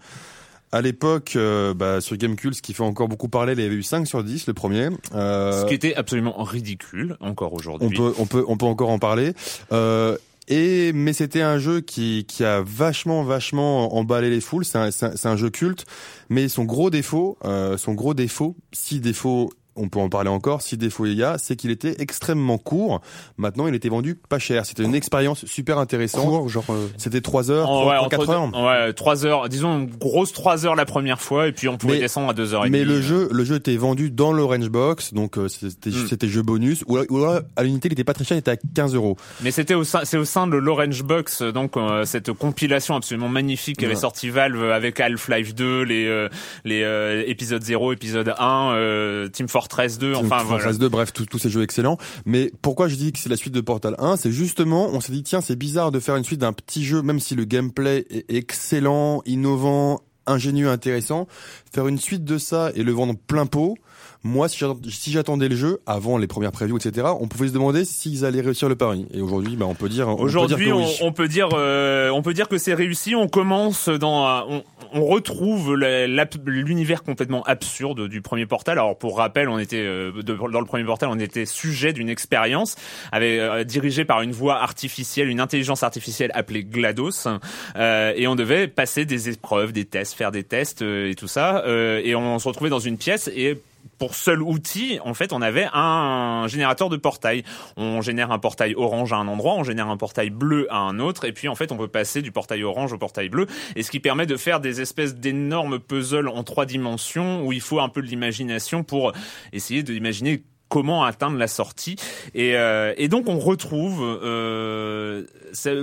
À 0.70 0.82
l'époque, 0.82 1.32
euh, 1.36 1.72
bah, 1.72 2.00
sur 2.00 2.16
Gamecult, 2.16 2.54
ce 2.54 2.62
qui 2.62 2.74
fait 2.74 2.82
encore 2.82 3.08
beaucoup 3.08 3.28
parler, 3.28 3.54
il 3.54 3.60
y 3.60 3.64
avait 3.64 3.74
eu 3.74 3.82
5 3.82 4.06
sur 4.06 4.22
10 4.22 4.46
le 4.46 4.54
premier. 4.54 4.88
Euh, 5.14 5.62
Ce 5.62 5.66
qui 5.66 5.74
était 5.74 5.94
absolument 5.94 6.42
ridicule 6.42 7.16
encore 7.20 7.54
aujourd'hui. 7.54 7.88
on 7.88 7.90
peut, 7.90 8.14
on 8.18 8.26
peut, 8.26 8.44
on 8.46 8.56
peut 8.56 8.66
encore 8.66 8.90
en 8.90 8.98
parler. 8.98 9.32
Euh, 9.72 10.16
et 10.48 10.92
mais 10.94 11.12
c'était 11.12 11.42
un 11.42 11.58
jeu 11.58 11.80
qui, 11.80 12.24
qui 12.26 12.44
a 12.44 12.62
vachement, 12.62 13.22
vachement 13.22 13.96
emballé 13.96 14.30
les 14.30 14.40
foules. 14.40 14.64
C'est 14.64 14.78
un, 14.78 14.90
c'est 14.90 15.26
un, 15.26 15.30
un 15.32 15.36
jeu 15.36 15.50
culte. 15.50 15.86
Mais 16.28 16.48
son 16.48 16.64
gros 16.64 16.90
défaut, 16.90 17.38
euh, 17.44 17.76
son 17.76 17.94
gros 17.94 18.14
défaut, 18.14 18.56
si 18.72 19.00
défaut 19.00 19.50
on 19.78 19.88
peut 19.88 19.98
en 20.00 20.08
parler 20.08 20.30
encore, 20.30 20.62
si 20.62 20.76
défaut 20.76 21.06
il 21.06 21.14
y 21.14 21.22
a, 21.22 21.36
c'est 21.38 21.56
qu'il 21.56 21.70
était 21.70 21.96
extrêmement 22.00 22.58
court. 22.58 23.00
Maintenant, 23.36 23.66
il 23.66 23.74
était 23.74 23.88
vendu 23.88 24.14
pas 24.14 24.38
cher. 24.38 24.66
C'était 24.66 24.82
une 24.84 24.94
expérience 24.94 25.44
super 25.46 25.78
intéressante. 25.78 26.24
Court, 26.26 26.48
genre. 26.48 26.64
euh, 26.70 26.86
C'était 26.96 27.20
3 27.20 27.50
heures, 27.50 27.70
En- 27.70 27.80
3, 27.82 27.92
ouais, 27.92 27.98
entre 27.98 28.08
4 28.10 28.26
deux- 28.26 28.32
heures. 28.32 28.64
Ouais, 28.64 28.92
3 28.92 29.24
heures. 29.26 29.48
Disons 29.48 29.78
une 29.80 29.86
grosse 29.86 30.32
3 30.32 30.66
heures 30.66 30.74
la 30.76 30.84
première 30.84 31.20
fois 31.20 31.48
et 31.48 31.52
puis 31.52 31.68
on 31.68 31.76
pouvait 31.76 31.94
Mais- 31.94 32.00
descendre 32.00 32.28
à 32.30 32.34
2 32.34 32.54
heures 32.54 32.66
et 32.66 32.70
Mais 32.70 32.80
demie. 32.80 32.92
le 32.94 33.00
jeu, 33.02 33.28
le 33.30 33.44
jeu 33.44 33.56
était 33.56 33.76
vendu 33.76 34.10
dans 34.10 34.32
l'Orange 34.32 34.68
Box, 34.68 35.14
donc 35.14 35.38
euh, 35.38 35.48
c'était 35.48 35.90
Mm. 35.90 36.06
c'était 36.08 36.28
jeu 36.28 36.42
bonus. 36.42 36.84
Ou, 36.88 36.98
ou 37.08 37.16
alors, 37.24 37.40
à 37.56 37.62
l'unité, 37.62 37.88
il 37.88 37.92
était 37.92 38.04
pas 38.04 38.14
très 38.14 38.24
cher, 38.24 38.36
il 38.36 38.40
était 38.40 38.50
à 38.50 38.56
15 38.56 38.94
euros. 38.94 39.16
Mais 39.42 39.50
c'était 39.50 39.74
au 39.74 39.84
sein, 39.84 40.00
c'est 40.04 40.16
au 40.18 40.24
sein 40.24 40.46
de 40.46 40.56
l'Orange 40.56 41.02
Box, 41.02 41.42
euh, 41.42 41.52
donc 41.52 41.76
euh, 41.76 42.04
cette 42.04 42.32
compilation 42.32 42.96
absolument 42.96 43.28
magnifique 43.28 43.76
qu'avait 43.78 43.94
Ouais. 43.94 44.00
sorti 44.00 44.30
Valve 44.30 44.62
avec 44.70 44.98
Half-Life 45.00 45.54
2, 45.54 45.82
les 45.82 46.06
euh, 46.06 46.28
les 46.64 46.82
euh, 46.82 47.22
épisodes 47.26 47.62
0, 47.62 47.92
épisode 47.92 48.34
1, 48.38 48.72
euh, 48.74 49.28
Team 49.28 49.48
Fortress 49.48 49.67
2, 49.68 50.12
Team 50.12 50.26
enfin 50.26 50.38
Fortress 50.40 50.62
voilà. 50.62 50.78
2, 50.78 50.88
bref, 50.88 51.12
tous 51.12 51.26
tous 51.26 51.38
ces 51.38 51.50
jeux 51.50 51.62
excellents. 51.62 51.98
Mais 52.26 52.50
pourquoi 52.62 52.88
je 52.88 52.96
dis 52.96 53.12
que 53.12 53.18
c'est 53.18 53.28
la 53.28 53.36
suite 53.36 53.54
de 53.54 53.60
Portal 53.60 53.94
1 53.98 54.16
C'est 54.16 54.32
justement, 54.32 54.88
on 54.92 55.00
s'est 55.00 55.12
dit, 55.12 55.22
tiens, 55.22 55.40
c'est 55.40 55.56
bizarre 55.56 55.92
de 55.92 56.00
faire 56.00 56.16
une 56.16 56.24
suite 56.24 56.40
d'un 56.40 56.52
petit 56.52 56.84
jeu, 56.84 57.02
même 57.02 57.20
si 57.20 57.34
le 57.34 57.44
gameplay 57.44 58.06
est 58.10 58.24
excellent, 58.34 59.22
innovant, 59.26 60.00
ingénieux, 60.26 60.68
intéressant. 60.68 61.26
Faire 61.72 61.86
une 61.88 61.98
suite 61.98 62.24
de 62.24 62.38
ça 62.38 62.70
et 62.74 62.82
le 62.82 62.92
vendre 62.92 63.14
plein 63.26 63.46
pot. 63.46 63.76
Moi, 64.24 64.48
si 64.48 64.58
j'attend- 64.58 64.78
si 64.90 65.12
j'attendais 65.12 65.48
le 65.48 65.54
jeu 65.54 65.78
avant 65.86 66.18
les 66.18 66.26
premières 66.26 66.50
previews, 66.50 66.76
etc., 66.76 67.06
on 67.20 67.28
pouvait 67.28 67.48
se 67.48 67.52
demander 67.52 67.84
s'ils 67.84 68.24
allaient 68.24 68.40
réussir 68.40 68.68
le 68.68 68.74
pari. 68.74 69.06
Et 69.14 69.20
aujourd'hui, 69.20 69.54
bah, 69.54 69.66
on 69.68 69.74
peut 69.74 69.88
dire, 69.88 70.08
on 70.08 70.16
peut 70.16 70.28
dire 70.28 70.40
Aujourd'hui, 70.42 70.72
on, 70.72 70.78
oui. 70.78 70.96
on 71.02 71.12
peut 71.12 71.28
dire, 71.28 71.48
euh, 71.52 72.10
on 72.10 72.20
peut 72.20 72.34
dire 72.34 72.48
que 72.48 72.58
c'est 72.58 72.74
réussi. 72.74 73.14
On 73.14 73.28
commence 73.28 73.88
dans, 73.88 74.44
on, 74.48 74.64
on 74.92 75.04
retrouve 75.04 75.74
l'univers 75.74 77.02
complètement 77.02 77.42
absurde 77.44 78.08
du 78.08 78.22
premier 78.22 78.46
Portal. 78.46 78.78
Alors, 78.78 78.96
pour 78.98 79.18
rappel, 79.18 79.48
on 79.48 79.58
était 79.58 79.76
euh, 79.76 80.12
dans 80.22 80.60
le 80.60 80.66
premier 80.66 80.84
Portal, 80.84 81.08
on 81.10 81.18
était 81.18 81.46
sujet 81.46 81.92
d'une 81.92 82.08
expérience 82.08 82.76
avec 83.12 83.38
euh, 83.38 83.64
dirigée 83.64 84.04
par 84.04 84.22
une 84.22 84.32
voix 84.32 84.60
artificielle, 84.60 85.28
une 85.28 85.40
intelligence 85.40 85.82
artificielle 85.82 86.30
appelée 86.34 86.64
Glados, 86.64 87.28
euh, 87.76 88.12
et 88.16 88.26
on 88.26 88.34
devait 88.34 88.68
passer 88.68 89.04
des 89.04 89.28
épreuves, 89.28 89.72
des 89.72 89.84
tests, 89.84 90.14
faire 90.14 90.32
des 90.32 90.44
tests 90.44 90.82
euh, 90.82 91.10
et 91.10 91.14
tout 91.14 91.28
ça. 91.28 91.64
et 91.66 92.14
on 92.14 92.38
se 92.38 92.48
retrouvait 92.48 92.70
dans 92.70 92.78
une 92.78 92.98
pièce 92.98 93.30
et 93.34 93.60
pour 93.98 94.14
seul 94.14 94.42
outil, 94.42 94.98
en 95.04 95.14
fait, 95.14 95.32
on 95.32 95.42
avait 95.42 95.68
un 95.72 96.46
générateur 96.48 96.88
de 96.88 96.96
portail. 96.96 97.44
On 97.76 98.00
génère 98.00 98.30
un 98.30 98.38
portail 98.38 98.74
orange 98.76 99.12
à 99.12 99.16
un 99.16 99.28
endroit, 99.28 99.54
on 99.54 99.64
génère 99.64 99.88
un 99.88 99.96
portail 99.96 100.30
bleu 100.30 100.66
à 100.70 100.78
un 100.78 100.98
autre, 101.00 101.24
et 101.24 101.32
puis 101.32 101.48
en 101.48 101.54
fait, 101.54 101.72
on 101.72 101.76
peut 101.76 101.88
passer 101.88 102.22
du 102.22 102.32
portail 102.32 102.62
orange 102.64 102.92
au 102.92 102.98
portail 102.98 103.28
bleu, 103.28 103.46
et 103.76 103.82
ce 103.82 103.90
qui 103.90 104.00
permet 104.00 104.26
de 104.26 104.36
faire 104.36 104.60
des 104.60 104.80
espèces 104.80 105.14
d'énormes 105.16 105.78
puzzles 105.78 106.28
en 106.28 106.44
trois 106.44 106.66
dimensions 106.66 107.44
où 107.44 107.52
il 107.52 107.60
faut 107.60 107.80
un 107.80 107.88
peu 107.88 108.02
de 108.02 108.06
l'imagination 108.06 108.84
pour 108.84 109.12
essayer 109.52 109.82
d'imaginer 109.82 110.42
comment 110.68 111.04
atteindre 111.04 111.38
la 111.38 111.48
sortie 111.48 111.96
et, 112.34 112.54
euh, 112.54 112.92
et 112.98 113.08
donc 113.08 113.26
on 113.26 113.38
retrouve 113.38 114.02
euh, 114.22 115.24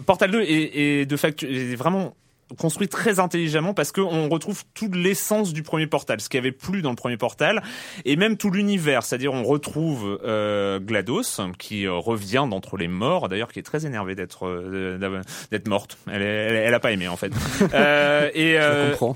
Portal 0.06 0.30
2 0.30 0.42
est, 0.42 0.78
est 0.78 1.06
de 1.08 1.18
facto 1.18 1.48
est 1.48 1.76
vraiment 1.76 2.14
construit 2.60 2.88
très 2.88 3.20
intelligemment 3.20 3.74
parce 3.74 3.92
qu'on 3.92 4.30
retrouve 4.30 4.64
toute 4.74 4.96
l'essence 4.96 5.52
du 5.52 5.64
premier 5.64 5.88
portal, 5.88 6.22
ce 6.22 6.30
qui 6.30 6.38
avait 6.38 6.52
plus 6.52 6.82
dans 6.84 6.92
le 6.92 6.96
premier 6.96 7.18
portal, 7.18 7.64
et 8.06 8.16
même 8.16 8.38
tout 8.38 8.52
l'univers, 8.52 9.04
c'est-à-dire 9.04 9.34
on 9.34 9.44
retrouve 9.44 10.20
euh, 10.24 10.80
GLaDOS 10.80 11.42
qui 11.58 11.86
euh, 11.88 11.94
revient 11.94 12.46
d'entre 12.50 12.78
les 12.78 12.88
morts, 12.88 13.30
d'ailleurs 13.30 13.52
qui 13.52 13.60
est 13.60 13.64
très 13.64 13.86
énervée 13.86 14.14
d'être 14.16 14.46
euh, 14.48 15.22
d'être 15.52 15.68
morte. 15.68 15.98
Elle, 16.12 16.22
est- 16.22 16.26
elle, 16.26 16.56
elle 16.56 16.74
a 16.74 16.80
pas 16.80 16.92
aimé 16.92 17.08
en 17.08 17.18
fait. 17.18 17.32
Euh, 17.74 18.30
et, 18.34 18.54
Je 18.54 18.58
euh, 18.62 18.90
comprends. 18.96 19.16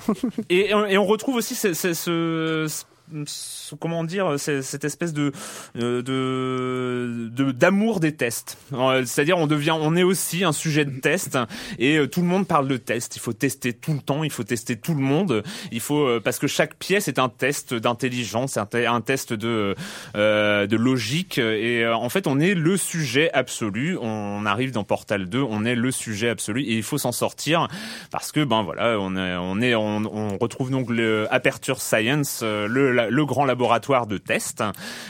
et, 0.49 0.71
et 0.71 0.97
on 0.97 1.05
retrouve 1.05 1.35
aussi 1.35 1.55
ce, 1.55 1.73
ce- 1.73 1.93
ce- 1.93 2.83
comment 3.79 4.03
dire 4.03 4.39
ce- 4.39 4.61
cette 4.61 4.83
espèce 4.85 5.13
de 5.13 5.31
euh, 5.77 6.01
de 6.01 7.29
de- 7.29 7.51
d'amour 7.51 7.99
des 7.99 8.13
tests. 8.15 8.57
Euh, 8.73 9.03
C'est-à-dire 9.05 9.37
on 9.37 9.47
devient 9.47 9.75
on 9.79 9.95
est 9.95 10.03
aussi 10.03 10.43
un 10.43 10.51
sujet 10.51 10.85
de 10.85 10.99
test 10.99 11.37
et 11.77 11.97
euh, 11.97 12.07
tout 12.07 12.21
le 12.21 12.27
monde 12.27 12.47
parle 12.47 12.67
de 12.67 12.77
test. 12.77 13.15
Il 13.15 13.19
faut 13.19 13.33
tester 13.33 13.73
tout 13.73 13.93
le 13.93 13.99
temps, 13.99 14.23
il 14.23 14.31
faut 14.31 14.43
tester 14.43 14.75
tout 14.75 14.93
le 14.93 15.01
monde. 15.01 15.43
Il 15.71 15.79
faut 15.79 16.05
euh, 16.07 16.19
parce 16.23 16.39
que 16.39 16.47
chaque 16.47 16.75
pièce 16.75 17.07
est 17.07 17.19
un 17.19 17.29
test 17.29 17.73
d'intelligence, 17.73 18.57
un, 18.57 18.65
te- 18.65 18.85
un 18.87 19.01
test 19.01 19.33
de 19.33 19.75
euh, 20.15 20.67
de 20.67 20.75
logique 20.75 21.37
et 21.37 21.83
euh, 21.83 21.95
en 21.95 22.09
fait 22.09 22.27
on 22.27 22.39
est 22.39 22.53
le 22.55 22.77
sujet 22.77 23.31
absolu. 23.33 23.97
On 24.01 24.45
arrive 24.45 24.71
dans 24.71 24.83
Portal 24.83 25.27
2, 25.27 25.41
on 25.41 25.65
est 25.65 25.75
le 25.75 25.91
sujet 25.91 26.29
absolu 26.29 26.61
et 26.63 26.75
il 26.77 26.83
faut 26.83 26.97
s'en 26.97 27.11
sortir 27.11 27.67
parce 28.11 28.31
que 28.31 28.43
ben 28.43 28.63
voilà 28.63 28.97
on 28.99 29.15
est 29.15 29.35
on 29.35 29.61
est 29.61 29.75
on, 29.75 29.97
on 30.05 30.37
retrouve 30.37 30.71
donc 30.71 30.89
le 30.89 31.27
Aperture 31.31 31.81
Science, 31.81 32.41
euh, 32.43 32.67
le 32.67 32.91
le 33.09 33.25
grand 33.25 33.45
laboratoire 33.45 34.07
de 34.07 34.17
test. 34.17 34.63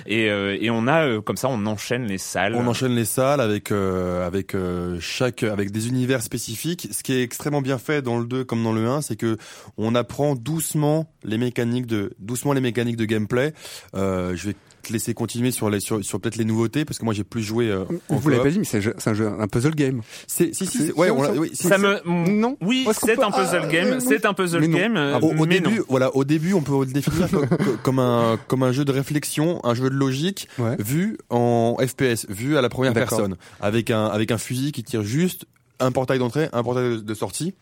Et, 0.06 0.30
euh, 0.30 0.58
et 0.60 0.70
on 0.70 0.88
a 0.88 1.06
euh, 1.06 1.22
comme 1.22 1.38
ça, 1.38 1.48
on 1.50 1.66
enchaîne 1.66 2.06
les 2.06 2.18
salles. 2.18 2.56
On 2.56 2.68
enchaîne 2.68 2.96
les 2.96 3.06
salles 3.06 3.42
avec 3.42 3.72
euh, 3.72 4.26
avec 4.26 4.56
chaque 5.00 5.44
avec 5.44 5.72
des 5.72 5.88
univers 5.88 6.22
spécifiques. 6.22 6.88
Ce 6.92 7.04
qui 7.04 7.14
est 7.14 7.24
extrêmement 7.24 7.62
bien 7.62 7.78
fait 7.78 8.02
dans 8.02 8.18
le 8.18 8.26
2 8.26 8.44
comme 8.44 8.64
dans 8.64 8.74
le 8.74 8.88
1, 8.88 9.02
c'est 9.02 9.16
que 9.16 9.38
on 9.78 9.96
apprend 9.96 10.36
doucement 10.36 11.12
les 11.24 11.38
mécaniques 11.38 11.88
de 11.88 12.14
doucement 12.20 12.54
les 12.54 12.62
mécaniques 12.62 12.98
de 12.98 13.06
gameplay. 13.06 13.54
Je 13.94 14.48
vais 14.48 14.56
te 14.82 14.94
laisser 14.94 15.14
continuer 15.14 15.52
sur 15.52 15.70
les 15.70 15.80
sur, 15.80 16.04
sur 16.04 16.20
peut-être 16.20 16.36
les 16.38 16.46
nouveautés 16.46 16.86
parce 16.86 16.98
que 17.00 17.06
moi 17.06 17.14
j'ai 17.14 17.24
plus 17.24 17.42
joué 17.44 17.70
euh, 17.70 17.84
en 18.10 18.16
Vous 18.18 18.30
l'avez 18.30 18.44
pas 18.44 18.50
dit, 18.50 18.60
mais 18.60 18.66
c'est 18.66 18.78
un 19.08 19.14
jeu- 19.14 19.28
un 19.40 19.48
puzzle 19.48 19.76
game. 19.76 20.02
C'est 20.28 20.54
si 20.56 20.66
si 20.66 20.92
ouais 20.94 21.10
on 21.10 21.20
oui, 21.38 21.52
Ça 21.54 21.78
me 21.78 22.00
Non. 22.08 22.58
oui, 22.62 22.84
qu'on 22.86 22.94
c'est 22.94 23.22
un 23.22 23.32
puzzle 23.32 23.62
Ah, 23.64 23.68
game, 23.68 24.00
c'est 24.00 24.26
un 24.26 24.34
puzzle 24.34 24.68
game. 24.68 24.96
Ah 24.98 25.20
Au, 25.22 25.32
au 25.32 25.46
mais 25.46 25.60
début, 25.60 25.78
non. 25.80 25.84
voilà, 25.90 26.16
au 26.16 26.24
début, 26.24 26.54
on 26.54 26.62
peut 26.62 26.80
le 26.80 26.86
définir 26.92 27.30
comme, 27.32 27.48
comme 27.84 28.00
un 28.00 28.38
comme 28.48 28.64
un 28.64 28.72
jeu 28.72 28.86
de 28.86 28.92
réflexion, 28.92 29.60
un 29.66 29.74
jeu 29.74 29.90
de 29.90 29.96
logique, 29.96 30.48
Ouais. 30.58 30.76
vu 30.80 31.18
en 31.30 31.78
FPS, 31.80 32.26
vu 32.30 32.58
à 32.58 32.62
la 32.62 32.70
première 32.70 32.94
personne, 32.94 33.36
avec 33.62 33.92
un 33.92 34.06
avec 34.08 34.32
un 34.32 34.38
fusil 34.38 34.72
qui 34.72 34.84
tire 34.84 35.04
juste 35.04 35.46
un 35.80 35.92
portail 35.92 36.20
d'entrée, 36.20 36.50
un 36.54 36.64
portail 36.64 36.90
de, 36.92 36.96
de 36.98 37.14
sortie. 37.14 37.54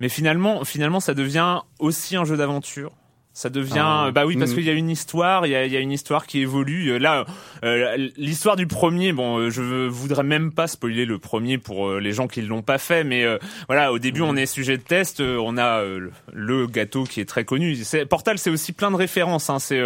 Mais 0.00 0.08
finalement, 0.08 0.64
finalement, 0.64 1.00
ça 1.00 1.14
devient 1.14 1.60
aussi 1.78 2.16
un 2.16 2.24
jeu 2.24 2.36
d'aventure. 2.36 2.92
Ça 3.38 3.50
devient, 3.50 3.74
Ah. 3.84 4.10
bah 4.14 4.24
oui, 4.24 4.34
parce 4.38 4.52
Mhm. 4.52 4.56
qu'il 4.56 4.64
y 4.64 4.70
a 4.70 4.72
une 4.72 4.88
histoire, 4.88 5.46
il 5.46 5.50
y 5.50 5.56
a, 5.56 5.66
y 5.66 5.76
a 5.76 5.80
une 5.80 5.92
histoire 5.92 6.26
qui 6.26 6.40
évolue. 6.40 6.92
Euh, 6.92 6.98
Là, 6.98 7.26
euh, 7.64 8.08
l'histoire 8.16 8.56
du 8.56 8.66
premier, 8.66 9.12
bon, 9.12 9.36
euh, 9.38 9.50
je 9.50 9.60
voudrais 9.88 10.22
même 10.22 10.52
pas 10.52 10.66
spoiler 10.66 11.04
le 11.04 11.18
premier 11.18 11.58
pour 11.58 11.86
euh, 11.90 12.00
les 12.00 12.12
gens 12.12 12.28
qui 12.28 12.40
l'ont 12.40 12.62
pas 12.62 12.78
fait, 12.78 13.04
mais 13.04 13.24
euh, 13.24 13.36
voilà, 13.68 13.92
au 13.92 13.98
début, 13.98 14.22
on 14.22 14.36
est 14.36 14.46
sujet 14.46 14.78
de 14.78 14.82
test, 14.82 15.20
euh, 15.20 15.36
on 15.38 15.58
a 15.58 15.82
euh, 15.82 16.08
le 16.32 16.66
gâteau 16.66 17.04
qui 17.04 17.20
est 17.20 17.26
très 17.26 17.44
connu. 17.44 17.76
Portal, 18.08 18.38
c'est 18.38 18.48
aussi 18.48 18.72
plein 18.72 18.90
de 18.90 18.96
références. 18.96 19.50
Hein. 19.50 19.58
C'est 19.58 19.82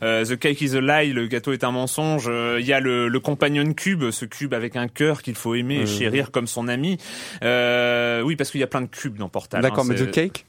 The 0.00 0.38
Cake 0.38 0.62
is 0.62 0.74
a 0.74 0.80
Lie, 0.80 1.12
le 1.12 1.26
gâteau 1.26 1.52
est 1.52 1.62
un 1.62 1.72
mensonge. 1.72 2.24
Euh, 2.26 2.56
Il 2.58 2.66
y 2.66 2.72
a 2.72 2.80
le, 2.80 3.08
le 3.08 3.20
Companion 3.20 3.70
Cube, 3.74 4.10
ce 4.12 4.24
cube 4.24 4.54
avec 4.54 4.76
un 4.76 4.88
cœur 4.88 5.20
qu'il 5.20 5.34
faut 5.34 5.54
aimer 5.54 5.80
et 5.82 5.86
chérir 5.86 6.30
comme 6.30 6.46
son 6.46 6.68
ami. 6.68 6.96
Euh, 7.42 8.22
oui, 8.22 8.34
parce 8.36 8.50
qu'il 8.50 8.60
y 8.60 8.64
a 8.64 8.66
plein 8.66 8.80
de 8.80 8.86
cubes 8.86 9.18
dans 9.18 9.28
Portal. 9.28 9.60
D'accord, 9.60 9.80
hein. 9.84 9.88
mais 9.90 9.96
C'est- 9.98 10.06
The 10.06 10.10
Cake? 10.10 10.46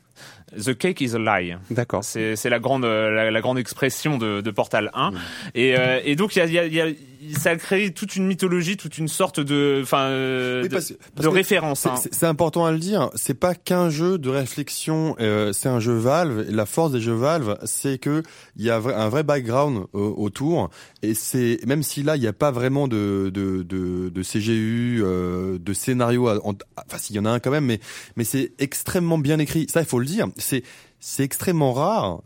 The 0.56 0.74
cake 0.78 1.02
is 1.02 1.16
a 1.16 1.20
lie. 1.20 1.58
D'accord. 1.72 2.04
C'est 2.04 2.50
la 2.50 2.60
grande 2.60 2.84
la, 2.86 3.32
la 3.32 3.42
grande 3.42 3.58
expression 3.58 4.18
de, 4.18 4.42
de 4.42 4.52
Portal 4.52 4.92
1 4.94 5.12
Mm. 5.12 5.16
et 5.56 5.76
euh, 5.78 6.00
et 6.04 6.16
donc 6.16 6.36
il 6.36 6.40
y 6.40 6.42
a, 6.42 6.46
il 6.46 6.54
y, 6.54 6.60
a, 6.60 6.66
il 6.66 6.74
y 6.74 6.82
a 6.82 6.88
ça 7.34 7.52
a 7.52 7.56
créé 7.56 7.92
toute 7.94 8.16
une 8.16 8.26
mythologie, 8.28 8.78
toute 8.78 8.98
une 8.98 9.08
sorte 9.08 9.40
de 9.40 9.80
enfin 9.84 10.04
euh, 10.10 10.64
Oui, 10.64 10.70
de, 10.70 11.22
de 11.24 11.28
référence. 11.28 11.82
C'est- 11.82 11.90
hein. 11.90 11.96
C'est 12.12 12.26
important 12.26 12.66
à 12.66 12.72
le 12.72 12.80
dire. 12.80 13.10
C'est 13.16 13.34
pas 13.34 13.56
qu'un 13.56 13.90
jeu 13.90 14.18
de 14.18 14.30
réflexion. 14.30 15.16
euh, 15.20 15.52
c'est 15.54 15.70
un 15.70 15.80
jeu 15.80 15.94
Valve. 15.96 16.46
La 16.50 16.66
force 16.66 16.92
des 16.92 17.02
jeux 17.02 17.14
Valve, 17.14 17.58
c'est 17.64 17.98
que 17.98 18.24
il 18.56 18.64
y 18.66 18.70
a 18.70 18.76
un 18.78 19.10
vrai 19.10 19.24
background 19.24 19.86
euh, 19.96 20.00
autour. 20.00 20.70
Et 21.02 21.14
c'est 21.14 21.60
même 21.66 21.84
si 21.84 22.04
là 22.04 22.16
il 22.16 22.22
n'y 22.22 22.28
a 22.28 22.34
pas 22.34 22.52
vraiment 22.52 22.88
de 22.88 23.30
de 23.34 23.64
de, 23.64 24.10
de 24.10 24.24
CGU, 24.24 25.02
euh, 25.04 25.58
de 25.60 25.74
scénario. 25.74 26.28
à- 26.28 26.46
en- 26.46 26.54
Enfin, 26.78 26.98
s'il 26.98 27.16
y 27.16 27.20
en 27.20 27.26
a 27.26 27.30
un 27.32 27.40
quand 27.40 27.52
même, 27.52 27.66
mais 27.66 27.80
mais 28.16 28.24
c'est 28.24 28.52
extrêmement 28.60 29.18
bien 29.18 29.40
écrit. 29.40 29.68
Ça, 29.70 29.82
il 29.82 29.86
faut 29.88 30.00
le 30.00 30.06
dire. 30.06 30.28
C'est 30.38 30.64
c'est 31.08 31.22
extrêmement 31.24 31.72
rare 31.72 32.24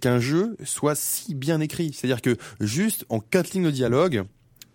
qu'un 0.00 0.18
jeu 0.20 0.54
soit 0.64 0.94
si 0.94 1.34
bien 1.34 1.60
écrit. 1.60 1.92
C'est-à-dire 1.94 2.20
que 2.20 2.36
juste 2.60 3.06
en 3.08 3.20
quatre 3.20 3.52
lignes 3.54 3.64
de 3.64 3.70
dialogue, 3.70 4.24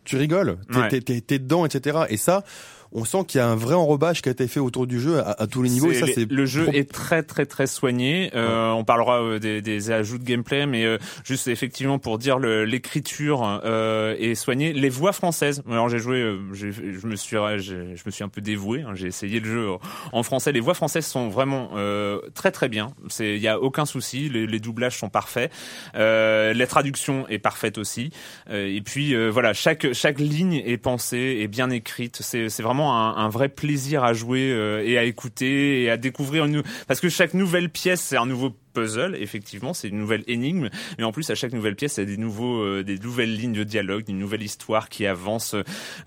tu 0.06 0.16
rigoles, 0.18 0.58
t'es 0.90 1.14
Ouais. 1.14 1.22
dedans, 1.40 1.64
etc. 1.64 2.00
Et 2.10 2.18
ça, 2.18 2.44
on 2.92 3.06
sent 3.06 3.20
qu'il 3.28 3.40
y 3.40 3.42
a 3.42 3.48
un 3.48 3.56
vrai 3.56 3.76
enrobage 3.76 4.22
qui 4.22 4.30
a 4.30 4.32
été 4.32 4.48
fait 4.48 4.60
autour 4.60 4.88
du 4.88 5.00
jeu 5.00 5.20
à, 5.20 5.32
à 5.42 5.48
tous 5.48 5.62
les 5.62 5.70
niveaux. 5.70 5.92
Et 5.92 5.94
C'est- 5.96 6.00
ça, 6.02 6.06
les- 6.08 6.14
c'est 6.14 6.32
le 6.32 6.46
jeu 6.46 6.64
trop- 6.66 6.74
est 6.74 6.92
très 6.92 7.24
très 7.24 7.46
très 7.46 7.68
soigné. 7.68 8.32
Euh, 8.36 8.72
On 8.72 8.84
parlera 8.84 9.22
euh, 9.22 9.40
des, 9.40 9.62
des 9.62 9.92
ajouts 9.92 10.18
de 10.18 10.24
gameplay, 10.24 10.66
mais 10.66 10.86
euh, 10.86 10.98
juste 11.26 11.48
effectivement 11.48 12.00
pour 12.00 12.18
dire 12.18 12.40
l'écriture 12.40 13.62
euh, 13.66 14.16
est 14.20 14.36
soignée. 14.36 14.74
Les 14.74 14.90
voix 14.90 15.12
françaises. 15.14 15.64
Alors 15.70 15.90
j'ai 15.90 16.00
joué, 16.00 16.18
euh, 16.22 16.38
je 16.54 16.68
me 17.08 17.16
suis 17.16 17.38
je 17.38 18.04
me 18.06 18.12
suis 18.12 18.24
un 18.24 18.30
peu 18.30 18.42
dévoué. 18.42 18.82
hein, 18.82 18.92
j'ai 18.94 19.08
essayé 19.08 19.40
le 19.40 19.46
jeu 19.50 19.68
en 20.12 20.24
français. 20.24 20.52
Les 20.52 20.60
voix 20.60 20.74
françaises 20.74 21.06
sont 21.06 21.30
vraiment 21.30 21.72
euh, 21.76 22.20
très 22.34 22.52
très 22.52 22.70
bien. 22.70 22.92
C'est 23.10 23.36
il 23.36 23.42
y 23.42 23.48
a 23.48 23.60
aucun 23.60 23.86
souci. 23.86 24.30
Les, 24.30 24.48
les 24.48 24.60
doublages 24.60 24.98
sont 24.98 25.10
parfaits. 25.10 25.52
Euh, 25.96 26.54
la 26.54 26.68
traduction 26.68 27.28
est 27.28 27.40
parfaite 27.40 27.78
aussi. 27.78 28.12
Euh, 28.50 28.68
et 28.68 28.82
puis 28.82 29.14
euh, 29.16 29.30
voilà, 29.30 29.54
chaque 29.54 29.94
chaque 29.94 30.20
ligne 30.20 30.62
est 30.66 30.78
pensée 30.78 31.38
et 31.42 31.48
bien 31.48 31.70
écrite. 31.70 32.18
C'est 32.22 32.50
c'est 32.50 32.64
vraiment 32.64 32.77
un, 32.86 33.18
un 33.18 33.30
vrai 33.30 33.50
plaisir 33.50 34.04
à 34.04 34.14
jouer 34.14 34.52
euh, 34.52 34.84
et 34.86 34.98
à 34.98 35.04
écouter 35.04 35.84
et 35.84 35.90
à 35.90 35.98
découvrir 35.98 36.46
une 36.46 36.64
parce 36.88 37.00
que 37.00 37.10
chaque 37.10 37.34
nouvelle 37.34 37.70
pièce 37.70 38.02
c'est 38.02 38.18
un 38.18 38.26
nouveau 38.26 38.52
puzzle 38.74 39.16
effectivement 39.20 39.74
c'est 39.74 39.88
une 39.88 39.98
nouvelle 39.98 40.24
énigme 40.28 40.70
mais 40.98 41.04
en 41.04 41.12
plus 41.12 41.30
à 41.30 41.36
chaque 41.36 41.54
nouvelle 41.54 41.76
pièce 41.76 41.98
il 41.98 42.02
y 42.02 42.04
a 42.04 42.06
des 42.06 42.18
nouveaux 42.18 42.62
euh, 42.62 42.84
des 42.84 43.00
nouvelles 43.00 43.36
lignes 43.36 43.54
de 43.54 43.64
dialogue 43.64 44.06
une 44.08 44.20
nouvelle 44.20 44.44
histoire 44.44 44.90
qui 44.90 45.06
avance 45.06 45.56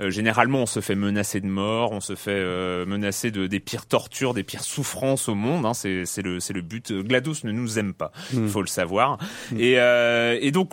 Euh, 0.00 0.10
généralement 0.10 0.62
on 0.62 0.66
se 0.66 0.80
fait 0.80 0.94
menacer 0.94 1.40
de 1.40 1.46
mort 1.46 1.92
on 1.92 2.00
se 2.00 2.14
fait 2.14 2.30
euh, 2.32 2.86
menacer 2.86 3.30
de 3.30 3.46
des 3.46 3.60
pires 3.60 3.86
tortures 3.86 4.34
des 4.34 4.44
pires 4.44 4.62
souffrances 4.62 5.28
au 5.28 5.34
monde 5.34 5.66
hein, 5.66 5.74
c'est 5.74 6.04
c'est 6.06 6.22
le 6.22 6.38
c'est 6.40 6.52
le 6.52 6.62
but. 6.62 6.92
Glados 6.92 7.44
ne 7.44 7.52
nous 7.52 7.78
aime 7.78 7.94
pas 7.94 8.12
il 8.32 8.48
faut 8.48 8.62
le 8.62 8.68
savoir. 8.68 9.18
Et 9.58 9.78
euh, 9.78 10.38
et 10.40 10.50
donc 10.52 10.72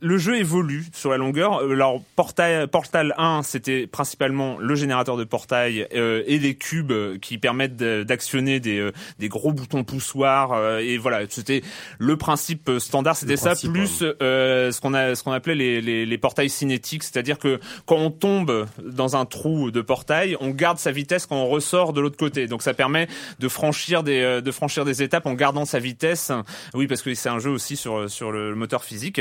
le 0.00 0.18
jeu 0.18 0.38
évolue 0.38 0.86
sur 0.92 1.10
la 1.10 1.16
longueur. 1.16 1.62
Euh, 1.62 1.72
Alors 1.72 2.02
Portal, 2.16 2.68
Portal 2.68 3.14
1, 3.18 3.42
c'était 3.42 3.86
principalement 3.86 4.58
le 4.58 4.74
générateur 4.74 5.16
de 5.16 5.24
portail 5.24 5.86
euh, 5.94 6.22
et 6.26 6.38
des 6.38 6.54
cubes 6.54 6.92
euh, 6.92 7.18
qui 7.18 7.38
permettent 7.38 7.76
d'actionner 7.76 8.60
des, 8.60 8.78
euh, 8.78 8.92
des 9.18 9.28
gros 9.28 9.52
boutons 9.52 9.84
poussoirs. 9.84 10.52
euh, 10.52 10.78
et 10.78 10.98
voilà, 10.98 11.20
c'était 11.28 11.62
le 11.98 12.16
principe 12.16 12.70
standard. 12.78 13.16
C'était 13.16 13.36
ça 13.36 13.54
plus 13.54 14.02
euh, 14.22 14.72
ce 14.72 14.80
qu'on 14.80 14.94
a, 14.94 15.14
ce 15.14 15.22
qu'on 15.22 15.32
appelait 15.32 15.54
les, 15.54 15.80
les, 15.80 16.06
les 16.06 16.18
portails 16.18 16.50
cinétiques, 16.50 17.02
c'est-à-dire 17.02 17.38
que 17.38 17.60
quand 17.86 17.96
on 17.96 18.10
tombe 18.10 18.66
dans 18.84 19.16
un 19.16 19.24
trou 19.26 19.70
de 19.70 19.80
portail, 19.80 20.36
on 20.40 20.50
garde 20.50 20.78
sa 20.78 20.92
vitesse 20.92 21.26
quand 21.26 21.36
on 21.36 21.46
ressort 21.46 21.92
de 21.92 22.00
l'autre 22.00 22.16
côté. 22.16 22.46
Donc 22.46 22.62
ça 22.62 22.74
permet 22.74 23.08
de 23.38 23.48
franchir 23.48 24.02
des, 24.02 24.40
de 24.42 24.50
franchir 24.50 24.84
des 24.84 25.02
étapes 25.02 25.26
en 25.26 25.34
gardant 25.34 25.64
sa 25.64 25.78
vitesse. 25.78 26.32
Oui, 26.74 26.86
parce 26.86 27.02
que 27.02 27.14
c'est 27.14 27.28
un 27.28 27.38
jeu 27.38 27.50
aussi 27.50 27.76
sur 27.76 28.08
sur 28.10 28.32
le 28.32 28.54
moteur 28.54 28.84
physique. 28.84 29.20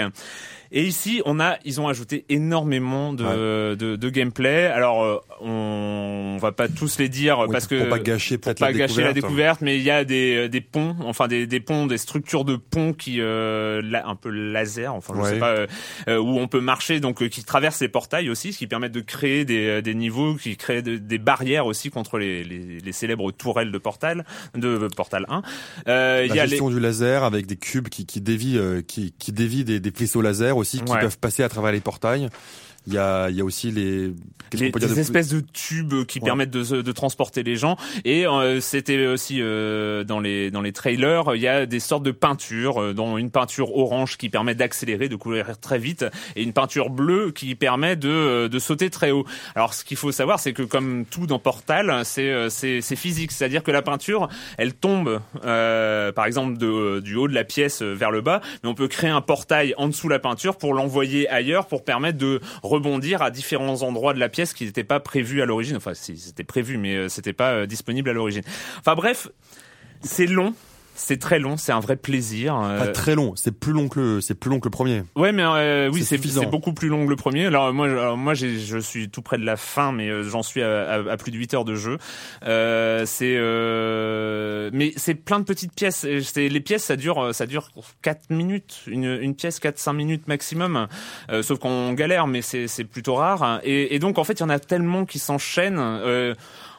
Et 0.72 0.86
ici, 0.86 1.22
on 1.26 1.40
a, 1.40 1.58
ils 1.66 1.82
ont 1.82 1.88
ajouté 1.88 2.26
énormément 2.30 3.12
de, 3.14 3.76
de, 3.76 3.96
de 3.96 4.10
gameplay. 4.10 4.66
Alors, 4.68 5.04
euh, 5.04 5.18
on, 5.42 6.34
on 6.36 6.38
va 6.38 6.52
pas 6.52 6.68
tous 6.68 7.00
les 7.00 7.10
dire 7.10 7.40
Oui, 7.40 7.48
parce 7.52 7.66
que 7.68 7.80
pour 7.80 7.90
pas 7.90 8.00
gâcher 8.00 8.38
pour 8.38 8.54
pas 8.54 8.72
la 8.72 8.74
gâcher 8.78 9.02
la 9.02 9.14
découverte. 9.14 9.16
découverte, 9.16 9.62
mais 9.62 9.78
il 9.78 9.84
y 9.84 9.90
a 9.92 10.06
des, 10.06 10.48
des 10.50 10.62
ponts, 10.62 10.96
enfin 11.06 11.28
des, 11.28 11.48
des 11.48 11.60
ponts, 11.60 11.88
des 11.88 11.98
structures 11.98 12.46
de 12.46 12.56
ponts 12.56 12.94
qui, 12.94 13.18
euh, 13.20 13.82
la- 13.84 14.08
un 14.08 14.16
peu 14.16 14.30
laser, 14.30 14.94
enfin 14.94 15.14
je 15.16 15.22
Ouais. 15.22 15.30
sais 15.32 15.40
pas, 15.40 15.50
euh, 15.50 15.68
euh, 16.08 16.18
où 16.20 16.38
on 16.40 16.48
peut 16.48 16.62
marcher, 16.62 17.00
donc 17.00 17.22
euh, 17.22 17.28
qui 17.30 17.44
traversent 17.44 17.82
les 17.82 17.90
portails 17.90 18.30
aussi, 18.30 18.54
ce 18.54 18.58
qui 18.60 18.68
permettent 18.68 18.92
de 18.92 19.02
créer 19.02 19.46
des, 19.46 19.82
des 19.82 19.94
niveaux, 19.96 20.36
qui 20.36 20.56
créent 20.56 20.82
de- 20.82 20.98
des 20.98 21.18
barrières 21.18 21.66
aussi 21.66 21.90
contre 21.90 22.18
les, 22.20 22.44
les, 22.44 22.78
les 22.80 22.92
célèbres 22.92 23.32
tourelles 23.32 23.72
de 23.72 23.78
Portal, 23.80 24.24
de 24.56 24.88
Portal 24.96 25.26
1. 25.30 25.42
Euh, 25.88 26.24
il 26.28 26.32
y 26.32 26.36
La 26.36 26.44
a 26.44 26.46
les, 26.46 26.50
gestion 26.52 26.70
du 26.70 26.80
laser 26.80 27.24
avec 27.24 27.48
des 27.48 27.56
cubes 27.58 27.90
qui, 27.90 28.06
qui 28.06 28.22
dévient, 28.22 28.58
euh, 28.58 28.82
qui, 28.82 29.14
qui 29.18 29.32
dévient 29.32 29.64
des, 29.64 29.80
des 29.80 29.92
faisceaux 29.92 30.22
laser 30.22 30.56
aussi, 30.60 30.82
qui 30.82 30.92
Ouais. 30.92 31.00
peuvent 31.02 31.18
passer 31.18 31.44
à 31.44 31.50
travers 31.50 31.72
les 31.72 31.80
portails. 31.82 32.30
Il 32.88 32.94
y 32.94 32.98
a, 32.98 33.30
il 33.30 33.36
y 33.36 33.42
a 33.42 33.44
aussi 33.44 33.72
les, 33.72 34.14
les, 34.54 34.72
des 34.72 34.72
de 34.72 35.00
espèces 35.00 35.30
de 35.30 35.42
tubes 35.54 36.06
qui 36.06 36.20
Ouais. 36.20 36.26
permettent 36.26 36.50
de, 36.50 36.82
de 36.82 36.92
transporter 36.92 37.44
les 37.44 37.56
gens. 37.56 37.78
Et 38.06 38.26
euh, 38.26 38.60
c'était 38.62 39.06
aussi 39.06 39.42
euh, 39.42 40.04
dans 40.04 40.20
les 40.20 40.50
dans 40.50 40.62
les 40.62 40.72
trailers 40.72 41.36
il 41.36 41.42
y 41.42 41.48
a 41.48 41.66
des 41.66 41.80
sortes 41.80 42.04
de 42.04 42.12
peintures 42.12 42.82
euh, 42.82 42.94
dont 42.94 43.18
une 43.18 43.30
peinture 43.32 43.76
orange 43.78 44.18
qui 44.18 44.30
permet 44.30 44.56
d'accélérer 44.56 45.08
de 45.08 45.16
courir 45.16 45.60
très 45.60 45.78
vite 45.78 46.06
et 46.36 46.42
une 46.44 46.54
peinture 46.54 46.90
bleue 46.90 47.32
qui 47.32 47.54
permet 47.56 47.96
de 47.96 48.10
euh, 48.10 48.48
de 48.50 48.60
sauter 48.60 48.90
très 48.90 49.12
haut. 49.12 49.26
Alors 49.56 49.74
ce 49.74 49.84
qu'il 49.84 49.98
faut 49.98 50.12
savoir 50.12 50.40
c'est 50.40 50.54
que 50.54 50.64
comme 50.64 51.06
tout 51.06 51.28
dans 51.28 51.40
Portal 51.40 52.02
c'est 52.06 52.30
euh, 52.32 52.50
c'est 52.50 52.82
c'est 52.82 52.96
physique. 52.96 53.32
C'est-à-dire 53.32 53.62
que 53.62 53.72
la 53.72 53.82
peinture 53.82 54.30
elle 54.58 54.74
tombe 54.74 55.20
euh, 55.46 56.12
par 56.12 56.26
exemple 56.26 56.58
de, 56.58 57.00
du 57.02 57.16
haut 57.16 57.28
de 57.28 57.34
la 57.36 57.44
pièce 57.44 57.82
vers 57.82 58.10
le 58.12 58.22
bas 58.22 58.42
mais 58.64 58.70
on 58.70 58.76
peut 58.76 58.88
créer 58.88 59.10
un 59.12 59.22
portail 59.22 59.74
en 59.78 59.88
dessous 59.88 60.08
de 60.08 60.14
la 60.14 60.20
peinture 60.20 60.58
pour 60.58 60.74
l'envoyer 60.74 61.30
ailleurs 61.30 61.68
pour 61.68 61.84
permettre 61.84 62.18
de 62.18 62.40
rebondir 62.70 63.22
à 63.22 63.32
différents 63.32 63.82
endroits 63.82 64.14
de 64.14 64.20
la 64.20 64.30
pièce 64.30 64.54
qui 64.54 64.66
n'étaient 64.66 64.84
pas 64.84 65.00
prévus 65.00 65.42
à 65.42 65.46
l'origine. 65.46 65.76
Enfin, 65.76 65.94
si, 65.94 66.18
c'était 66.18 66.44
prévu, 66.44 66.78
mais 66.78 66.96
euh, 66.96 67.10
c'était 67.10 67.34
pas 67.34 67.52
euh, 67.52 67.66
disponible 67.66 68.10
à 68.10 68.14
l'origine. 68.14 68.44
Enfin 68.80 68.96
bref, 68.96 69.28
c'est 70.02 70.28
long. 70.28 70.54
C'est 71.02 71.18
très 71.18 71.40
long, 71.40 71.56
c'est 71.56 71.72
un 71.72 71.80
vrai 71.80 71.96
plaisir. 71.96 72.60
euh, 72.62 72.78
Pas 72.78 72.88
très 72.88 73.16
long, 73.16 73.34
c'est 73.38 73.58
plus 73.58 73.72
long 73.72 73.88
que 73.88 74.00
le, 74.00 74.22
c'est 74.22 74.36
plus 74.36 74.50
long 74.50 74.60
que 74.60 74.66
le 74.66 74.70
premier. 74.72 75.04
Ouais, 75.16 75.32
mais 75.32 75.44
euh, 75.44 75.90
oui, 75.92 76.04
C'est 76.04 76.18
beaucoup 76.52 76.74
plus 76.74 76.90
long 76.90 77.06
que 77.06 77.10
le 77.10 77.16
premier. 77.16 77.46
Alors 77.46 77.74
moi, 77.74 77.88
alors, 77.88 78.18
moi, 78.18 78.34
je 78.34 78.78
suis 78.80 79.10
tout 79.10 79.22
près 79.22 79.38
de 79.38 79.46
la 79.46 79.56
fin, 79.56 79.92
mais 79.94 80.10
euh, 80.10 80.24
j'en 80.24 80.44
suis 80.44 80.62
à, 80.62 80.82
à- 80.90 81.12
à 81.12 81.18
plus 81.18 81.32
de 81.32 81.38
8 81.38 81.54
heures 81.54 81.64
de 81.66 81.76
jeu. 81.76 81.98
Euh, 82.46 83.06
c'est, 83.06 83.36
euh, 83.38 84.70
mais 84.74 84.92
c'est 84.98 85.16
plein 85.16 85.40
de 85.40 85.46
petites 85.46 85.74
pièces. 85.74 86.06
C'est- 86.24 86.50
les 86.50 86.60
pièces, 86.60 86.84
ça 86.84 86.96
dure, 86.96 87.34
ça 87.34 87.46
dure 87.46 87.70
4 88.02 88.30
minutes, 88.30 88.82
une, 88.88 89.06
une 89.22 89.36
pièce 89.36 89.60
4-5 89.60 89.94
minutes 89.94 90.28
maximum. 90.28 90.88
Euh, 91.32 91.42
sauf 91.44 91.60
qu'on 91.60 91.94
galère, 91.94 92.28
mais 92.28 92.42
c'est 92.42 92.68
c'est 92.68 92.84
plutôt 92.84 93.16
rare. 93.16 93.62
Et, 93.64 93.96
et 93.96 94.00
donc, 94.00 94.18
en 94.18 94.24
fait, 94.24 94.34
il 94.34 94.40
y 94.42 94.44
en 94.44 94.50
a 94.50 94.60
tellement 94.60 95.06
qui 95.06 95.20
s'enchaînent. 95.20 95.80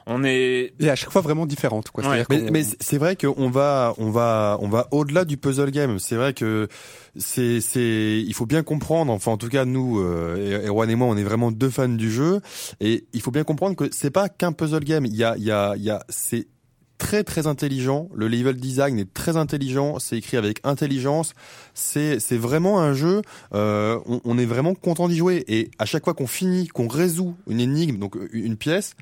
On 0.06 0.24
est 0.24 0.72
Et 0.80 0.90
à 0.90 0.96
chaque 0.96 1.10
fois 1.10 1.20
vraiment 1.20 1.46
différentes. 1.46 1.90
Quoi. 1.90 2.08
Ouais. 2.08 2.24
Mais, 2.30 2.50
mais 2.50 2.62
c'est 2.80 2.98
vrai 2.98 3.16
qu'on 3.16 3.50
va, 3.50 3.94
on 3.98 4.10
va, 4.10 4.58
on 4.60 4.68
va 4.68 4.88
au-delà 4.90 5.24
du 5.24 5.36
puzzle 5.36 5.70
game. 5.70 5.98
C'est 5.98 6.16
vrai 6.16 6.34
que 6.34 6.68
c'est, 7.16 7.60
c'est, 7.60 8.22
il 8.26 8.34
faut 8.34 8.46
bien 8.46 8.62
comprendre. 8.62 9.12
Enfin, 9.12 9.32
en 9.32 9.36
tout 9.36 9.48
cas, 9.48 9.64
nous, 9.64 10.00
euh, 10.00 10.66
Erwan 10.66 10.90
et 10.90 10.94
moi, 10.94 11.06
on 11.08 11.16
est 11.16 11.24
vraiment 11.24 11.50
deux 11.50 11.70
fans 11.70 11.88
du 11.88 12.10
jeu, 12.10 12.40
et 12.80 13.04
il 13.12 13.20
faut 13.20 13.30
bien 13.30 13.44
comprendre 13.44 13.76
que 13.76 13.88
c'est 13.92 14.10
pas 14.10 14.28
qu'un 14.28 14.52
puzzle 14.52 14.84
game. 14.84 15.06
Il 15.06 15.16
y 15.16 15.24
a, 15.24 15.36
il 15.36 15.44
y 15.44 15.50
a, 15.50 15.74
il 15.76 15.82
y 15.82 15.90
a, 15.90 16.04
c'est 16.08 16.46
très 16.98 17.24
très 17.24 17.46
intelligent. 17.46 18.08
Le 18.14 18.28
level 18.28 18.56
design 18.56 18.98
est 18.98 19.12
très 19.12 19.36
intelligent. 19.36 19.98
C'est 19.98 20.18
écrit 20.18 20.36
avec 20.36 20.60
intelligence. 20.64 21.32
C'est 21.72 22.20
c'est 22.20 22.36
vraiment 22.36 22.80
un 22.80 22.92
jeu. 22.92 23.22
euh, 23.54 23.98
on, 24.06 24.20
on 24.24 24.38
est 24.38 24.44
vraiment 24.44 24.74
content 24.74 25.08
d'y 25.08 25.16
jouer. 25.16 25.44
Et 25.48 25.70
à 25.78 25.86
chaque 25.86 26.04
fois 26.04 26.14
qu'on 26.14 26.26
finit, 26.26 26.68
qu'on 26.68 26.88
résout 26.88 27.34
une 27.48 27.60
énigme, 27.60 27.98
donc 27.98 28.16
une 28.32 28.56
pièce, 28.56 28.94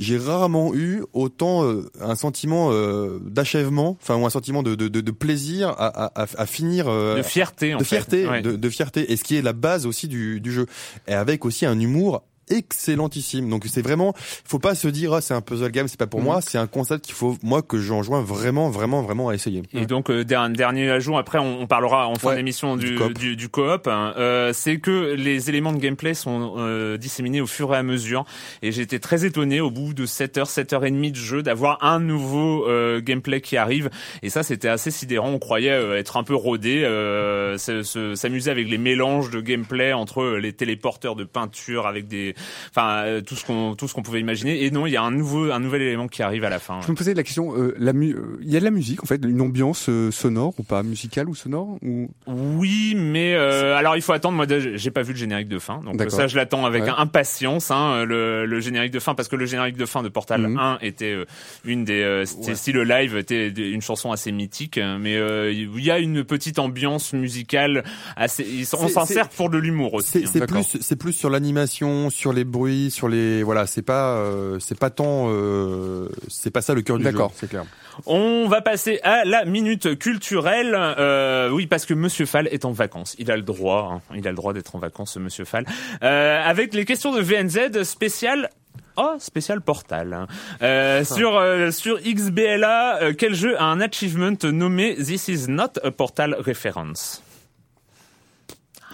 j'ai 0.00 0.16
rarement 0.18 0.74
eu 0.74 1.02
autant 1.12 1.62
euh, 1.64 1.88
un 2.00 2.14
sentiment 2.16 2.70
euh, 2.72 3.18
d'achèvement, 3.22 3.96
enfin 4.00 4.16
ou 4.16 4.26
un 4.26 4.30
sentiment 4.30 4.62
de, 4.64 4.74
de, 4.74 4.88
de, 4.88 5.00
de 5.00 5.10
plaisir 5.12 5.68
à, 5.68 5.86
à, 6.06 6.22
à, 6.22 6.26
à 6.36 6.46
finir. 6.46 6.88
euh, 6.88 7.16
de 7.18 7.22
fierté 7.22 7.74
en 7.74 7.78
de 7.78 7.84
fait. 7.84 7.96
fierté, 7.96 8.26
Ouais. 8.26 8.42
de, 8.42 8.56
de 8.56 8.68
fierté, 8.70 9.12
et 9.12 9.16
ce 9.16 9.22
qui 9.24 9.36
est 9.36 9.42
la 9.42 9.52
base 9.52 9.86
aussi 9.86 10.08
du, 10.08 10.40
du 10.40 10.50
jeu, 10.52 10.66
et 11.06 11.12
avec 11.14 11.44
aussi 11.44 11.66
un 11.66 11.78
humour 11.78 12.22
excellentissime. 12.50 13.48
Donc 13.48 13.64
c'est 13.66 13.82
vraiment, 13.82 14.14
faut 14.44 14.58
pas 14.58 14.74
se 14.74 14.88
dire 14.88 15.12
ah, 15.14 15.20
c'est 15.20 15.34
un 15.34 15.40
puzzle 15.40 15.70
game, 15.70 15.88
c'est 15.88 15.98
pas 15.98 16.06
pour 16.06 16.20
Mhm. 16.20 16.26
moi, 16.26 16.40
c'est 16.40 16.58
un 16.58 16.66
concept 16.66 17.04
qu'il 17.06 17.14
faut 17.14 17.36
moi 17.42 17.62
que 17.62 17.78
j'enjoins 17.78 18.22
vraiment 18.22 18.70
vraiment 18.70 19.02
vraiment 19.02 19.28
à 19.28 19.34
essayer. 19.34 19.62
Et 19.72 19.86
donc 19.86 20.10
euh, 20.10 20.24
der- 20.24 20.50
dernier 20.50 20.90
ajout, 20.90 21.16
après 21.18 21.38
on, 21.38 21.60
on 21.62 21.66
parlera 21.66 22.08
en 22.08 22.14
fin 22.16 22.30
Ouais, 22.30 22.36
d'émission 22.36 22.76
du, 22.76 22.90
du 23.36 23.48
coop. 23.48 23.68
coop, 23.82 23.86
hein. 23.88 24.14
Euh, 24.16 24.52
c'est 24.52 24.78
que 24.78 25.14
les 25.14 25.48
éléments 25.48 25.72
de 25.72 25.78
gameplay 25.78 26.14
sont 26.14 26.54
euh, 26.58 26.96
disséminés 26.96 27.40
au 27.40 27.46
fur 27.46 27.74
et 27.74 27.76
à 27.78 27.82
mesure. 27.82 28.24
Et 28.62 28.72
j'étais 28.72 28.98
très 28.98 29.24
étonné 29.24 29.60
au 29.60 29.70
bout 29.70 29.94
de 29.94 30.06
7 30.06 30.38
heures, 30.38 30.46
7 30.50 30.72
heures 30.72 30.84
et 30.84 30.90
demie 30.90 31.10
de 31.12 31.16
jeu 31.16 31.42
d'avoir 31.42 31.82
un 31.84 32.00
nouveau 32.00 32.66
euh, 32.68 33.00
gameplay 33.00 33.40
qui 33.40 33.56
arrive. 33.56 33.90
Et 34.22 34.30
ça 34.30 34.42
c'était 34.42 34.68
assez 34.68 34.90
sidérant, 34.90 35.30
on 35.30 35.38
croyait 35.38 35.70
euh, 35.72 35.98
être 35.98 36.16
un 36.16 36.22
peu 36.24 36.34
rodé, 36.34 36.82
euh, 36.84 37.58
se- 37.58 37.82
se- 37.82 38.14
s'amuser 38.14 38.50
avec 38.50 38.68
les 38.68 38.78
mélanges 38.78 39.30
de 39.30 39.40
gameplay 39.40 39.92
entre 39.92 40.36
les 40.40 40.52
téléporteurs 40.52 41.16
de 41.16 41.24
peinture 41.24 41.86
avec 41.86 42.08
des... 42.08 42.34
Enfin 42.70 43.02
euh, 43.04 43.20
tout 43.20 43.34
ce 43.36 43.44
qu'on 43.44 43.74
tout 43.74 43.88
ce 43.88 43.94
qu'on 43.94 44.02
pouvait 44.02 44.20
imaginer. 44.20 44.64
Et 44.64 44.70
non, 44.70 44.86
il 44.86 44.92
y 44.92 44.96
a 44.96 45.02
un 45.02 45.10
nouveau 45.10 45.50
un 45.50 45.60
nouvel 45.60 45.82
élément 45.82 46.08
qui 46.08 46.22
arrive 46.22 46.44
à 46.44 46.50
la 46.50 46.58
fin. 46.58 46.80
Je 46.86 46.90
me 46.90 46.96
posais 46.96 47.14
la 47.14 47.22
question, 47.22 47.56
euh, 47.56 47.74
la 47.78 47.92
mu- 47.92 48.14
euh, 48.14 48.38
il 48.42 48.50
y 48.50 48.56
a 48.56 48.60
de 48.60 48.64
la 48.64 48.70
musique 48.70 49.02
en 49.02 49.06
fait, 49.06 49.20
une 49.24 49.40
ambiance 49.40 49.88
euh, 49.88 50.10
sonore 50.10 50.54
ou 50.58 50.62
pas, 50.62 50.82
musicale 50.82 51.28
ou 51.28 51.34
sonore 51.34 51.78
ou? 51.82 52.08
Oui, 52.26 52.94
mais 52.96 53.34
euh, 53.34 53.76
alors 53.76 53.96
il 53.96 54.02
faut 54.02 54.12
attendre. 54.12 54.36
Moi, 54.36 54.46
j'ai 54.74 54.90
pas 54.90 55.02
vu 55.02 55.12
le 55.12 55.18
générique 55.18 55.48
de 55.48 55.58
fin, 55.58 55.80
donc 55.84 56.00
ça, 56.10 56.26
je 56.26 56.36
l'attends 56.36 56.66
avec 56.66 56.84
Ouais. 56.84 56.90
impatience. 56.96 57.70
Hein, 57.70 58.04
le, 58.04 58.46
le 58.46 58.60
générique 58.60 58.92
de 58.92 58.98
fin, 59.00 59.14
parce 59.14 59.28
que 59.28 59.36
le 59.36 59.44
générique 59.46 59.76
de 59.76 59.86
fin 59.86 60.02
de 60.02 60.08
Portal 60.08 60.40
Mhm. 60.42 60.58
1 60.58 60.78
était 60.82 61.12
euh, 61.12 61.24
une 61.64 61.84
des, 61.84 62.00
euh, 62.02 62.24
c'était 62.24 62.48
Ouais. 62.50 62.54
si 62.54 62.72
le 62.72 62.84
live 62.84 63.16
était 63.16 63.48
une 63.48 63.82
chanson 63.82 64.12
assez 64.12 64.32
mythique, 64.32 64.78
mais 65.00 65.16
euh, 65.16 65.52
il 65.52 65.84
y 65.84 65.90
a 65.90 65.98
une 65.98 66.24
petite 66.24 66.58
ambiance 66.58 67.12
musicale 67.12 67.84
assez. 68.16 68.46
On 68.78 68.88
s'en 68.88 69.04
sert 69.06 69.28
pour 69.28 69.50
de 69.50 69.58
l'humour 69.58 69.94
aussi. 69.94 70.26
C'est 70.26 70.42
hein. 70.42 70.46
plus 70.46 70.78
c'est 70.80 70.96
plus 70.96 71.12
sur 71.12 71.28
l'animation, 71.30 72.08
sur 72.10 72.29
les 72.32 72.44
bruits, 72.44 72.90
sur 72.90 73.08
les 73.08 73.42
voilà, 73.42 73.66
c'est 73.66 73.82
pas 73.82 74.16
euh, 74.16 74.58
c'est 74.60 74.78
pas 74.78 74.90
tant 74.90 75.26
euh, 75.28 76.08
c'est 76.28 76.50
pas 76.50 76.60
ça 76.62 76.74
le 76.74 76.82
cœur 76.82 76.98
du 76.98 77.04
jeu, 77.04 77.10
D'accord. 77.12 77.32
c'est 77.34 77.48
clair. 77.48 77.64
On 78.06 78.48
va 78.48 78.62
passer 78.62 78.98
à 79.02 79.24
la 79.24 79.44
minute 79.44 79.98
culturelle. 79.98 80.74
Euh, 80.74 81.50
oui, 81.50 81.66
parce 81.66 81.84
que 81.84 81.92
Monsieur 81.94 82.24
Fall 82.26 82.48
est 82.50 82.64
en 82.64 82.72
vacances. 82.72 83.14
Il 83.18 83.30
a 83.30 83.36
le 83.36 83.42
droit. 83.42 83.92
hein. 84.10 84.14
Il 84.16 84.26
a 84.26 84.30
le 84.30 84.36
droit 84.36 84.52
d'être 84.54 84.74
en 84.74 84.78
vacances, 84.78 85.12
ce 85.14 85.18
Monsieur 85.18 85.44
Fall. 85.44 85.66
Euh, 86.02 86.40
avec 86.42 86.72
les 86.72 86.84
questions 86.86 87.12
de 87.12 87.20
VNZ 87.20 87.82
spécial. 87.82 88.48
Oh, 88.96 89.16
spécial 89.18 89.60
Portal. 89.60 90.12
hein. 90.14 90.26
Euh, 90.62 91.04
sur 91.04 91.36
euh, 91.36 91.70
sur 91.70 91.98
XBLA, 92.00 93.02
euh, 93.02 93.12
quel 93.16 93.34
jeu 93.34 93.58
a 93.60 93.64
un 93.64 93.80
achievement 93.80 94.32
nommé 94.44 94.94
This 94.96 95.28
is 95.28 95.46
not 95.48 95.72
a 95.84 95.90
Portal 95.90 96.34
reference 96.38 97.22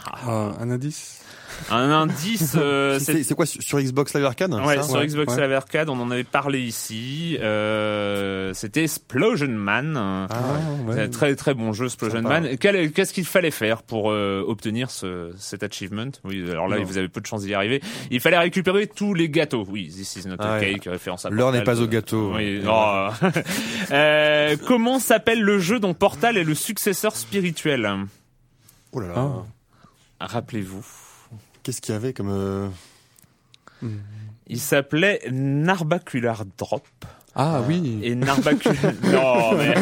Ah, 0.05 0.53
un 0.61 0.71
indice? 0.71 1.23
Un 1.71 1.91
indice. 1.91 2.55
euh, 2.57 2.99
C'est 2.99 3.35
quoi 3.35 3.47
sur 3.47 3.81
Xbox 3.81 4.15
Live 4.15 4.25
Arcade 4.25 4.53
Ouais, 4.55 4.77
ça 4.77 4.83
sur 4.85 4.95
Ouais, 4.97 5.07
Xbox 5.07 5.35
ouais. 5.35 5.43
Live 5.43 5.53
Arcade, 5.53 5.89
on 5.89 5.99
en 6.01 6.11
avait 6.11 6.25
parlé 6.25 6.61
ici. 6.61 7.37
Euh, 7.41 8.53
C'était 8.55 8.85
Explosion 8.85 9.49
Man. 9.49 9.97
Ah, 9.97 10.29
C'est 10.93 11.01
un 11.03 11.09
très 11.09 11.35
très 11.35 11.55
bon 11.55 11.73
jeu 11.73 11.87
Explosion 11.87 12.23
Sympa. 12.23 12.41
Man. 12.41 12.57
Qu'est-ce 12.59 13.13
qu'il 13.13 13.25
fallait 13.25 13.51
faire 13.51 13.83
pour 13.83 14.11
euh, 14.11 14.45
obtenir 14.47 14.91
ce, 14.91 15.33
cet 15.37 15.63
achievement? 15.63 16.11
Oui, 16.25 16.49
alors 16.51 16.69
là, 16.69 16.79
Non. 16.79 16.85
vous 16.85 16.99
avez 16.99 17.09
peu 17.09 17.21
de 17.21 17.27
chances 17.27 17.43
d'y 17.43 17.55
arriver. 17.55 17.81
Il 18.11 18.21
fallait 18.21 18.39
récupérer 18.39 18.87
tous 18.87 19.15
les 19.15 19.29
gâteaux. 19.29 19.65
Oui, 19.69 19.89
this 19.89 20.17
is 20.17 20.29
not 20.29 20.37
a 20.39 20.59
ouais. 20.59 20.75
cake, 20.75 20.85
référence 20.85 21.25
à 21.27 21.31
L'heure 21.31 21.53
n'est 21.53 21.65
pas 21.65 21.81
au 21.81 21.87
gâteau. 21.87 22.33
Oui. 22.35 22.63
oh. 22.67 23.09
Euh, 23.93 24.57
comment 24.67 24.99
s'appelle 24.99 25.41
le 25.41 25.59
jeu 25.59 25.79
dont 25.79 25.95
Portal 25.95 26.37
est 26.37 26.45
le 26.45 26.55
successeur 26.55 27.15
spirituel? 27.15 27.89
Oh 28.93 29.01
là 29.01 29.09
là. 29.09 29.15
Ah. 30.19 30.27
Rappelez-vous. 30.27 30.85
Qu'est-ce 31.67 31.81
qu'il 31.81 31.95
y 31.95 31.97
avait 31.97 32.13
comme 32.13 32.31
euh, 32.31 32.69
Il 34.47 34.61
s'appelait 34.61 35.21
Narbacular 35.33 36.45
Drop. 36.57 36.87
Ah 37.39 37.61
oui. 37.69 38.01
Et 38.03 38.15
Narbacular 38.15 38.75
non 39.05 39.53
mais 39.57 39.75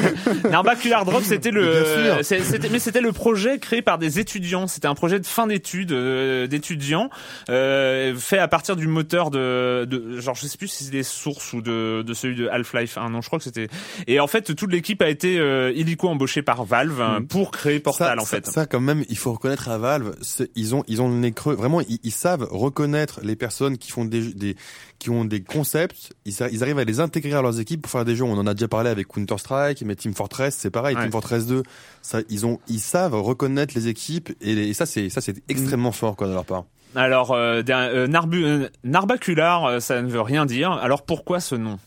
Narbacular 0.50 1.04
Drop 1.04 1.22
c'était 1.22 1.52
le 1.52 2.18
c'était 2.22 2.68
mais 2.68 2.80
c'était 2.80 3.00
le 3.00 3.12
projet 3.12 3.58
créé 3.58 3.80
par 3.80 3.98
des 3.98 4.18
étudiants. 4.18 4.66
C'était 4.66 4.88
un 4.88 4.94
projet 4.94 5.20
de 5.20 5.26
fin 5.26 5.46
d'études 5.46 5.92
euh, 5.92 6.46
d'étudiants 6.48 7.10
euh, 7.50 8.14
fait 8.16 8.38
à 8.38 8.48
partir 8.48 8.74
du 8.76 8.88
moteur 8.88 9.30
de, 9.30 9.84
de 9.88 10.20
genre 10.20 10.34
je 10.34 10.46
sais 10.46 10.58
plus 10.58 10.68
si 10.68 10.84
c'est 10.84 10.90
des 10.90 11.02
sources 11.04 11.52
ou 11.52 11.62
de 11.62 12.02
de 12.02 12.14
celui 12.14 12.34
de 12.34 12.48
Half-Life 12.48 12.98
1 12.98 13.10
non 13.10 13.20
je 13.20 13.28
crois 13.28 13.38
que 13.38 13.44
c'était. 13.44 13.68
Et 14.06 14.18
en 14.20 14.26
fait 14.26 14.54
toute 14.54 14.72
l'équipe 14.72 15.00
a 15.02 15.08
été 15.08 15.38
euh, 15.38 15.72
illico 15.74 16.08
embauchée 16.08 16.42
par 16.42 16.64
Valve 16.64 17.00
hein, 17.00 17.20
pour 17.28 17.50
créer 17.52 17.78
Portal 17.80 18.16
ça, 18.18 18.22
en 18.22 18.26
fait. 18.26 18.46
Ça, 18.46 18.52
ça, 18.52 18.66
quand 18.66 18.80
même, 18.80 19.04
il 19.08 19.16
faut 19.16 19.32
reconnaître 19.32 19.68
à 19.68 19.78
Valve, 19.78 20.14
c'est- 20.22 20.50
ils 20.56 20.74
ont, 20.74 20.82
ils 20.88 21.00
ont 21.02 21.08
le 21.08 21.14
nez 21.14 21.32
creux. 21.32 21.54
Vraiment, 21.54 21.80
ils, 21.82 21.98
ils 22.02 22.10
savent 22.12 22.46
reconnaître 22.50 23.20
les 23.22 23.36
personnes 23.36 23.78
qui 23.78 23.90
font 23.92 24.04
des, 24.04 24.32
des 24.34 24.56
qui 24.98 25.10
ont 25.10 25.24
des 25.24 25.42
concepts. 25.42 26.14
Ils, 26.24 26.42
arrivent 26.62 26.78
à 26.78 26.84
les 26.84 27.00
intégrer 27.00 27.34
à 27.34 27.42
leurs 27.42 27.60
équipes 27.60 27.82
pour 27.82 27.90
faire 27.90 28.04
des 28.04 28.16
jeux. 28.16 28.24
On 28.24 28.38
en 28.38 28.46
a 28.46 28.54
déjà 28.54 28.68
parlé 28.68 28.88
avec 28.90 29.08
Counter 29.08 29.36
Strike, 29.38 29.82
mais 29.82 29.96
Team 29.96 30.14
Fortress, 30.14 30.56
c'est 30.58 30.70
pareil. 30.70 30.96
Ouais. 30.96 31.02
Team 31.02 31.12
Fortress 31.12 31.46
2, 31.46 31.62
ça, 32.02 32.20
ils 32.30 32.46
ont, 32.46 32.58
ils 32.68 32.80
savent 32.80 33.14
reconnaître 33.14 33.74
les 33.74 33.88
équipes 33.88 34.30
et, 34.40 34.54
les- 34.54 34.68
et 34.68 34.74
ça, 34.74 34.86
c'est, 34.86 35.08
ça, 35.10 35.20
c'est 35.20 35.42
extrêmement 35.48 35.92
fort 35.92 36.16
quoi 36.16 36.26
de 36.28 36.32
leur 36.32 36.44
part. 36.44 36.64
alors 36.94 37.32
euh, 37.32 37.62
euh, 37.68 38.06
Narbu- 38.06 38.44
euh, 38.44 38.68
Narbacular 38.84 39.82
ça 39.82 40.00
ne 40.00 40.08
veut 40.08 40.20
rien 40.20 40.46
dire 40.46 40.70
alors 40.72 41.02
pourquoi 41.02 41.40
ce 41.40 41.54
nom? 41.54 41.78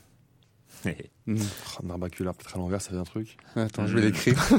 Hmm. 0.85 0.91
Oh, 1.79 1.85
Narbacular, 1.85 2.33
peut-être 2.33 2.55
à 2.55 2.59
l'envers, 2.59 2.81
ça 2.81 2.91
fait 2.91 2.95
un 2.97 3.03
truc. 3.03 3.35
Attends, 3.57 3.85
je 3.85 3.95
vais 3.95 4.01
l'écrire. 4.01 4.35
on, 4.51 4.55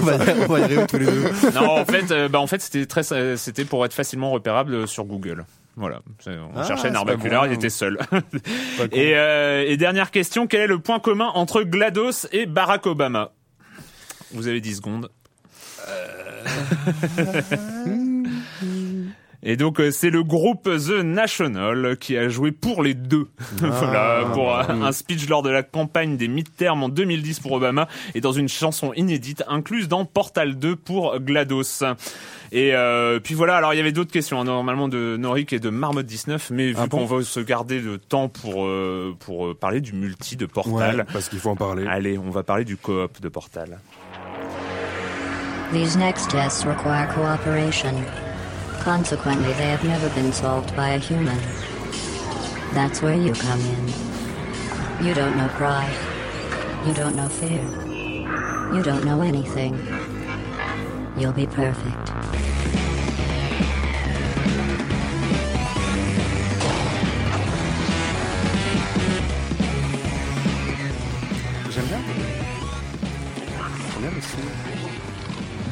va, 0.00 0.16
y- 0.16 0.40
on 0.42 0.46
va 0.52 0.60
y 0.60 0.62
arriver 0.64 0.86
tous 0.86 0.98
les 0.98 1.06
deux. 1.06 1.30
non, 1.54 1.70
en 1.80 1.84
fait, 1.86 2.10
euh, 2.10 2.28
bah 2.28 2.40
en 2.40 2.46
fait, 2.46 2.60
c'était 2.60 2.84
très, 2.84 3.02
c'était 3.38 3.64
pour 3.64 3.84
être 3.86 3.94
facilement 3.94 4.30
repérable 4.30 4.86
sur 4.86 5.04
Google. 5.04 5.46
Voilà, 5.76 6.00
on 6.26 6.50
Ah, 6.56 6.66
cherchait 6.66 6.90
pas 6.90 7.16
bon. 7.16 7.44
il 7.44 7.52
était 7.52 7.68
seul. 7.68 7.98
Et, 8.92 9.14
euh, 9.14 9.62
et 9.66 9.76
dernière 9.76 10.10
question, 10.10 10.46
quel 10.46 10.62
est 10.62 10.66
le 10.66 10.78
point 10.78 11.00
commun 11.00 11.30
entre 11.34 11.62
GLaDOS 11.62 12.28
et 12.32 12.46
Barack 12.46 12.86
Obama? 12.86 13.32
Vous 14.32 14.48
avez 14.48 14.62
10 14.62 14.76
secondes. 14.76 15.10
Et 19.48 19.56
donc 19.56 19.78
euh, 19.78 19.92
c'est 19.92 20.10
le 20.10 20.24
groupe 20.24 20.64
The 20.64 21.04
National 21.04 21.96
qui 21.98 22.18
a 22.18 22.28
joué 22.28 22.50
pour 22.50 22.82
les 22.82 22.94
deux. 22.94 23.28
voilà, 23.58 24.24
pour 24.32 24.52
un 24.52 24.90
speech 24.90 25.28
lors 25.28 25.42
de 25.42 25.50
la 25.50 25.62
campagne 25.62 26.16
des 26.16 26.26
midterms 26.26 26.82
en 26.82 26.88
2010 26.88 27.38
pour 27.38 27.52
Obama 27.52 27.86
et 28.16 28.20
dans 28.20 28.32
une 28.32 28.48
chanson 28.48 28.92
inédite 28.94 29.44
incluse 29.46 29.86
dans 29.86 30.04
Portal 30.04 30.58
2 30.58 30.74
pour 30.74 31.20
GLaDOS. 31.20 31.84
Et 32.50 32.74
euh, 32.74 33.20
puis 33.20 33.34
voilà, 33.34 33.56
alors 33.56 33.72
il 33.72 33.76
y 33.76 33.80
avait 33.80 33.92
d'autres 33.92 34.10
questions 34.10 34.40
hein, 34.40 34.44
normalement 34.44 34.88
de 34.88 35.16
Norik 35.16 35.52
et 35.52 35.60
de 35.60 35.70
Marmotte 35.70 36.06
19, 36.06 36.50
mais 36.50 36.68
vu 36.70 36.76
Ah 36.78 36.86
bon 36.88 36.98
qu'on 36.98 37.04
va 37.04 37.22
se 37.22 37.38
garder 37.40 37.78
le 37.78 37.98
temps 37.98 38.28
pour 38.28 38.64
euh, 38.66 39.14
pour 39.20 39.54
parler 39.56 39.80
du 39.80 39.92
multi 39.92 40.34
de 40.36 40.46
Portal, 40.46 40.96
Ouais, 40.98 41.04
parce 41.12 41.28
qu'il 41.28 41.38
faut 41.38 41.50
en 41.50 41.56
parler. 41.56 41.86
allez, 41.88 42.18
on 42.18 42.30
va 42.30 42.42
parler 42.42 42.64
du 42.64 42.76
coop 42.76 43.20
de 43.20 43.28
Portal. 43.28 43.78
These 45.72 45.96
next 45.96 46.30
tests 46.30 46.64
require 46.64 47.08
cooperation. 47.14 47.94
Consequently, 48.86 49.52
they 49.54 49.66
have 49.66 49.82
never 49.82 50.08
been 50.10 50.32
solved 50.32 50.76
by 50.76 50.90
a 50.90 50.98
human. 50.98 51.36
That's 52.72 53.02
where 53.02 53.16
you 53.16 53.32
come 53.32 53.60
in. 53.60 53.88
You 55.04 55.12
don't 55.12 55.36
know 55.36 55.48
pride. 55.48 55.92
You 56.86 56.94
don't 56.94 57.16
know 57.16 57.28
fear. 57.28 57.64
You 58.72 58.84
don't 58.84 59.04
know 59.04 59.22
anything. 59.22 59.74
You'll 61.18 61.32
be 61.32 61.48
perfect. 61.48 62.12
J'aime 71.72 71.88
bien. 71.88 72.15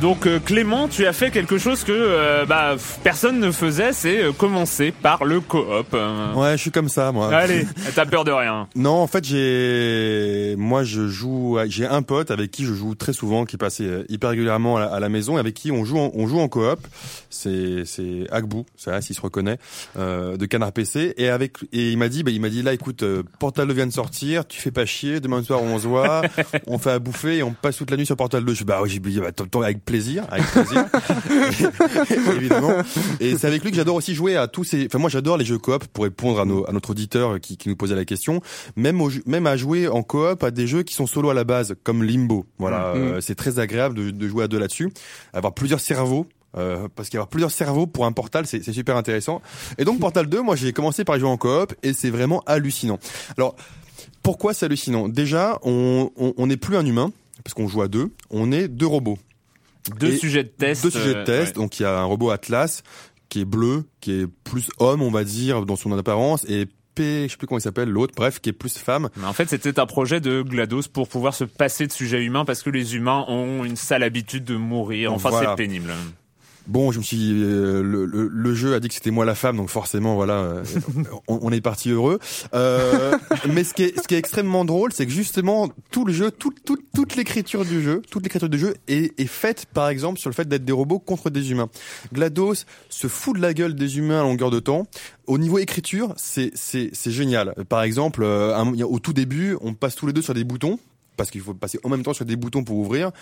Donc 0.04 0.26
euh, 0.26 0.38
Clément, 0.38 0.86
tu 0.86 1.06
as 1.06 1.14
fait 1.14 1.30
quelque 1.30 1.56
chose 1.56 1.82
que 1.82 1.90
euh, 1.90 2.44
bah, 2.44 2.76
personne 3.02 3.40
ne 3.40 3.50
faisait, 3.50 3.94
c'est 3.94 4.22
euh, 4.22 4.32
commencer 4.32 4.92
par 4.92 5.24
le 5.24 5.40
coop. 5.40 5.64
Euh, 5.94 6.34
Ouais, 6.34 6.58
je 6.58 6.60
suis 6.60 6.70
comme 6.70 6.90
ça, 6.90 7.10
moi. 7.10 7.34
Allez, 7.34 7.66
t'as 7.94 8.04
peur 8.04 8.22
de 8.24 8.30
rien. 8.30 8.68
Non, 8.76 8.96
en 8.96 9.06
fait, 9.06 9.24
j'ai, 9.24 10.56
moi, 10.58 10.84
je 10.84 11.08
joue, 11.08 11.58
j'ai 11.68 11.86
un 11.86 12.02
pote 12.02 12.30
avec 12.30 12.50
qui 12.50 12.66
je 12.66 12.74
joue 12.74 12.94
très 12.94 13.14
souvent, 13.14 13.46
qui 13.46 13.56
passait 13.56 14.04
hyper 14.10 14.28
régulièrement 14.28 14.76
à 14.76 14.80
la, 14.80 14.86
à 14.88 15.00
la 15.00 15.08
maison, 15.08 15.38
et 15.38 15.40
avec 15.40 15.54
qui 15.54 15.72
on 15.72 15.86
joue, 15.86 15.96
en, 15.96 16.10
on 16.14 16.26
joue 16.26 16.38
en 16.38 16.48
coop. 16.48 16.86
C'est, 17.30 17.86
c'est 17.86 18.26
Agbou, 18.30 18.66
c'est 18.76 18.90
là, 18.90 19.00
s'il 19.00 19.16
se 19.16 19.22
reconnaît, 19.22 19.56
euh, 19.98 20.36
de 20.36 20.44
Canard 20.44 20.72
PC, 20.72 21.14
et 21.16 21.30
avec, 21.30 21.56
et 21.72 21.90
il 21.92 21.96
m'a 21.96 22.10
dit, 22.10 22.22
bah, 22.24 22.30
il 22.30 22.42
m'a 22.42 22.50
dit 22.50 22.62
là, 22.62 22.74
écoute, 22.74 23.02
euh, 23.04 23.22
Portal 23.38 23.68
2 23.68 23.72
vient 23.72 23.86
de 23.86 23.92
sortir, 23.92 24.46
tu 24.46 24.60
fais 24.60 24.70
pas 24.70 24.84
chier, 24.84 25.20
demain 25.20 25.42
soir 25.42 25.62
on 25.62 25.78
se 25.78 25.86
voit, 25.88 26.20
on 26.66 26.76
fait 26.76 26.90
à 26.90 26.98
bouffer 26.98 27.38
et 27.38 27.42
on 27.42 27.52
passe 27.54 27.78
toute 27.78 27.90
la 27.90 27.96
nuit 27.96 28.04
sur 28.04 28.16
Portal 28.16 28.44
2. 28.44 28.52
Je 28.52 28.58
dis, 28.58 28.64
bah, 28.64 28.80
oui, 28.82 28.90
j'ai 28.90 28.98
dit, 28.98 29.18
bah, 29.18 29.30
avec 29.64 29.82
plaisir, 29.94 30.26
avec 30.28 30.44
plaisir, 30.46 30.86
évidemment. 32.36 32.72
Et 33.20 33.38
c'est 33.38 33.46
avec 33.46 33.62
lui 33.62 33.70
que 33.70 33.76
j'adore 33.76 33.94
aussi 33.94 34.12
jouer 34.12 34.36
à 34.36 34.48
tous 34.48 34.64
ces, 34.64 34.86
enfin, 34.86 34.98
moi, 34.98 35.08
j'adore 35.08 35.36
les 35.36 35.44
jeux 35.44 35.58
coop 35.58 35.84
pour 35.86 36.02
répondre 36.02 36.40
à 36.40 36.44
nos, 36.44 36.68
à 36.68 36.72
notre 36.72 36.90
auditeur 36.90 37.38
qui, 37.40 37.56
qui 37.56 37.68
nous 37.68 37.76
posait 37.76 37.94
la 37.94 38.04
question. 38.04 38.40
Même 38.74 39.00
au, 39.00 39.10
même 39.26 39.46
à 39.46 39.56
jouer 39.56 39.86
en 39.86 40.02
coop 40.02 40.42
à 40.42 40.50
des 40.50 40.66
jeux 40.66 40.82
qui 40.82 40.94
sont 40.94 41.06
solo 41.06 41.30
à 41.30 41.34
la 41.34 41.44
base 41.44 41.76
comme 41.84 42.02
Limbo. 42.02 42.44
Voilà 42.58 42.88
euh, 42.88 43.20
c'est 43.20 43.36
très 43.36 43.60
agréable 43.60 43.94
de, 43.94 44.10
de 44.10 44.28
jouer 44.28 44.44
à 44.44 44.48
deux 44.48 44.58
là-dessus. 44.58 44.90
Avoir 45.32 45.54
plusieurs 45.54 45.80
cerveaux 45.80 46.26
euh, 46.56 46.88
parce 46.96 47.08
qu'avoir 47.08 47.28
plusieurs 47.28 47.52
cerveaux 47.52 47.86
pour 47.86 48.04
un 48.04 48.12
portal 48.12 48.46
c'est 48.46 48.62
super 48.72 48.96
intéressant. 48.96 49.42
Et 49.78 49.84
donc 49.84 50.00
Portal 50.00 50.26
2 50.26 50.42
moi 50.42 50.56
j'ai 50.56 50.72
commencé 50.72 51.04
par 51.04 51.16
y 51.16 51.20
jouer 51.20 51.28
en 51.28 51.36
coop 51.36 51.72
et 51.84 51.92
c'est 51.92 52.10
vraiment 52.10 52.42
hallucinant. 52.46 52.98
Alors 53.38 53.54
pourquoi 54.24 54.54
c'est 54.54 54.66
hallucinant? 54.66 55.08
Déjà 55.08 55.60
on 55.62 56.10
on 56.16 56.34
on 56.36 56.46
n'est 56.48 56.56
plus 56.56 56.76
un 56.76 56.84
humain 56.84 57.12
parce 57.44 57.54
qu'on 57.54 57.68
joue 57.68 57.82
à 57.82 57.88
deux 57.88 58.10
on 58.30 58.50
est 58.50 58.66
deux 58.66 58.86
robots 58.86 59.18
Deux 59.98 60.12
Et 60.12 60.16
sujets 60.16 60.44
de 60.44 60.48
test. 60.48 60.82
deux 60.82 60.90
sujets 60.90 61.14
de 61.14 61.18
euh, 61.18 61.24
test. 61.24 61.56
ouais. 61.56 61.62
Donc 61.62 61.78
il 61.78 61.82
y 61.82 61.86
a 61.86 61.98
un 61.98 62.04
robot 62.04 62.30
Atlas 62.30 62.82
qui 63.28 63.40
est 63.40 63.44
bleu, 63.44 63.84
qui 64.00 64.12
est 64.20 64.26
plus 64.44 64.68
homme, 64.78 65.02
on 65.02 65.10
va 65.10 65.24
dire, 65.24 65.64
dans 65.66 65.76
son 65.76 65.96
apparence, 65.96 66.44
et 66.48 66.66
P, 66.94 67.24
je 67.26 67.32
sais 67.32 67.36
plus 67.36 67.48
comment 67.48 67.58
il 67.58 67.62
s'appelle, 67.62 67.88
l'autre, 67.88 68.14
bref, 68.16 68.38
qui 68.40 68.50
est 68.50 68.52
plus 68.52 68.78
femme. 68.78 69.08
Mais 69.16 69.26
en 69.26 69.32
fait, 69.32 69.48
c'était 69.50 69.80
un 69.80 69.86
projet 69.86 70.20
de 70.20 70.42
GLaDOS 70.42 70.82
pour 70.92 71.08
pouvoir 71.08 71.34
se 71.34 71.42
passer 71.42 71.88
de 71.88 71.92
sujets 71.92 72.22
humains 72.22 72.44
parce 72.44 72.62
que 72.62 72.70
les 72.70 72.94
humains 72.94 73.24
ont 73.26 73.64
une 73.64 73.74
sale 73.74 74.04
habitude 74.04 74.44
de 74.44 74.54
mourir. 74.56 75.12
Enfin, 75.12 75.30
Voilà. 75.30 75.50
c'est 75.50 75.56
pénible. 75.56 75.92
Bon, 76.66 76.92
je 76.92 76.98
me 76.98 77.02
suis, 77.02 77.42
euh, 77.42 77.82
le, 77.82 78.06
le, 78.06 78.26
le 78.26 78.54
jeu 78.54 78.74
a 78.74 78.80
dit 78.80 78.88
que 78.88 78.94
c'était 78.94 79.10
moi 79.10 79.26
la 79.26 79.34
femme, 79.34 79.58
donc 79.58 79.68
forcément, 79.68 80.14
voilà, 80.14 80.34
euh, 80.34 80.64
on, 81.28 81.38
on 81.42 81.52
est 81.52 81.60
parti 81.60 81.90
heureux. 81.90 82.18
Euh, 82.54 83.18
mais 83.52 83.64
ce 83.64 83.74
qui 83.74 83.82
est, 83.82 84.00
ce 84.00 84.08
qui 84.08 84.14
est 84.14 84.18
extrêmement 84.18 84.64
drôle, 84.64 84.92
c'est 84.92 85.04
que 85.04 85.12
justement 85.12 85.68
tout 85.90 86.06
le 86.06 86.12
jeu, 86.12 86.30
tout, 86.30 86.54
tout, 86.64 86.78
toute 86.94 87.16
l'écriture 87.16 87.66
du 87.66 87.82
jeu, 87.82 88.00
toute 88.10 88.22
l'écriture 88.22 88.48
du 88.48 88.58
jeu 88.58 88.74
est, 88.88 89.18
est 89.20 89.26
faite, 89.26 89.66
par 89.74 89.88
exemple, 89.88 90.18
sur 90.18 90.30
le 90.30 90.34
fait 90.34 90.48
d'être 90.48 90.64
des 90.64 90.72
robots 90.72 90.98
contre 90.98 91.28
des 91.28 91.50
humains. 91.50 91.68
Glados 92.14 92.64
se 92.88 93.08
fout 93.08 93.36
de 93.36 93.42
la 93.42 93.52
gueule 93.52 93.74
des 93.74 93.98
humains 93.98 94.20
à 94.20 94.22
longueur 94.22 94.50
de 94.50 94.60
temps. 94.60 94.86
Au 95.26 95.36
niveau 95.36 95.58
écriture, 95.58 96.14
c'est, 96.16 96.50
c'est, 96.54 96.88
c'est 96.94 97.10
génial. 97.10 97.54
Par 97.68 97.82
exemple, 97.82 98.22
euh, 98.22 98.56
au 98.84 98.98
tout 99.00 99.12
début, 99.12 99.56
on 99.60 99.74
passe 99.74 99.96
tous 99.96 100.06
les 100.06 100.14
deux 100.14 100.22
sur 100.22 100.32
des 100.34 100.44
boutons 100.44 100.78
parce 101.16 101.30
qu'il 101.30 101.40
faut 101.40 101.54
passer 101.54 101.78
en 101.84 101.88
même 101.88 102.02
temps 102.02 102.12
sur 102.12 102.24
des 102.24 102.36
boutons 102.36 102.64
pour 102.64 102.76
ouvrir. 102.76 103.12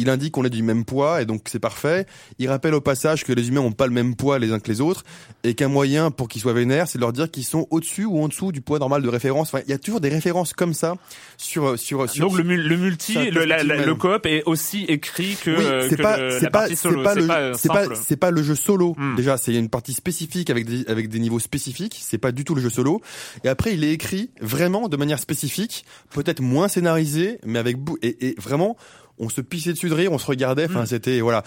Il 0.00 0.08
indique 0.10 0.32
qu'on 0.32 0.44
est 0.44 0.50
du 0.50 0.62
même 0.62 0.84
poids 0.84 1.20
et 1.20 1.26
donc 1.26 1.42
c'est 1.46 1.58
parfait. 1.58 2.06
Il 2.38 2.48
rappelle 2.48 2.74
au 2.74 2.80
passage 2.80 3.24
que 3.24 3.32
les 3.32 3.48
humains 3.48 3.60
n'ont 3.62 3.72
pas 3.72 3.86
le 3.86 3.92
même 3.92 4.16
poids 4.16 4.38
les 4.38 4.50
uns 4.52 4.58
que 4.60 4.68
les 4.70 4.80
autres 4.80 5.04
et 5.44 5.54
qu'un 5.54 5.68
moyen 5.68 6.10
pour 6.10 6.28
qu'ils 6.28 6.40
soient 6.40 6.52
vénères, 6.54 6.88
c'est 6.88 6.98
de 6.98 7.02
leur 7.02 7.12
dire 7.12 7.30
qu'ils 7.30 7.44
sont 7.44 7.66
au-dessus 7.70 8.04
ou 8.04 8.22
en 8.22 8.28
dessous 8.28 8.52
du 8.52 8.60
poids 8.60 8.78
normal 8.78 9.02
de 9.02 9.08
référence. 9.08 9.48
Enfin, 9.52 9.62
il 9.66 9.70
y 9.70 9.74
a 9.74 9.78
toujours 9.78 10.00
des 10.00 10.08
références 10.08 10.52
comme 10.54 10.72
ça 10.74 10.96
sur 11.36 11.78
sur 11.78 12.08
sur. 12.08 12.28
Donc 12.30 12.38
le, 12.38 12.56
le 12.56 12.76
multi, 12.76 13.14
le, 13.30 13.44
la- 13.44 13.62
la- 13.62 13.74
perspective 13.74 13.86
le 13.86 13.94
coop 13.94 14.26
est 14.26 14.42
aussi 14.46 14.84
écrit 14.84 15.36
que, 15.42 15.50
Oui, 15.50 15.64
euh, 15.64 15.86
c'est 15.88 15.96
pas, 15.96 16.16
le- 16.18 16.30
c'est 16.40 16.50
pas, 16.50 16.66
c'est 16.68 17.02
pas 17.02 17.14
le, 17.14 17.52
c'est 17.54 17.68
pas, 17.68 17.84
c'est 17.94 18.16
pas 18.16 18.30
le 18.30 18.42
jeu 18.42 18.54
solo. 18.54 18.94
Hmm. 18.96 19.16
Déjà, 19.16 19.36
c'est 19.36 19.54
une 19.54 19.68
partie 19.68 19.92
spécifique 19.92 20.50
avec 20.50 20.66
des, 20.66 20.86
avec 20.86 21.08
des 21.08 21.18
niveaux 21.18 21.38
spécifiques. 21.38 21.98
C'est 22.00 22.18
pas 22.18 22.32
du 22.32 22.44
tout 22.44 22.54
le 22.54 22.62
jeu 22.62 22.70
solo. 22.70 23.00
Et 23.44 23.48
après, 23.48 23.74
il 23.74 23.84
est 23.84 23.92
écrit 23.92 24.30
vraiment 24.40 24.88
de 24.88 24.96
manière 24.96 25.18
spécifique, 25.18 25.84
peut-être 26.10 26.40
moins 26.40 26.68
scénarisé, 26.68 27.38
mais 27.44 27.58
avec 27.58 27.76
et, 28.02 28.28
et 28.28 28.34
vraiment, 28.38 28.76
on 29.20 29.28
se 29.28 29.40
pissait 29.40 29.72
dessus 29.72 29.88
de 29.88 29.94
rire, 29.94 30.10
on 30.12 30.18
se 30.18 30.26
regardait. 30.26 30.64
Enfin, 30.64 30.82
Hmm. 30.82 30.86
c'était 30.86 31.20
voilà. 31.20 31.44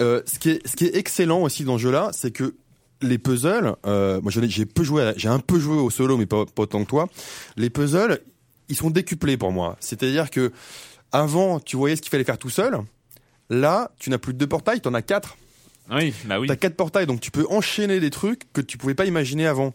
Euh, 0.00 0.20
ce 0.26 0.38
qui 0.38 0.50
est, 0.50 0.66
ce 0.66 0.76
qui 0.76 0.84
est 0.86 0.96
excellent 0.96 1.40
aussi 1.42 1.64
dans 1.64 1.78
ce 1.78 1.82
jeu-là, 1.84 2.10
c'est 2.12 2.30
que 2.32 2.54
les 3.00 3.18
puzzles, 3.18 3.74
euh, 3.86 4.20
moi 4.20 4.30
j'ai 4.32 4.66
peu 4.66 4.84
joué, 4.84 5.12
j'ai 5.16 5.28
un 5.28 5.38
peu 5.38 5.58
joué 5.58 5.76
au 5.76 5.90
solo, 5.90 6.16
mais 6.16 6.26
pas, 6.26 6.44
pas 6.46 6.62
autant 6.64 6.84
que 6.84 6.88
toi. 6.90 7.08
Les 7.56 7.70
puzzles, 7.70 8.20
ils 8.68 8.76
sont 8.76 8.90
décuplés 8.90 9.36
pour 9.36 9.52
moi. 9.52 9.76
C'est-à-dire 9.80 10.30
que 10.30 10.52
avant, 11.12 11.58
tu 11.60 11.76
voyais 11.76 11.96
ce 11.96 12.02
qu'il 12.02 12.10
fallait 12.10 12.24
faire 12.24 12.38
tout 12.38 12.50
seul. 12.50 12.78
Là, 13.50 13.90
tu 13.98 14.08
n'as 14.10 14.18
plus 14.18 14.32
de 14.34 14.38
deux 14.38 14.46
portails, 14.46 14.80
tu 14.80 14.88
en 14.88 14.94
as 14.94 15.02
quatre. 15.02 15.36
Oui, 15.90 16.14
bah 16.26 16.38
oui. 16.40 16.46
T'as 16.46 16.56
quatre 16.56 16.76
portails, 16.76 17.06
donc 17.06 17.20
tu 17.20 17.30
peux 17.30 17.46
enchaîner 17.50 18.00
des 18.00 18.10
trucs 18.10 18.50
que 18.52 18.60
tu 18.60 18.78
pouvais 18.78 18.94
pas 18.94 19.04
imaginer 19.06 19.46
avant. 19.46 19.74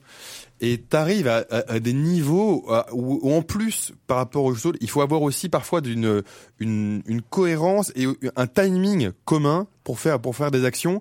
Et 0.59 0.79
t'arrives 0.79 1.27
à, 1.27 1.45
à, 1.51 1.73
à 1.73 1.79
des 1.79 1.93
niveaux 1.93 2.65
où, 2.91 3.19
où 3.21 3.31
en 3.33 3.43
plus, 3.43 3.91
par 4.07 4.17
rapport 4.17 4.43
au 4.43 4.53
jeu 4.55 4.59
solo, 4.59 4.77
il 4.81 4.89
faut 4.89 5.01
avoir 5.01 5.21
aussi 5.21 5.49
parfois 5.49 5.81
d'une 5.81 6.23
une, 6.59 7.03
une 7.05 7.21
cohérence 7.21 7.91
et 7.95 8.07
un 8.35 8.47
timing 8.47 9.11
commun 9.25 9.67
pour 9.83 9.99
faire 9.99 10.19
pour 10.19 10.35
faire 10.35 10.49
des 10.49 10.65
actions. 10.65 10.99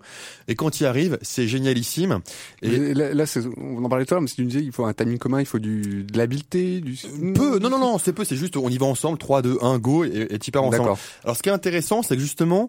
Et 0.49 0.57
quand 0.57 0.69
tu 0.71 0.83
y 0.83 0.87
arrives, 0.87 1.19
c'est 1.23 1.49
génialissime. 1.49 2.21
Et 2.61 2.69
Et 2.75 2.93
là, 2.95 3.15
là, 3.15 3.25
c'est- 3.25 3.47
on 3.57 3.83
en 3.83 3.89
parlait 3.89 4.05
tout 4.05 4.13
à 4.13 4.17
l'heure, 4.17 4.23
mais 4.23 4.29
si 4.29 4.35
tu 4.37 4.43
nous 4.43 4.49
disais, 4.49 4.63
il 4.63 4.73
faut 4.73 4.85
un 4.85 4.93
timing 4.93 5.17
commun, 5.17 5.41
il 5.41 5.47
faut 5.47 5.59
du, 5.59 6.05
de 6.05 6.19
l'habileté, 6.19 6.83
du... 6.83 6.95
peu, 7.33 7.59
non 7.59 7.71
non 7.71 7.79
non, 7.79 7.97
c'est 7.97 8.13
peu, 8.13 8.25
c'est 8.25 8.37
juste 8.37 8.59
on 8.59 8.69
y 8.69 8.77
va 8.77 8.85
ensemble, 8.85 9.17
3 9.17 9.41
2 9.41 9.57
1 9.63 9.79
go 9.79 10.05
et, 10.05 10.27
et 10.29 10.39
tu 10.39 10.51
pars 10.51 10.65
ensemble. 10.65 10.83
D'accord. 10.83 10.99
Alors 11.25 11.35
ce 11.37 11.43
qui 11.43 11.49
est 11.49 11.53
intéressant, 11.53 12.03
c'est 12.03 12.17
que 12.17 12.21
justement, 12.21 12.69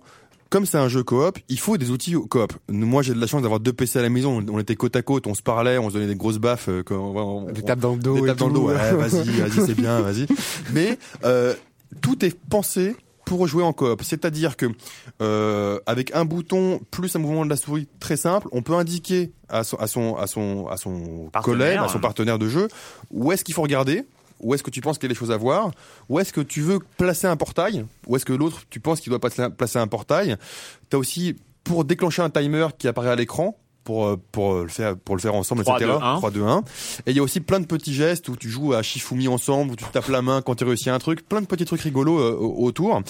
comme 0.50 0.66
c'est 0.66 0.78
un 0.78 0.88
jeu 0.88 1.04
coop, 1.04 1.38
il 1.50 1.60
faut 1.60 1.78
des 1.78 1.92
outils 1.92 2.14
coop. 2.14 2.54
Moi, 2.70 3.02
j'ai 3.04 3.14
de 3.14 3.20
la 3.20 3.28
chance 3.28 3.42
d'avoir 3.42 3.60
deux 3.60 3.74
PC 3.74 4.00
à 4.00 4.02
la 4.02 4.10
maison. 4.10 4.44
On 4.50 4.60
était 4.60 4.76
côte 4.76 4.96
à 4.96 5.02
côte, 5.02 5.28
on 5.28 5.34
se 5.36 5.42
parlait, 5.42 5.78
on 5.78 5.90
se 5.90 5.94
donnait 5.96 6.08
des 6.08 6.16
grosses 6.16 6.38
baffes. 6.40 6.70
euh, 6.70 6.84
quand 6.84 6.96
on, 6.96 7.18
on- 7.48 7.52
Des 7.52 7.62
tapes 7.62 7.80
dans 7.80 7.94
le 7.94 8.00
dos. 8.00 8.20
des 8.22 8.28
tapes 8.28 8.38
dans 8.38 8.48
le 8.48 8.54
dos. 8.54 8.68
Ouais, 8.70 8.76
vas-y, 8.94 9.30
vas-y, 9.30 9.66
c'est 9.66 9.76
bien, 9.76 10.02
vas-y. 10.02 10.26
Mais 10.74 10.98
euh, 11.24 11.54
tout 12.02 12.24
est 12.26 12.38
pensé 12.50 12.96
pour 13.26 13.46
jouer 13.48 13.64
en 13.64 13.74
coop. 13.74 14.02
C'est-à-dire 14.04 14.56
que 14.56 14.68
euh, 15.22 15.80
avec 15.86 16.16
un 16.16 16.24
bouton 16.26 16.80
plus 16.92 17.16
un 17.16 17.20
mouvement 17.20 17.44
de 17.46 17.50
la 17.50 17.58
souris 17.58 17.88
très 18.00 18.16
simple, 18.18 18.48
on 18.52 18.62
peut 18.62 18.74
indiquer 18.74 19.32
à 19.50 19.64
son 19.64 19.78
à 19.78 19.88
son 19.88 20.16
à 20.16 20.28
son 20.28 20.68
à 20.68 20.78
son 20.78 21.30
Partenaire. 21.32 21.44
collègue, 21.60 21.80
à 21.82 21.88
son 21.90 22.00
partenaire 22.00 22.40
de 22.40 22.48
jeu, 22.48 22.68
où 23.12 23.32
est-ce 23.32 23.44
qu'il 23.44 23.54
faut 23.54 23.62
regarder. 23.64 24.06
Où 24.40 24.54
est-ce 24.54 24.64
que 24.64 24.70
tu 24.70 24.82
penses 24.82 24.98
qu'il 24.98 25.08
y 25.08 25.12
a 25.12 25.14
des 25.14 25.20
choses 25.20 25.32
à 25.32 25.38
voir 25.38 25.72
Où 26.10 26.20
est-ce 26.20 26.32
que 26.34 26.42
tu 26.42 26.62
veux 26.62 26.80
placer 26.98 27.28
un 27.28 27.36
portail 27.38 27.86
Où 28.08 28.16
est-ce 28.16 28.26
que 28.26 28.34
l'autre, 28.34 28.64
tu 28.70 28.80
penses 28.80 29.00
qu'il 29.02 29.10
doit 29.10 29.20
placer 29.20 29.80
un 29.80 29.88
portail 29.88 30.38
T'as 30.90 30.98
aussi, 30.98 31.36
pour 31.64 31.86
déclencher 31.86 32.22
un 32.22 32.30
timer 32.30 32.68
qui 32.78 32.88
apparaît 32.88 33.10
à 33.10 33.16
l'écran, 33.16 33.58
pour, 33.84 34.06
euh, 34.06 34.18
pour, 34.34 34.56
le 34.64 34.68
faire, 34.68 34.98
pour 34.98 35.16
le 35.16 35.22
faire 35.22 35.34
ensemble, 35.34 35.64
3, 35.64 35.78
etc. 35.78 35.92
2, 35.92 36.06
1. 36.06 36.18
3, 36.18 36.32
2, 36.32 36.44
1. 36.44 36.58
Et 37.06 37.12
il 37.12 37.16
y 37.16 37.20
a 37.20 37.24
aussi 37.24 37.40
plein 37.40 37.60
de 37.62 37.66
petits 37.66 37.94
gestes 37.94 38.28
où 38.30 38.36
tu 38.36 38.50
joues 38.50 38.74
à 38.74 38.84
Shifumi 38.84 39.28
ensemble, 39.30 39.72
où 39.72 39.76
tu 39.78 39.86
tapes 39.94 40.10
la 40.10 40.22
main 40.22 40.42
quand 40.42 40.56
tu 40.56 40.66
réussis 40.66 40.90
un 40.90 41.00
truc, 41.00 41.28
plein 41.28 41.42
de 41.42 41.46
petits 41.48 41.64
trucs 41.66 41.82
rigolos 41.82 42.20
euh, 42.20 42.34
au- 42.38 42.66
autour. 42.66 43.02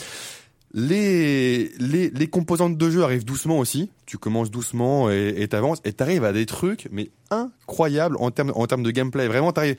Les, 0.74 1.72
les, 1.80 2.10
les 2.10 2.28
composantes 2.28 2.78
de 2.78 2.90
jeu 2.92 3.02
arrivent 3.04 3.24
doucement 3.26 3.58
aussi. 3.58 3.90
Tu 4.06 4.18
commences 4.18 4.52
doucement 4.52 5.10
et 5.10 5.34
et 5.38 5.48
t'avances 5.48 5.80
et 5.86 5.94
t'arrives 5.94 6.26
à 6.26 6.34
des 6.34 6.46
trucs 6.46 6.88
mais 6.92 7.10
incroyables 7.32 8.18
en 8.20 8.32
termes 8.32 8.52
en 8.54 8.68
termes 8.68 8.84
de 8.84 8.92
gameplay. 8.92 9.28
Vraiment, 9.28 9.54
t'arrives. 9.54 9.78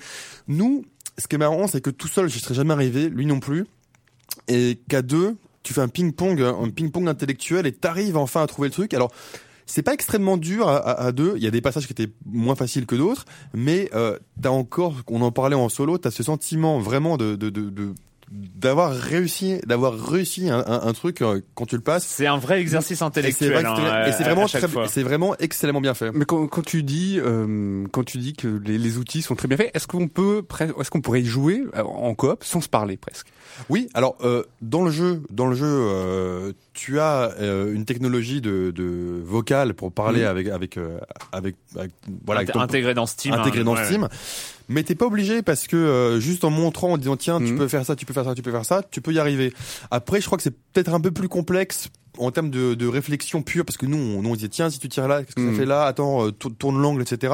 Nous, 0.49 0.85
ce 1.19 1.27
qui 1.27 1.35
est 1.35 1.39
marrant, 1.39 1.67
c'est 1.67 1.81
que 1.81 1.91
tout 1.91 2.09
seul, 2.09 2.29
je 2.29 2.39
serais 2.39 2.55
jamais 2.55 2.73
arrivé, 2.73 3.09
lui 3.09 3.27
non 3.27 3.41
plus. 3.41 3.67
Et 4.47 4.79
qu'à 4.89 5.03
deux, 5.03 5.37
tu 5.63 5.75
fais 5.75 5.81
un 5.81 5.89
ping-pong, 5.89 6.41
un 6.41 6.71
ping-pong 6.71 7.09
intellectuel 7.09 7.67
et 7.67 7.73
t'arrives 7.73 8.17
enfin 8.17 8.43
à 8.43 8.47
trouver 8.47 8.69
le 8.69 8.73
truc. 8.73 8.95
Alors, 8.95 9.11
c'est 9.67 9.83
pas 9.83 9.93
extrêmement 9.93 10.39
dur 10.39 10.67
à, 10.69 11.13
deux. 11.13 11.35
Il 11.37 11.43
y 11.43 11.47
a 11.47 11.51
des 11.51 11.61
passages 11.61 11.87
qui 11.87 11.93
étaient 11.93 12.11
moins 12.25 12.55
faciles 12.55 12.87
que 12.87 12.97
d'autres, 12.97 13.27
mais 13.53 13.91
euh, 13.95 14.19
t'as 14.41 14.49
encore, 14.49 14.95
on 15.09 15.21
en 15.21 15.31
parlait 15.31 15.57
en 15.57 15.69
solo, 15.69 15.99
t'as 15.99 16.11
ce 16.11 16.23
sentiment 16.23 16.79
vraiment 16.79 17.19
de, 17.19 17.37
de, 17.37 17.51
de- 17.51 17.95
d'avoir 18.31 18.93
réussi, 18.93 19.59
d'avoir 19.67 19.95
réussi 19.99 20.51
un, 20.51 20.59
un- 20.67 20.87
un 20.87 20.93
truc 20.93 21.23
euh, 21.23 21.41
quand 21.55 21.67
tu 21.67 21.77
le 21.77 21.81
passes. 21.83 22.05
C'est 22.07 22.27
un 22.27 22.39
vrai 22.39 22.61
exercice 22.61 22.93
Et 22.93 22.97
c'est 22.97 23.05
intellectuel. 23.05 23.53
vrai 23.53 23.63
que 23.63 23.69
hein, 23.69 24.11
vraiment, 24.25 24.47
c'est 24.89 25.03
vraiment 25.03 25.35
excellemment 25.39 25.81
bien 25.81 25.95
fait. 25.95 26.11
Mais 26.13 26.25
quand, 26.25 26.47
quand 26.47 26.63
tu 26.65 26.83
dis, 26.83 27.19
euh, 27.19 27.85
quand 27.93 28.05
tu 28.05 28.19
dis 28.19 28.35
que 28.35 28.49
les, 28.65 28.77
les 28.79 28.99
outils 28.99 29.23
sont 29.23 29.35
très 29.35 29.49
bien 29.49 29.57
faits, 29.57 29.71
est-ce 29.75 29.87
qu'on 29.87 30.09
peut, 30.09 30.43
est-ce 30.81 30.91
qu'on 30.91 31.01
pourrait 31.01 31.23
y 31.23 31.27
jouer 31.27 31.65
euh, 31.77 31.83
en 31.83 32.15
coop 32.15 32.45
sans 32.45 32.61
se 32.61 32.69
parler 32.69 32.97
presque? 32.97 33.29
Oui, 33.71 33.89
alors 33.95 34.17
euh, 34.23 34.43
dans 34.63 34.85
le 34.85 34.91
jeu, 34.91 35.23
dans 35.31 35.47
le 35.47 35.57
jeu, 35.57 35.67
euh, 35.67 36.53
tu 36.75 37.01
as 37.01 37.33
euh, 37.41 37.73
une 37.73 37.85
technologie 37.87 38.41
de, 38.41 38.71
de 38.75 39.21
vocal 39.25 39.75
pour 39.75 39.91
parler 39.91 40.25
avec 40.25 40.49
avec 40.49 40.77
euh, 40.77 40.99
avec, 41.33 41.57
avec- 41.77 41.93
voilà 42.27 42.41
avec 42.41 42.51
Inté- 42.51 42.53
ton- 42.53 42.61
intégré 42.61 42.95
dans 42.95 43.07
Steam. 43.07 43.33
intégré 43.35 43.61
hein, 43.61 43.65
dans 43.65 43.75
ouais. 43.75 43.85
Steam. 43.85 44.09
Mais 44.69 44.83
t'es 44.83 44.95
pas 44.95 45.07
obligé 45.07 45.43
parce 45.43 45.67
que 45.67 45.77
euh, 45.77 46.21
juste 46.21 46.45
en 46.45 46.51
montrant, 46.51 46.93
en 46.93 46.99
disant 46.99 47.17
tiens, 47.17 47.39
tu 47.39 47.53
Mhm. 47.53 47.59
peux 47.59 47.69
faire 47.69 47.85
ça, 47.87 47.97
tu 47.97 48.05
peux 48.07 48.13
faire 48.13 48.25
ça, 48.25 48.35
tu 48.35 48.43
peux 48.43 48.51
faire 48.53 48.65
ça, 48.65 48.83
tu 48.91 49.01
peux 49.01 49.13
y 49.13 49.19
arriver. 49.19 49.53
Après, 49.91 50.21
je 50.21 50.27
crois 50.27 50.37
que 50.37 50.43
c'est 50.45 50.55
peut-être 50.73 50.93
un 50.95 51.01
peu 51.01 51.11
plus 51.11 51.29
complexe 51.29 51.89
en 52.19 52.31
termes 52.33 52.51
de, 52.51 52.75
de 52.75 52.87
réflexion 52.87 53.43
pure 53.43 53.65
parce 53.65 53.77
que 53.77 53.87
nous, 53.87 53.97
on, 53.97 54.25
on 54.29 54.35
disait 54.35 54.49
tiens, 54.49 54.71
si 54.71 54.79
tu 54.81 54.89
tires 54.89 55.07
là, 55.09 55.23
qu'est-ce 55.23 55.37
que 55.37 55.41
Mhm. 55.41 55.53
ça 55.53 55.59
fait 55.61 55.67
là? 55.67 55.85
Attends, 55.85 56.27
euh, 56.27 56.33
tourne, 56.33 56.81
l'angle, 56.83 57.01
etc. 57.03 57.33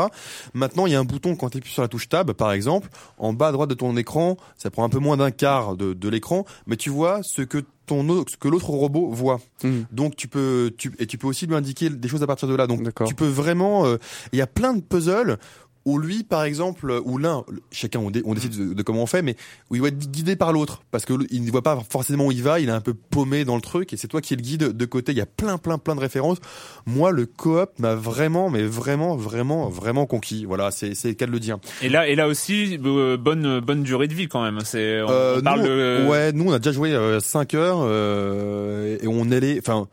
Maintenant, 0.53 0.87
il 0.87 0.93
y 0.93 0.95
a 0.95 1.01
un 1.01 1.05
bouton 1.05 1.37
quand 1.37 1.49
tu 1.51 1.59
appuies 1.59 1.73
sur 1.73 1.83
la 1.83 1.89
touche 1.89 2.09
Tab, 2.09 2.33
par 2.33 2.53
exemple, 2.53 2.89
en 3.19 3.33
bas 3.33 3.49
à 3.49 3.53
droite 3.53 3.71
de 3.71 3.75
ton 3.75 3.97
écran, 3.97 4.37
ça 4.59 4.71
prend 4.71 4.85
un 4.85 4.89
peu 4.91 4.99
moins 4.99 5.17
d'un 5.17 5.31
quart 5.31 5.77
de, 5.77 5.95
de 5.95 6.09
l'écran, 6.09 6.45
mais 6.67 6.77
tu 6.77 6.91
vois 6.91 7.23
ce 7.23 7.43
que 7.43 7.59
ton 7.87 8.09
autre- 8.09 8.33
ce 8.33 8.37
que 8.39 8.49
l'autre 8.49 8.71
robot 8.71 9.11
voit. 9.11 9.41
Hmm. 9.63 9.83
Donc 9.93 10.17
tu 10.17 10.27
peux 10.27 10.73
tu 10.79 10.91
et 10.99 11.07
tu 11.07 11.19
peux 11.19 11.27
aussi 11.27 11.47
lui 11.47 11.55
indiquer 11.55 11.91
des 11.91 12.09
choses 12.09 12.23
à 12.23 12.27
partir 12.27 12.49
de 12.49 12.55
là. 12.55 12.67
Donc 12.67 12.81
tu 13.07 13.15
peux 13.15 13.27
vraiment 13.27 13.85
euh, 13.85 13.99
il 14.33 14.39
y 14.39 14.43
a 14.43 14.47
plein 14.47 14.73
de 14.73 14.81
puzzles 14.81 15.37
où 15.85 15.99
lui 15.99 16.25
par 16.25 16.45
exemple 16.45 17.01
ou 17.05 17.19
l'un 17.19 17.45
chacun 17.71 17.99
on, 18.01 18.11
dé- 18.11 18.23
on 18.25 18.33
décide 18.35 18.57
de, 18.57 18.73
de 18.75 18.83
comment 18.83 19.03
on 19.03 19.07
fait 19.07 19.21
mais 19.23 19.37
où 19.71 19.77
il 19.77 19.83
va 19.83 19.89
être 19.89 19.99
guidé 20.11 20.35
par 20.35 20.53
l'autre 20.53 20.83
parce 20.91 21.05
que 21.05 21.13
l- 21.13 21.27
il 21.31 21.45
ne 21.45 21.51
voit 21.51 21.63
pas 21.63 21.79
forcément 21.91 22.27
où 22.27 22.33
il 22.33 22.43
va, 22.43 22.59
il 22.61 22.69
est 22.69 22.73
un 22.73 22.81
peu 22.81 22.95
paumé 22.95 23.45
dans 23.45 23.55
le 23.57 23.61
truc 23.61 23.93
et 23.93 23.97
c'est 23.99 24.09
toi 24.09 24.21
qui 24.21 24.33
es 24.35 24.37
le 24.37 24.43
guide 24.43 24.77
de 24.77 24.85
côté. 24.87 25.13
Il 25.13 25.19
y 25.19 25.21
a 25.21 25.27
plein 25.27 25.59
plein 25.59 25.77
plein 25.79 25.95
de 25.95 26.01
références. 26.01 26.39
Moi 26.87 27.11
le 27.11 27.27
coop 27.27 27.71
m'a 27.79 27.95
vraiment 27.95 28.49
mais 28.51 28.63
vraiment 28.63 29.17
vraiment 29.17 29.69
vraiment 29.69 30.07
conquis. 30.07 30.45
Voilà, 30.47 30.71
c'est 30.71 30.95
le 31.05 31.13
cas 31.13 31.27
de 31.27 31.33
le 31.33 31.41
dire. 31.41 31.59
Et 31.83 31.89
là, 31.89 32.09
et 32.09 32.15
là 32.15 32.29
aussi, 32.29 32.79
euh, 32.85 33.17
bonne 33.17 33.61
bonne 33.61 33.83
durée 33.83 34.09
de 34.09 34.15
vie 34.15 34.29
quand 34.29 34.43
même. 34.43 34.61
C'est 34.65 35.03
on, 35.03 35.11
Euh, 35.11 35.37
on 35.39 35.43
parle 35.43 35.61
nous, 35.61 35.67
de 35.67 36.07
Ouais, 36.09 36.33
nous 36.33 36.45
on 36.51 36.53
a 36.53 36.59
déjà 36.59 36.73
joué 36.73 36.97
5 37.21 37.55
heures 37.55 37.79
euh, 37.83 38.97
et 39.01 39.07
on 39.07 39.31
allait, 39.31 39.59
enfin, 39.59 39.89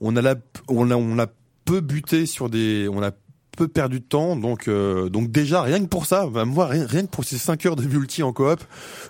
on 0.00 0.16
a 0.16 0.22
la, 0.22 0.36
on 0.68 0.90
a, 0.90 0.96
on 0.96 1.18
a 1.18 1.26
peu 1.64 1.80
buté 1.80 2.26
sur 2.26 2.48
des, 2.48 2.88
on 2.90 3.02
a 3.02 3.10
peu 3.58 3.66
perdu 3.66 3.98
de 3.98 4.04
temps, 4.04 4.36
donc 4.36 4.68
euh, 4.68 5.08
donc 5.08 5.32
déjà 5.32 5.62
rien 5.62 5.80
que 5.80 5.88
pour 5.88 6.06
ça, 6.06 6.26
bah, 6.26 6.44
moi 6.44 6.66
rien, 6.68 6.86
rien 6.86 7.02
que 7.02 7.10
pour 7.10 7.24
ces 7.24 7.38
5 7.38 7.66
heures 7.66 7.74
de 7.74 7.82
multi 7.82 8.22
en 8.22 8.32
coop, 8.32 8.60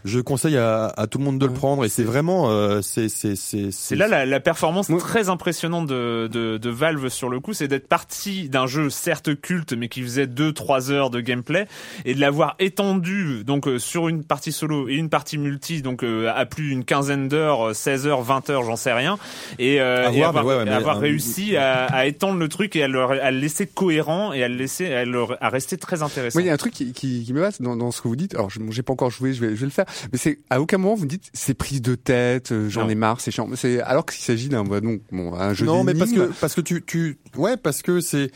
je 0.07 0.20
conseille 0.20 0.57
à, 0.57 0.86
à 0.96 1.07
tout 1.07 1.18
le 1.18 1.24
monde 1.24 1.38
de 1.38 1.44
le 1.44 1.53
prendre 1.53 1.84
et 1.84 1.90
c'est 1.90 2.03
vraiment, 2.03 2.49
euh, 2.49 2.80
c'est 2.80 3.11
c'est 3.11 3.36
c'est 3.36 3.94
là 3.94 4.09
la, 4.09 4.24
la 4.24 4.40
performance 4.40 4.90
très 5.01 5.28
impressionnante 5.28 5.86
de, 5.86 6.30
de, 6.32 6.57
de 6.57 6.70
Valve 6.70 7.09
sur 7.11 7.28
le 7.28 7.40
coup, 7.40 7.53
c'est 7.53 7.68
d'être 7.68 7.88
parti 7.88 8.49
d'un 8.49 8.66
jeu 8.66 8.88
certes 8.88 9.38
culte 9.38 9.74
mais 9.74 9.88
qui 9.88 10.01
faisait 10.01 10.24
2-3 10.24 10.90
heures 10.92 11.11
de 11.11 11.20
gameplay 11.20 11.66
et 12.07 12.14
de 12.14 12.20
l'avoir 12.20 12.57
étendu 12.59 13.44
donc 13.44 13.68
euh, 13.68 13.78
sur 13.78 14.09
une 14.09 14.24
partie 14.24 14.53
solo 14.53 14.88
et 14.88 14.94
une 14.94 15.11
partie 15.11 15.36
multi 15.36 15.82
donc 15.82 16.03
euh, 16.03 16.32
à 16.34 16.46
plus 16.46 16.70
d'une 16.70 16.86
quinzaine 16.86 17.28
d'heures, 17.28 17.68
euh, 17.68 17.74
16 17.74 18.07
heures, 18.07 18.22
20 18.22 18.49
heures, 18.49 18.62
j'en 18.62 18.76
sais 18.76 18.94
rien 18.94 19.18
et, 19.59 19.78
euh, 19.82 20.09
et 20.11 20.16
voir, 20.16 20.30
avoir, 20.30 20.46
ouais, 20.46 20.64
ouais, 20.64 20.92
réussi 20.92 21.55
à, 21.59 21.84
à 21.84 22.07
étendre 22.07 22.38
le 22.38 22.49
truc 22.49 22.76
et 22.76 22.82
à 22.84 22.88
le, 22.88 23.03
à 23.03 23.30
le 23.30 23.38
laisser 23.38 23.66
cohérent 23.66 24.32
et 24.32 24.38
à 24.43 24.49
le 24.49 24.57
laisser 24.57 24.93
à, 24.93 25.05
le, 25.05 25.24
à 25.43 25.49
rester 25.49 25.76
très 25.76 26.03
intéressant. 26.03 26.39
Moi, 26.39 26.43
il 26.43 26.47
y 26.47 26.51
a 26.51 26.55
un 26.55 26.57
truc 26.59 26.72
qui, 26.72 26.93
qui, 26.93 27.24
qui 27.24 27.32
me 27.32 27.41
passe 27.41 27.61
dans, 27.61 27.76
dans 27.76 27.91
ce 27.91 28.01
que 28.03 28.09
vous 28.09 28.16
dites. 28.16 28.34
Alors, 28.34 28.51
je- 28.51 28.59
bon, 28.61 28.70
j'ai 28.70 28.82
pas 28.82 28.93
encore 28.93 29.11
joué, 29.11 29.32
je 29.32 29.41
vais, 29.41 29.51
je 29.55 29.61
vais 29.61 29.66
le 29.66 29.70
faire. 29.72 29.86
Mais 30.12 30.18
c'est 30.18 30.39
à 30.51 30.61
aucun 30.61 30.78
moment 30.78 30.95
vous 30.95 31.05
me 31.05 31.09
dites 31.09 31.30
c'est 31.32 31.55
prise 31.55 31.82
de 31.82 31.95
tête, 31.95 32.53
euh, 32.53 32.68
j'en 32.68 32.84
Non. 32.84 32.89
ai 32.91 32.95
marre, 32.95 33.20
c'est 33.20 33.30
chiant. 33.30 33.49
C'est 33.55 33.80
alors 33.80 34.05
qu'il 34.07 34.22
s'agit 34.22 34.49
d'un 34.49 34.64
donc 34.64 35.01
bon 35.12 35.34
un 35.34 35.55
jeu 35.55 35.66
non 35.66 35.84
mais 35.84 35.95
parce 35.95 36.12
que 36.12 36.30
parce 36.41 36.55
que 36.55 36.61
tu 36.61 36.84
tu 36.86 37.18
ouais 37.36 37.57
parce 37.57 37.82
que 37.82 38.01
c'est 38.01 38.30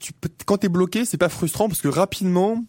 tu 0.00 0.12
quand 0.46 0.58
t'es 0.58 0.68
bloqué 0.68 1.04
c'est 1.04 1.16
pas 1.18 1.28
frustrant 1.28 1.68
parce 1.68 1.80
que 1.80 1.88
rapidement 1.88 2.64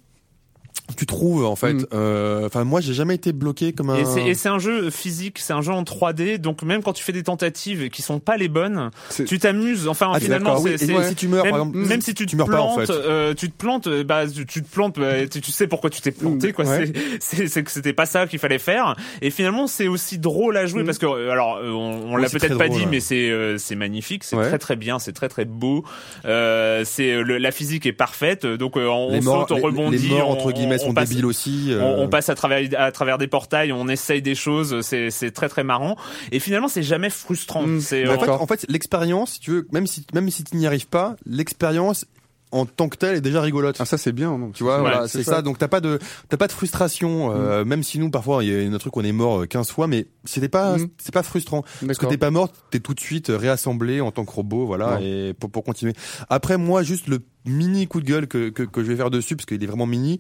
tu 0.97 1.05
trouves 1.05 1.45
en 1.45 1.55
fait 1.55 1.73
Mm. 1.73 1.85
euh, 1.93 2.45
enfin 2.45 2.63
moi 2.63 2.79
j'ai 2.79 2.93
jamais 2.93 3.15
été 3.15 3.33
bloqué 3.33 3.73
comme 3.73 3.89
un 3.89 3.95
Et 3.97 4.05
c'est, 4.05 4.21
et 4.27 4.33
c'est 4.35 4.49
un 4.49 4.59
jeu 4.59 4.89
physique, 4.91 5.39
c'est 5.39 5.51
un 5.53 5.61
jeu 5.61 5.71
en 5.71 5.83
3D, 5.83 6.37
donc 6.37 6.61
même 6.61 6.83
quand 6.83 6.93
tu 6.93 7.03
fais 7.03 7.11
des 7.11 7.23
tentatives 7.23 7.89
qui 7.89 8.01
sont 8.01 8.19
pas 8.19 8.37
les 8.37 8.47
bonnes, 8.47 8.91
tu 9.27 9.39
t'amuses. 9.39 9.87
Enfin, 9.87 10.11
Ah, 10.13 10.19
finalement, 10.19 10.59
oui. 10.61 10.73
c'est- 10.77 11.03
si 11.09 11.15
tu 11.15 11.27
meurs 11.27 11.43
même, 11.43 11.51
par 11.51 11.61
exemple 11.61 11.77
même 11.79 12.01
si 12.01 12.13
tu, 12.13 12.25
tu 12.25 12.33
te 12.33 12.35
meurs 12.37 12.47
pas, 12.47 12.61
en 12.61 12.75
plantes, 12.75 12.87
fait. 12.87 12.93
euh, 12.93 13.33
tu 13.33 13.49
te 13.49 13.57
plantes, 13.57 13.87
euh, 13.87 14.03
bah 14.03 14.23
tu, 14.27 14.45
tu 14.45 14.61
te 14.63 14.69
plantes, 14.71 14.99
bah, 14.99 15.27
tu, 15.27 15.41
tu 15.41 15.51
sais 15.51 15.67
pourquoi 15.67 15.89
tu 15.89 16.01
t'es 16.01 16.11
planté, 16.11 16.53
quoi. 16.53 16.65
Ouais. 16.65 16.85
C'est, 16.85 16.93
c'est, 17.19 17.47
c'est 17.47 17.63
que 17.63 17.71
c'était 17.71 17.93
pas 17.93 18.05
ça 18.05 18.27
qu'il 18.27 18.39
fallait 18.39 18.59
faire. 18.59 18.95
Et 19.21 19.31
finalement, 19.31 19.67
c'est 19.67 19.87
aussi 19.87 20.19
drôle 20.19 20.55
à 20.57 20.65
jouer 20.67 20.83
Mm. 20.83 20.85
parce 20.85 20.97
que, 20.99 21.05
euh, 21.07 21.31
alors, 21.31 21.57
euh, 21.57 21.71
on, 21.71 22.11
on 22.11 22.15
Oui, 22.15 22.21
l'a 22.21 22.29
peut-être 22.29 22.57
pas 22.57 22.67
drôle, 22.67 22.77
dit, 22.79 22.85
ouais. 22.85 22.91
mais 22.91 22.99
c'est, 22.99 23.29
euh, 23.31 23.57
c'est 23.57 23.75
magnifique, 23.75 24.23
c'est 24.23 24.35
Ouais. 24.35 24.47
très 24.47 24.59
très 24.59 24.75
bien, 24.75 24.99
c'est 24.99 25.13
très 25.13 25.29
très 25.29 25.45
beau. 25.45 25.83
Euh, 26.25 26.83
c'est 26.85 27.23
la 27.23 27.51
physique 27.51 27.85
est 27.85 27.93
parfaite, 27.93 28.45
donc 28.45 28.77
euh, 28.77 28.87
on 28.87 29.21
saute, 29.21 29.51
on 29.51 29.57
rebondit, 29.61 30.13
entre 30.21 30.51
guillemets 30.67 30.81
on 30.83 30.87
sont 30.87 30.93
passe- 30.93 31.09
débiles 31.09 31.25
aussi. 31.25 31.67
euh, 31.71 31.81
on, 31.81 32.03
on 32.03 32.07
passe 32.09 32.29
à 32.29 32.35
travers 32.35 32.67
à 32.77 32.91
travers 32.91 33.17
des 33.17 33.27
portails, 33.27 33.71
on 33.71 33.87
essaye 33.87 34.21
des 34.21 34.35
choses, 34.35 34.81
c'est 34.81 35.09
c'est 35.11 35.31
très 35.31 35.49
très 35.49 35.63
marrant. 35.63 35.95
Et 36.31 36.39
finalement, 36.39 36.67
c'est 36.67 36.83
jamais 36.83 37.09
frustrant. 37.09 37.63
Mm, 37.65 37.79
c'est 37.81 38.03
Mais 38.03 38.09
en 38.09 38.13
fait, 38.13 38.19
D'accord. 38.19 38.41
en 38.41 38.47
fait, 38.47 38.65
l'expérience, 38.69 39.33
si 39.33 39.39
tu 39.39 39.51
veux, 39.51 39.67
même 39.71 39.87
si 39.87 40.05
même 40.13 40.29
si 40.29 40.43
tu 40.43 40.55
n'y 40.57 40.67
arrives 40.67 40.87
pas, 40.87 41.15
l'expérience 41.25 42.05
en 42.51 42.65
tant 42.65 42.87
que 42.89 42.95
telle 42.97 43.15
est 43.15 43.21
déjà 43.21 43.41
rigolote. 43.41 43.75
Ah 43.79 43.85
ça 43.85 43.97
c'est 43.97 44.11
bien. 44.13 44.37
Non 44.37 44.51
Tu 44.51 44.63
vois, 44.63 44.75
Ouais, 44.75 44.81
voilà, 44.81 45.07
c'est 45.07 45.23
ça. 45.23 45.35
ça. 45.35 45.41
Donc 45.41 45.57
t'as 45.57 45.67
pas 45.67 45.81
de 45.81 45.99
t'as 46.29 46.37
pas 46.37 46.47
de 46.47 46.51
frustration, 46.53 47.31
euh, 47.35 47.65
même 47.65 47.83
si 47.83 47.99
nous 47.99 48.09
parfois 48.09 48.43
il 48.43 48.49
y 48.51 48.65
a 48.65 48.73
un 48.73 48.77
truc 48.77 48.95
on 48.97 49.03
est 49.03 49.11
mort 49.11 49.41
euh, 49.41 49.45
15 49.45 49.69
fois, 49.71 49.87
mais 49.87 50.07
c'était 50.23 50.49
pas 50.49 50.77
Mm. 50.77 50.87
c'est 50.97 51.13
pas 51.13 51.23
frustrant. 51.23 51.63
Parce 51.85 51.97
que 51.97 52.05
t'es 52.05 52.17
pas 52.17 52.31
mort, 52.31 52.49
t'es 52.71 52.79
tout 52.79 52.93
de 52.93 52.99
suite 52.99 53.31
réassemblé 53.33 54.01
en 54.01 54.11
tant 54.11 54.25
que 54.25 54.31
robot, 54.31 54.65
voilà, 54.65 54.99
et 55.01 55.33
pour, 55.39 55.49
pour 55.49 55.63
continuer. 55.63 55.93
Après 56.29 56.57
moi, 56.57 56.81
juste 56.83 57.07
le 57.07 57.19
mini 57.45 57.87
coup 57.87 57.99
de 58.01 58.05
gueule 58.05 58.27
que 58.27 58.49
que, 58.49 58.63
que 58.63 58.83
je 58.83 58.87
vais 58.89 58.95
faire 58.95 59.09
dessus 59.11 59.35
parce 59.35 59.45
qu'il 59.45 59.61
est 59.63 59.67
vraiment 59.67 59.85
mini, 59.85 60.19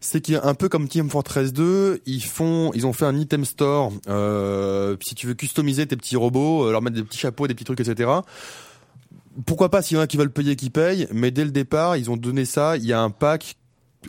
c'est 0.00 0.20
qu'il 0.20 0.34
y 0.34 0.36
a 0.36 0.44
un 0.46 0.54
peu 0.54 0.68
comme 0.68 0.88
Team 0.88 1.08
Fortress 1.10 1.52
2, 1.52 2.00
ils 2.06 2.22
font, 2.24 2.70
ils 2.74 2.86
ont 2.86 2.92
fait 2.92 3.04
un 3.06 3.16
item 3.16 3.44
store. 3.44 3.92
Euh, 4.08 4.96
si 5.02 5.14
tu 5.14 5.26
veux 5.26 5.34
customiser 5.34 5.86
tes 5.86 5.96
petits 5.96 6.16
robots, 6.16 6.66
euh, 6.66 6.72
leur 6.72 6.82
mettre 6.82 6.96
des 6.96 7.02
petits 7.04 7.18
chapeaux, 7.18 7.46
des 7.46 7.54
petits 7.54 7.64
trucs, 7.64 7.80
etc. 7.80 8.10
Pourquoi 9.46 9.70
pas 9.70 9.82
s'il 9.82 9.96
y 9.96 10.00
en 10.00 10.02
a 10.02 10.06
qui 10.06 10.16
veulent 10.16 10.30
payer, 10.32 10.56
qui 10.56 10.70
payent. 10.70 11.08
Mais 11.12 11.30
dès 11.30 11.44
le 11.44 11.50
départ, 11.50 11.96
ils 11.96 12.10
ont 12.10 12.16
donné 12.16 12.44
ça. 12.44 12.76
Il 12.76 12.84
y 12.84 12.92
a 12.92 13.00
un 13.00 13.10
pack 13.10 13.56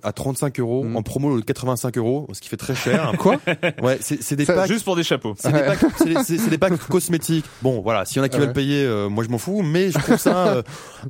à 0.03 0.11
35 0.11 0.59
euros 0.59 0.83
Mhm. 0.83 0.97
en 0.97 1.03
promo 1.03 1.39
de 1.39 1.41
85 1.41 1.97
euros, 1.97 2.27
ce 2.33 2.41
qui 2.41 2.49
fait 2.49 2.57
très 2.57 2.75
cher. 2.75 3.13
Quoi? 3.19 3.37
Ouais, 3.81 3.97
c'est 4.01 4.21
c'est 4.21 4.35
des 4.35 4.43
Ça, 4.43 4.53
packs. 4.53 4.67
juste 4.67 4.83
pour 4.83 4.97
des 4.97 5.03
chapeaux. 5.03 5.35
C'est 5.37 5.53
des 5.53 5.59
packs, 5.59 5.79
c'est 6.25 6.49
des, 6.49 6.57
packs 6.57 6.77
cosmétiques. 6.89 7.45
Bon, 7.61 7.79
voilà, 7.81 8.03
s'il 8.03 8.17
y 8.17 8.19
en 8.19 8.23
a 8.23 8.29
qui 8.29 8.35
Ouais. 8.37 8.43
veulent 8.45 8.53
payer, 8.53 8.83
euh, 8.83 9.07
moi 9.07 9.23
je 9.23 9.29
m'en 9.29 9.37
fous, 9.37 9.61
mais 9.61 9.91
je 9.91 9.97
trouve 9.99 10.17
ça 10.17 10.47
euh, 10.47 10.63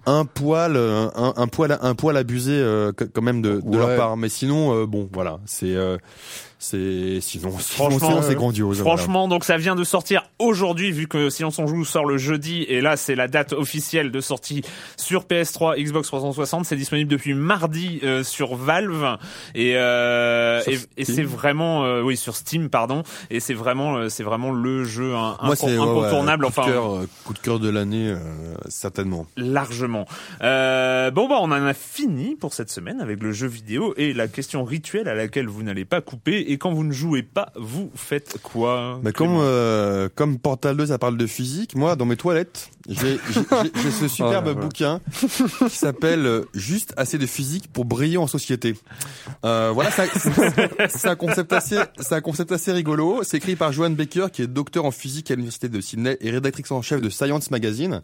un 0.06 0.26
poil, 0.26 0.76
euh, 0.76 1.08
un, 1.16 1.34
un 1.36 1.48
poil, 1.48 1.76
un 1.82 1.96
poil 1.96 2.16
abusé 2.16 2.52
euh, 2.54 2.92
quand 2.94 3.24
même 3.24 3.42
de, 3.42 3.60
de 3.60 3.62
Ouais. 3.68 3.78
leur 3.78 3.98
part. 3.98 4.18
Mais 4.18 4.30
sinon, 4.30 4.76
euh, 4.76 4.86
bon, 4.86 5.10
voilà, 5.12 5.40
c'est, 5.46 5.74
euh, 5.76 5.98
c'est, 6.70 7.20
sinon, 7.22 7.52
Franchement, 7.52 8.00
sinon, 8.10 8.22
c'est 8.22 8.32
euh, 8.32 8.36
grandiose. 8.36 8.82
voilà. 8.82 8.98
Franchement, 8.98 9.28
donc 9.28 9.44
ça 9.44 9.58
vient 9.58 9.76
de 9.76 9.84
sortir 9.84 10.24
aujourd'hui, 10.40 10.92
vu 10.92 11.08
que 11.08 11.30
Silence 11.30 11.60
on 11.60 11.68
joue 11.68 11.86
sort 11.86 12.06
le 12.06 12.18
jeudi, 12.18 12.64
et 12.64 12.82
là 12.82 12.98
c'est 12.98 13.16
la 13.16 13.28
date 13.28 13.54
officielle 13.54 14.12
de 14.12 14.20
sortie 14.22 14.64
sur 14.98 15.24
PS3, 15.26 15.82
Xbox 15.82 16.08
360. 16.08 16.66
C'est 16.66 16.76
disponible 16.76 17.10
depuis 17.12 17.34
mardi 17.34 18.00
euh, 18.04 18.24
sur 18.24 18.56
Valve, 18.56 19.18
et 19.54 19.74
euh, 19.78 20.62
et, 20.98 21.06
c'est 21.06 21.24
vraiment, 21.24 21.84
euh, 21.86 22.02
oui, 22.02 22.18
sur 22.18 22.36
Steam, 22.36 22.70
pardon, 22.70 23.04
et 23.30 23.40
c'est 23.40 23.54
vraiment, 23.54 23.96
euh, 23.98 24.10
c'est 24.10 24.24
vraiment 24.24 24.52
le 24.52 24.84
jeu 24.84 25.14
un, 25.14 25.38
Moi, 25.44 25.54
inco- 25.54 25.56
c'est 25.56 25.66
ouais, 25.68 25.78
ouais, 25.78 25.80
incontournable, 25.82 26.46
coup 26.48 26.62
de 26.62 26.66
cœur, 26.66 26.96
euh, 26.96 27.08
coup 27.24 27.34
de 27.34 27.40
cœur 27.40 27.60
de 27.60 27.70
l'année, 27.70 28.10
euh, 28.10 28.18
certainement. 28.70 29.28
largement. 29.38 30.06
Euh, 30.42 31.12
bon 31.12 31.28
bah 31.28 31.36
on 31.42 31.46
en 31.52 31.66
a 31.66 31.74
fini 31.74 32.36
pour 32.36 32.54
cette 32.54 32.70
semaine 32.72 33.02
avec 33.02 33.22
le 33.22 33.32
jeu 33.32 33.48
vidéo 33.48 33.94
et 33.98 34.14
la 34.14 34.28
question 34.28 34.64
rituelle 34.64 35.08
à 35.08 35.14
laquelle 35.16 35.48
vous 35.48 35.64
n'allez 35.64 35.86
pas 35.86 36.02
couper. 36.02 36.52
Et 36.52 36.55
quand 36.58 36.74
vous 36.74 36.84
ne 36.84 36.92
jouez 36.92 37.24
pas, 37.24 37.52
vous 37.56 37.92
faites 37.96 38.38
quoi 38.44 39.00
Bah, 39.04 39.12
comme, 39.12 39.38
euh, 39.40 40.10
comme 40.16 40.38
Portal 40.40 40.78
2, 40.78 40.88
ça 40.88 40.98
parle 40.98 41.18
de 41.18 41.28
physique, 41.28 41.76
moi, 41.76 41.96
dans 41.96 42.06
mes 42.06 42.16
toilettes, 42.18 42.70
j'ai 42.88 42.96
j'ai- 42.96 43.18
j'ai- 43.42 43.82
j'ai 43.84 43.92
ce 43.92 44.08
superbe 44.08 44.46
Oh 44.46 44.50
là 44.50 44.54
là. 44.56 44.62
bouquin 44.62 45.02
qui 45.70 45.76
s'appelle 45.78 46.26
euh, 46.26 46.46
Juste 46.54 46.94
assez 46.98 47.18
de 47.18 47.26
physique 47.26 47.72
pour 47.74 47.86
briller 47.86 48.18
en 48.18 48.28
société. 48.28 48.76
Euh, 49.44 49.72
voilà, 49.74 49.90
c'est 49.92 50.10
c'est 50.90 51.08
un 51.08 51.16
concept 51.16 51.52
assez, 51.54 51.78
c'est 52.00 52.14
un 52.16 52.22
concept 52.22 52.52
assez 52.52 52.72
rigolo. 52.72 53.22
C'est 53.24 53.38
écrit 53.38 53.56
par 53.56 53.72
Joanne 53.72 53.96
Baker, 53.96 54.28
qui 54.32 54.42
est 54.42 54.48
docteur 54.48 54.86
en 54.86 54.92
physique 54.92 55.32
à 55.32 55.36
l'université 55.36 55.70
de 55.70 55.82
Sydney 55.82 56.18
et 56.22 56.30
rédactrice 56.32 56.72
en 56.72 56.82
chef 56.82 57.02
de 57.02 57.10
Science 57.10 57.52
Magazine. 57.52 58.02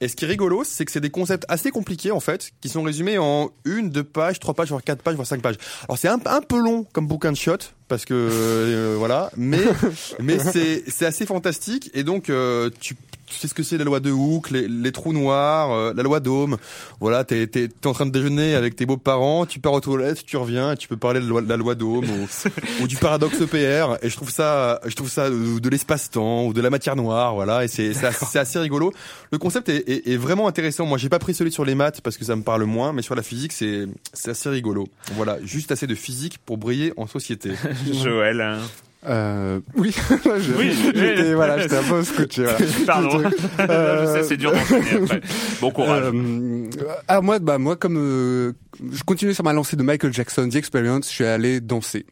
Et 0.00 0.08
ce 0.08 0.16
qui 0.16 0.24
est 0.24 0.28
rigolo, 0.28 0.62
c'est 0.64 0.84
que 0.84 0.92
c'est 0.92 1.00
des 1.00 1.10
concepts 1.10 1.44
assez 1.48 1.70
compliqués, 1.70 2.10
en 2.12 2.20
fait, 2.20 2.52
qui 2.60 2.68
sont 2.68 2.82
résumés 2.82 3.18
en 3.18 3.50
une, 3.64 3.90
deux 3.90 4.04
pages, 4.04 4.38
trois 4.40 4.54
pages, 4.54 4.68
voire 4.68 4.82
quatre 4.82 5.02
pages, 5.02 5.14
voire 5.16 5.26
cinq 5.26 5.42
pages. 5.42 5.56
Alors 5.88 5.98
c'est 5.98 6.08
un, 6.08 6.18
un 6.26 6.40
peu 6.40 6.58
long 6.60 6.86
comme 6.92 7.06
bouquin 7.06 7.32
de 7.32 7.36
shot, 7.36 7.56
parce 7.92 8.06
que 8.06 8.14
euh, 8.14 8.94
voilà, 8.96 9.30
mais 9.36 9.60
mais 10.18 10.38
c'est 10.38 10.82
c'est 10.88 11.04
assez 11.04 11.26
fantastique. 11.26 11.90
Et 11.92 12.04
donc 12.04 12.30
euh, 12.30 12.70
tu 12.80 12.96
tu 13.32 13.38
sais 13.38 13.48
ce 13.48 13.54
que 13.54 13.62
c'est 13.62 13.78
la 13.78 13.84
loi 13.84 13.98
de 14.00 14.10
Hooke, 14.10 14.50
les, 14.50 14.68
les 14.68 14.92
trous 14.92 15.12
noirs, 15.12 15.72
euh, 15.72 15.92
la 15.96 16.02
loi 16.02 16.20
d'Ohm. 16.20 16.56
Voilà, 17.00 17.24
t'es 17.24 17.46
t'es 17.46 17.68
en 17.86 17.92
train 17.92 18.06
de 18.06 18.10
déjeuner 18.10 18.54
avec 18.54 18.76
tes 18.76 18.86
beaux-parents, 18.86 19.46
tu 19.46 19.58
pars 19.58 19.72
aux 19.72 19.80
toilettes, 19.80 20.24
tu 20.24 20.36
reviens, 20.36 20.72
et 20.72 20.76
tu 20.76 20.86
peux 20.88 20.96
parler 20.96 21.20
de 21.20 21.24
la 21.24 21.30
loi, 21.30 21.40
la 21.46 21.56
loi 21.56 21.74
d'Ohm 21.74 22.04
ou, 22.04 22.28
ou 22.82 22.86
du 22.86 22.96
paradoxe 22.96 23.40
EPR. 23.40 23.96
Et 24.02 24.10
je 24.10 24.16
trouve 24.16 24.30
ça, 24.30 24.80
je 24.86 24.94
trouve 24.94 25.08
ça 25.10 25.30
de, 25.30 25.58
de 25.58 25.68
l'espace-temps 25.68 26.44
ou 26.46 26.52
de 26.52 26.60
la 26.60 26.70
matière 26.70 26.96
noire, 26.96 27.34
voilà. 27.34 27.64
Et 27.64 27.68
c'est 27.68 27.92
assez, 28.04 28.38
assez 28.38 28.58
rigolo. 28.58 28.92
Le 29.32 29.38
concept 29.38 29.68
est, 29.68 29.88
est, 29.88 30.08
est 30.12 30.16
vraiment 30.16 30.46
intéressant. 30.48 30.86
Moi, 30.86 30.98
j'ai 30.98 31.08
pas 31.08 31.18
pris 31.18 31.34
celui 31.34 31.50
sur 31.52 31.64
les 31.64 31.74
maths 31.74 32.00
parce 32.02 32.16
que 32.16 32.24
ça 32.24 32.36
me 32.36 32.42
parle 32.42 32.64
moins, 32.64 32.92
mais 32.92 33.02
sur 33.02 33.14
la 33.14 33.22
physique, 33.22 33.52
c'est 33.52 33.86
c'est 34.12 34.30
assez 34.30 34.48
rigolo. 34.50 34.86
Voilà, 35.14 35.38
juste 35.42 35.72
assez 35.72 35.86
de 35.86 35.94
physique 35.94 36.38
pour 36.44 36.58
briller 36.58 36.92
en 36.96 37.06
société. 37.06 37.52
Joël. 37.92 38.40
hein. 38.40 38.58
Euh, 39.04 39.58
oui, 39.76 39.92
je- 40.38 40.52
Oui, 40.56 40.72
j'étais 40.80 41.34
voilà, 41.34 41.58
j'étais 41.58 41.76
un 41.76 41.82
peu 41.82 42.02
scotché. 42.04 42.44
Voilà. 42.44 42.58
Pardon. 42.86 43.08
Truc. 43.08 43.34
Je 43.58 44.10
sais, 44.14 44.22
c'est 44.22 44.36
dur 44.36 44.52
d'enchaîner 44.52 45.02
après. 45.02 45.20
Bon 45.60 45.70
courage. 45.72 46.04
Euh, 46.14 46.70
ah 47.08 47.20
moi 47.20 47.38
bah 47.40 47.58
moi 47.58 47.74
comme 47.76 47.96
euh, 47.98 48.52
je 48.92 49.02
continuais 49.02 49.34
sur 49.34 49.42
ma 49.44 49.52
lancée 49.52 49.74
de 49.76 49.82
Michael 49.82 50.12
Jackson, 50.12 50.48
The 50.48 50.54
Experience. 50.56 51.08
Je 51.08 51.14
suis 51.14 51.24
allé 51.24 51.60
danser. 51.60 52.06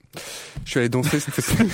Je 0.65 0.71
suis 0.71 0.81
allé 0.81 0.89
danser 0.89 1.21
fois 1.21 1.67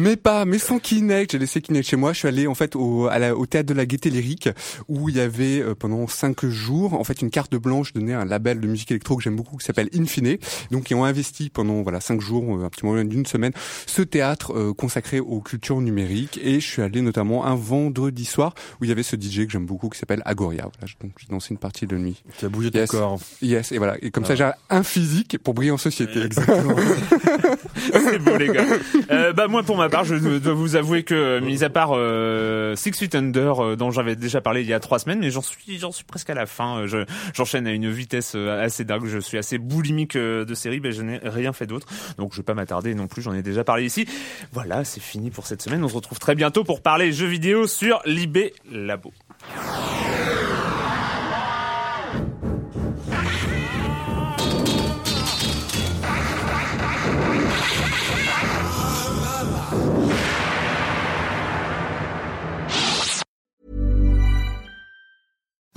mais 0.00 0.16
pas, 0.16 0.44
mais 0.44 0.58
sans 0.58 0.78
Kinect. 0.78 1.32
J'ai 1.32 1.38
laissé 1.38 1.60
Kinect 1.60 1.86
chez 1.88 1.96
moi. 1.96 2.12
Je 2.12 2.18
suis 2.20 2.28
allé 2.28 2.46
en 2.46 2.54
fait 2.54 2.74
au, 2.74 3.06
à 3.06 3.18
la, 3.18 3.36
au 3.36 3.46
théâtre 3.46 3.68
de 3.68 3.74
la 3.74 3.86
Gaîté 3.86 4.10
Lyrique 4.10 4.48
où 4.88 5.08
il 5.08 5.16
y 5.16 5.20
avait 5.20 5.60
euh, 5.60 5.74
pendant 5.74 6.06
cinq 6.08 6.44
jours 6.46 6.94
en 6.94 7.04
fait 7.04 7.20
une 7.22 7.30
carte 7.30 7.54
blanche 7.54 7.92
donnée 7.92 8.14
à 8.14 8.20
un 8.20 8.24
label 8.24 8.60
de 8.60 8.66
musique 8.66 8.90
électro 8.90 9.16
que 9.16 9.22
j'aime 9.22 9.36
beaucoup 9.36 9.56
qui 9.56 9.64
s'appelle 9.64 9.88
Infine. 9.94 10.38
Donc 10.70 10.90
ils 10.90 10.94
ont 10.94 11.04
investi 11.04 11.50
pendant 11.50 11.82
voilà 11.82 12.00
cinq 12.00 12.20
jours, 12.20 12.56
euh, 12.56 12.64
un 12.64 12.68
petit 12.70 12.84
moment 12.86 13.02
d'une 13.04 13.26
semaine, 13.26 13.52
ce 13.86 14.02
théâtre 14.02 14.52
euh, 14.56 14.72
consacré 14.72 15.20
aux 15.20 15.40
cultures 15.40 15.80
numériques. 15.80 16.40
Et 16.42 16.60
je 16.60 16.66
suis 16.66 16.82
allé 16.82 17.02
notamment 17.02 17.44
un 17.46 17.54
vendredi 17.54 18.24
soir 18.24 18.54
où 18.80 18.84
il 18.84 18.88
y 18.88 18.92
avait 18.92 19.02
ce 19.02 19.16
DJ 19.16 19.44
que 19.46 19.50
j'aime 19.52 19.66
beaucoup 19.66 19.88
qui 19.88 19.98
s'appelle 19.98 20.22
Agoria. 20.24 20.68
Voilà, 20.78 20.92
donc 21.02 21.12
j'ai 21.18 21.26
dansé 21.28 21.48
une 21.50 21.58
partie 21.58 21.86
de 21.86 21.96
nuit. 21.96 22.22
Tu 22.38 22.46
as 22.46 22.48
bougé 22.48 22.70
ton 22.70 22.78
Yes. 22.78 22.90
corps. 22.90 23.18
Yes, 23.42 23.72
et 23.72 23.78
voilà. 23.78 23.96
Et 24.00 24.10
comme 24.10 24.24
ça 24.24 24.34
j'ai 24.34 24.50
un 24.70 24.82
physique 24.82 25.36
pour 25.42 25.52
briller 25.54 25.72
en 25.72 25.76
société. 25.78 26.22
Exactement. 26.22 26.74
C'est 27.92 28.18
beau 28.18 28.36
les 28.36 28.48
gars. 28.48 28.64
Euh, 29.10 29.32
bah 29.32 29.48
moi 29.48 29.62
pour 29.62 29.76
ma 29.76 29.88
part, 29.90 30.04
je 30.04 30.38
dois 30.38 30.54
vous 30.54 30.76
avouer 30.76 31.02
que 31.02 31.40
mis 31.40 31.64
à 31.64 31.68
part 31.70 31.90
euh, 31.94 32.76
Six 32.76 32.92
Feet 32.92 33.14
Under 33.14 33.60
euh, 33.60 33.76
dont 33.76 33.90
j'avais 33.90 34.16
déjà 34.16 34.40
parlé 34.40 34.62
il 34.62 34.68
y 34.68 34.72
a 34.72 34.80
trois 34.80 34.98
semaines, 34.98 35.18
mais 35.18 35.30
j'en 35.30 35.42
suis 35.42 35.78
j'en 35.78 35.92
suis 35.92 36.04
presque 36.04 36.30
à 36.30 36.34
la 36.34 36.46
fin. 36.46 36.80
Euh, 36.80 36.86
Je 36.86 36.98
j'enchaîne 37.34 37.66
à 37.66 37.72
une 37.72 37.90
vitesse 37.90 38.32
euh, 38.36 38.62
assez 38.62 38.84
dingue. 38.84 39.06
Je 39.06 39.18
suis 39.18 39.36
assez 39.36 39.58
boulimique 39.58 40.16
euh, 40.16 40.44
de 40.44 40.54
série, 40.54 40.80
mais 40.80 40.92
je 40.92 41.02
n'ai 41.02 41.20
rien 41.22 41.52
fait 41.52 41.66
d'autre. 41.66 41.86
Donc 42.18 42.32
je 42.32 42.38
vais 42.38 42.42
pas 42.42 42.54
m'attarder 42.54 42.94
non 42.94 43.08
plus. 43.08 43.22
J'en 43.22 43.34
ai 43.34 43.42
déjà 43.42 43.64
parlé 43.64 43.84
ici. 43.84 44.06
Voilà, 44.52 44.84
c'est 44.84 45.00
fini 45.02 45.30
pour 45.30 45.46
cette 45.46 45.62
semaine. 45.62 45.82
On 45.84 45.88
se 45.88 45.94
retrouve 45.96 46.18
très 46.18 46.34
bientôt 46.34 46.64
pour 46.64 46.82
parler 46.82 47.12
jeux 47.12 47.26
vidéo 47.26 47.66
sur 47.66 48.00
Libé 48.06 48.54
Labo. 48.70 49.12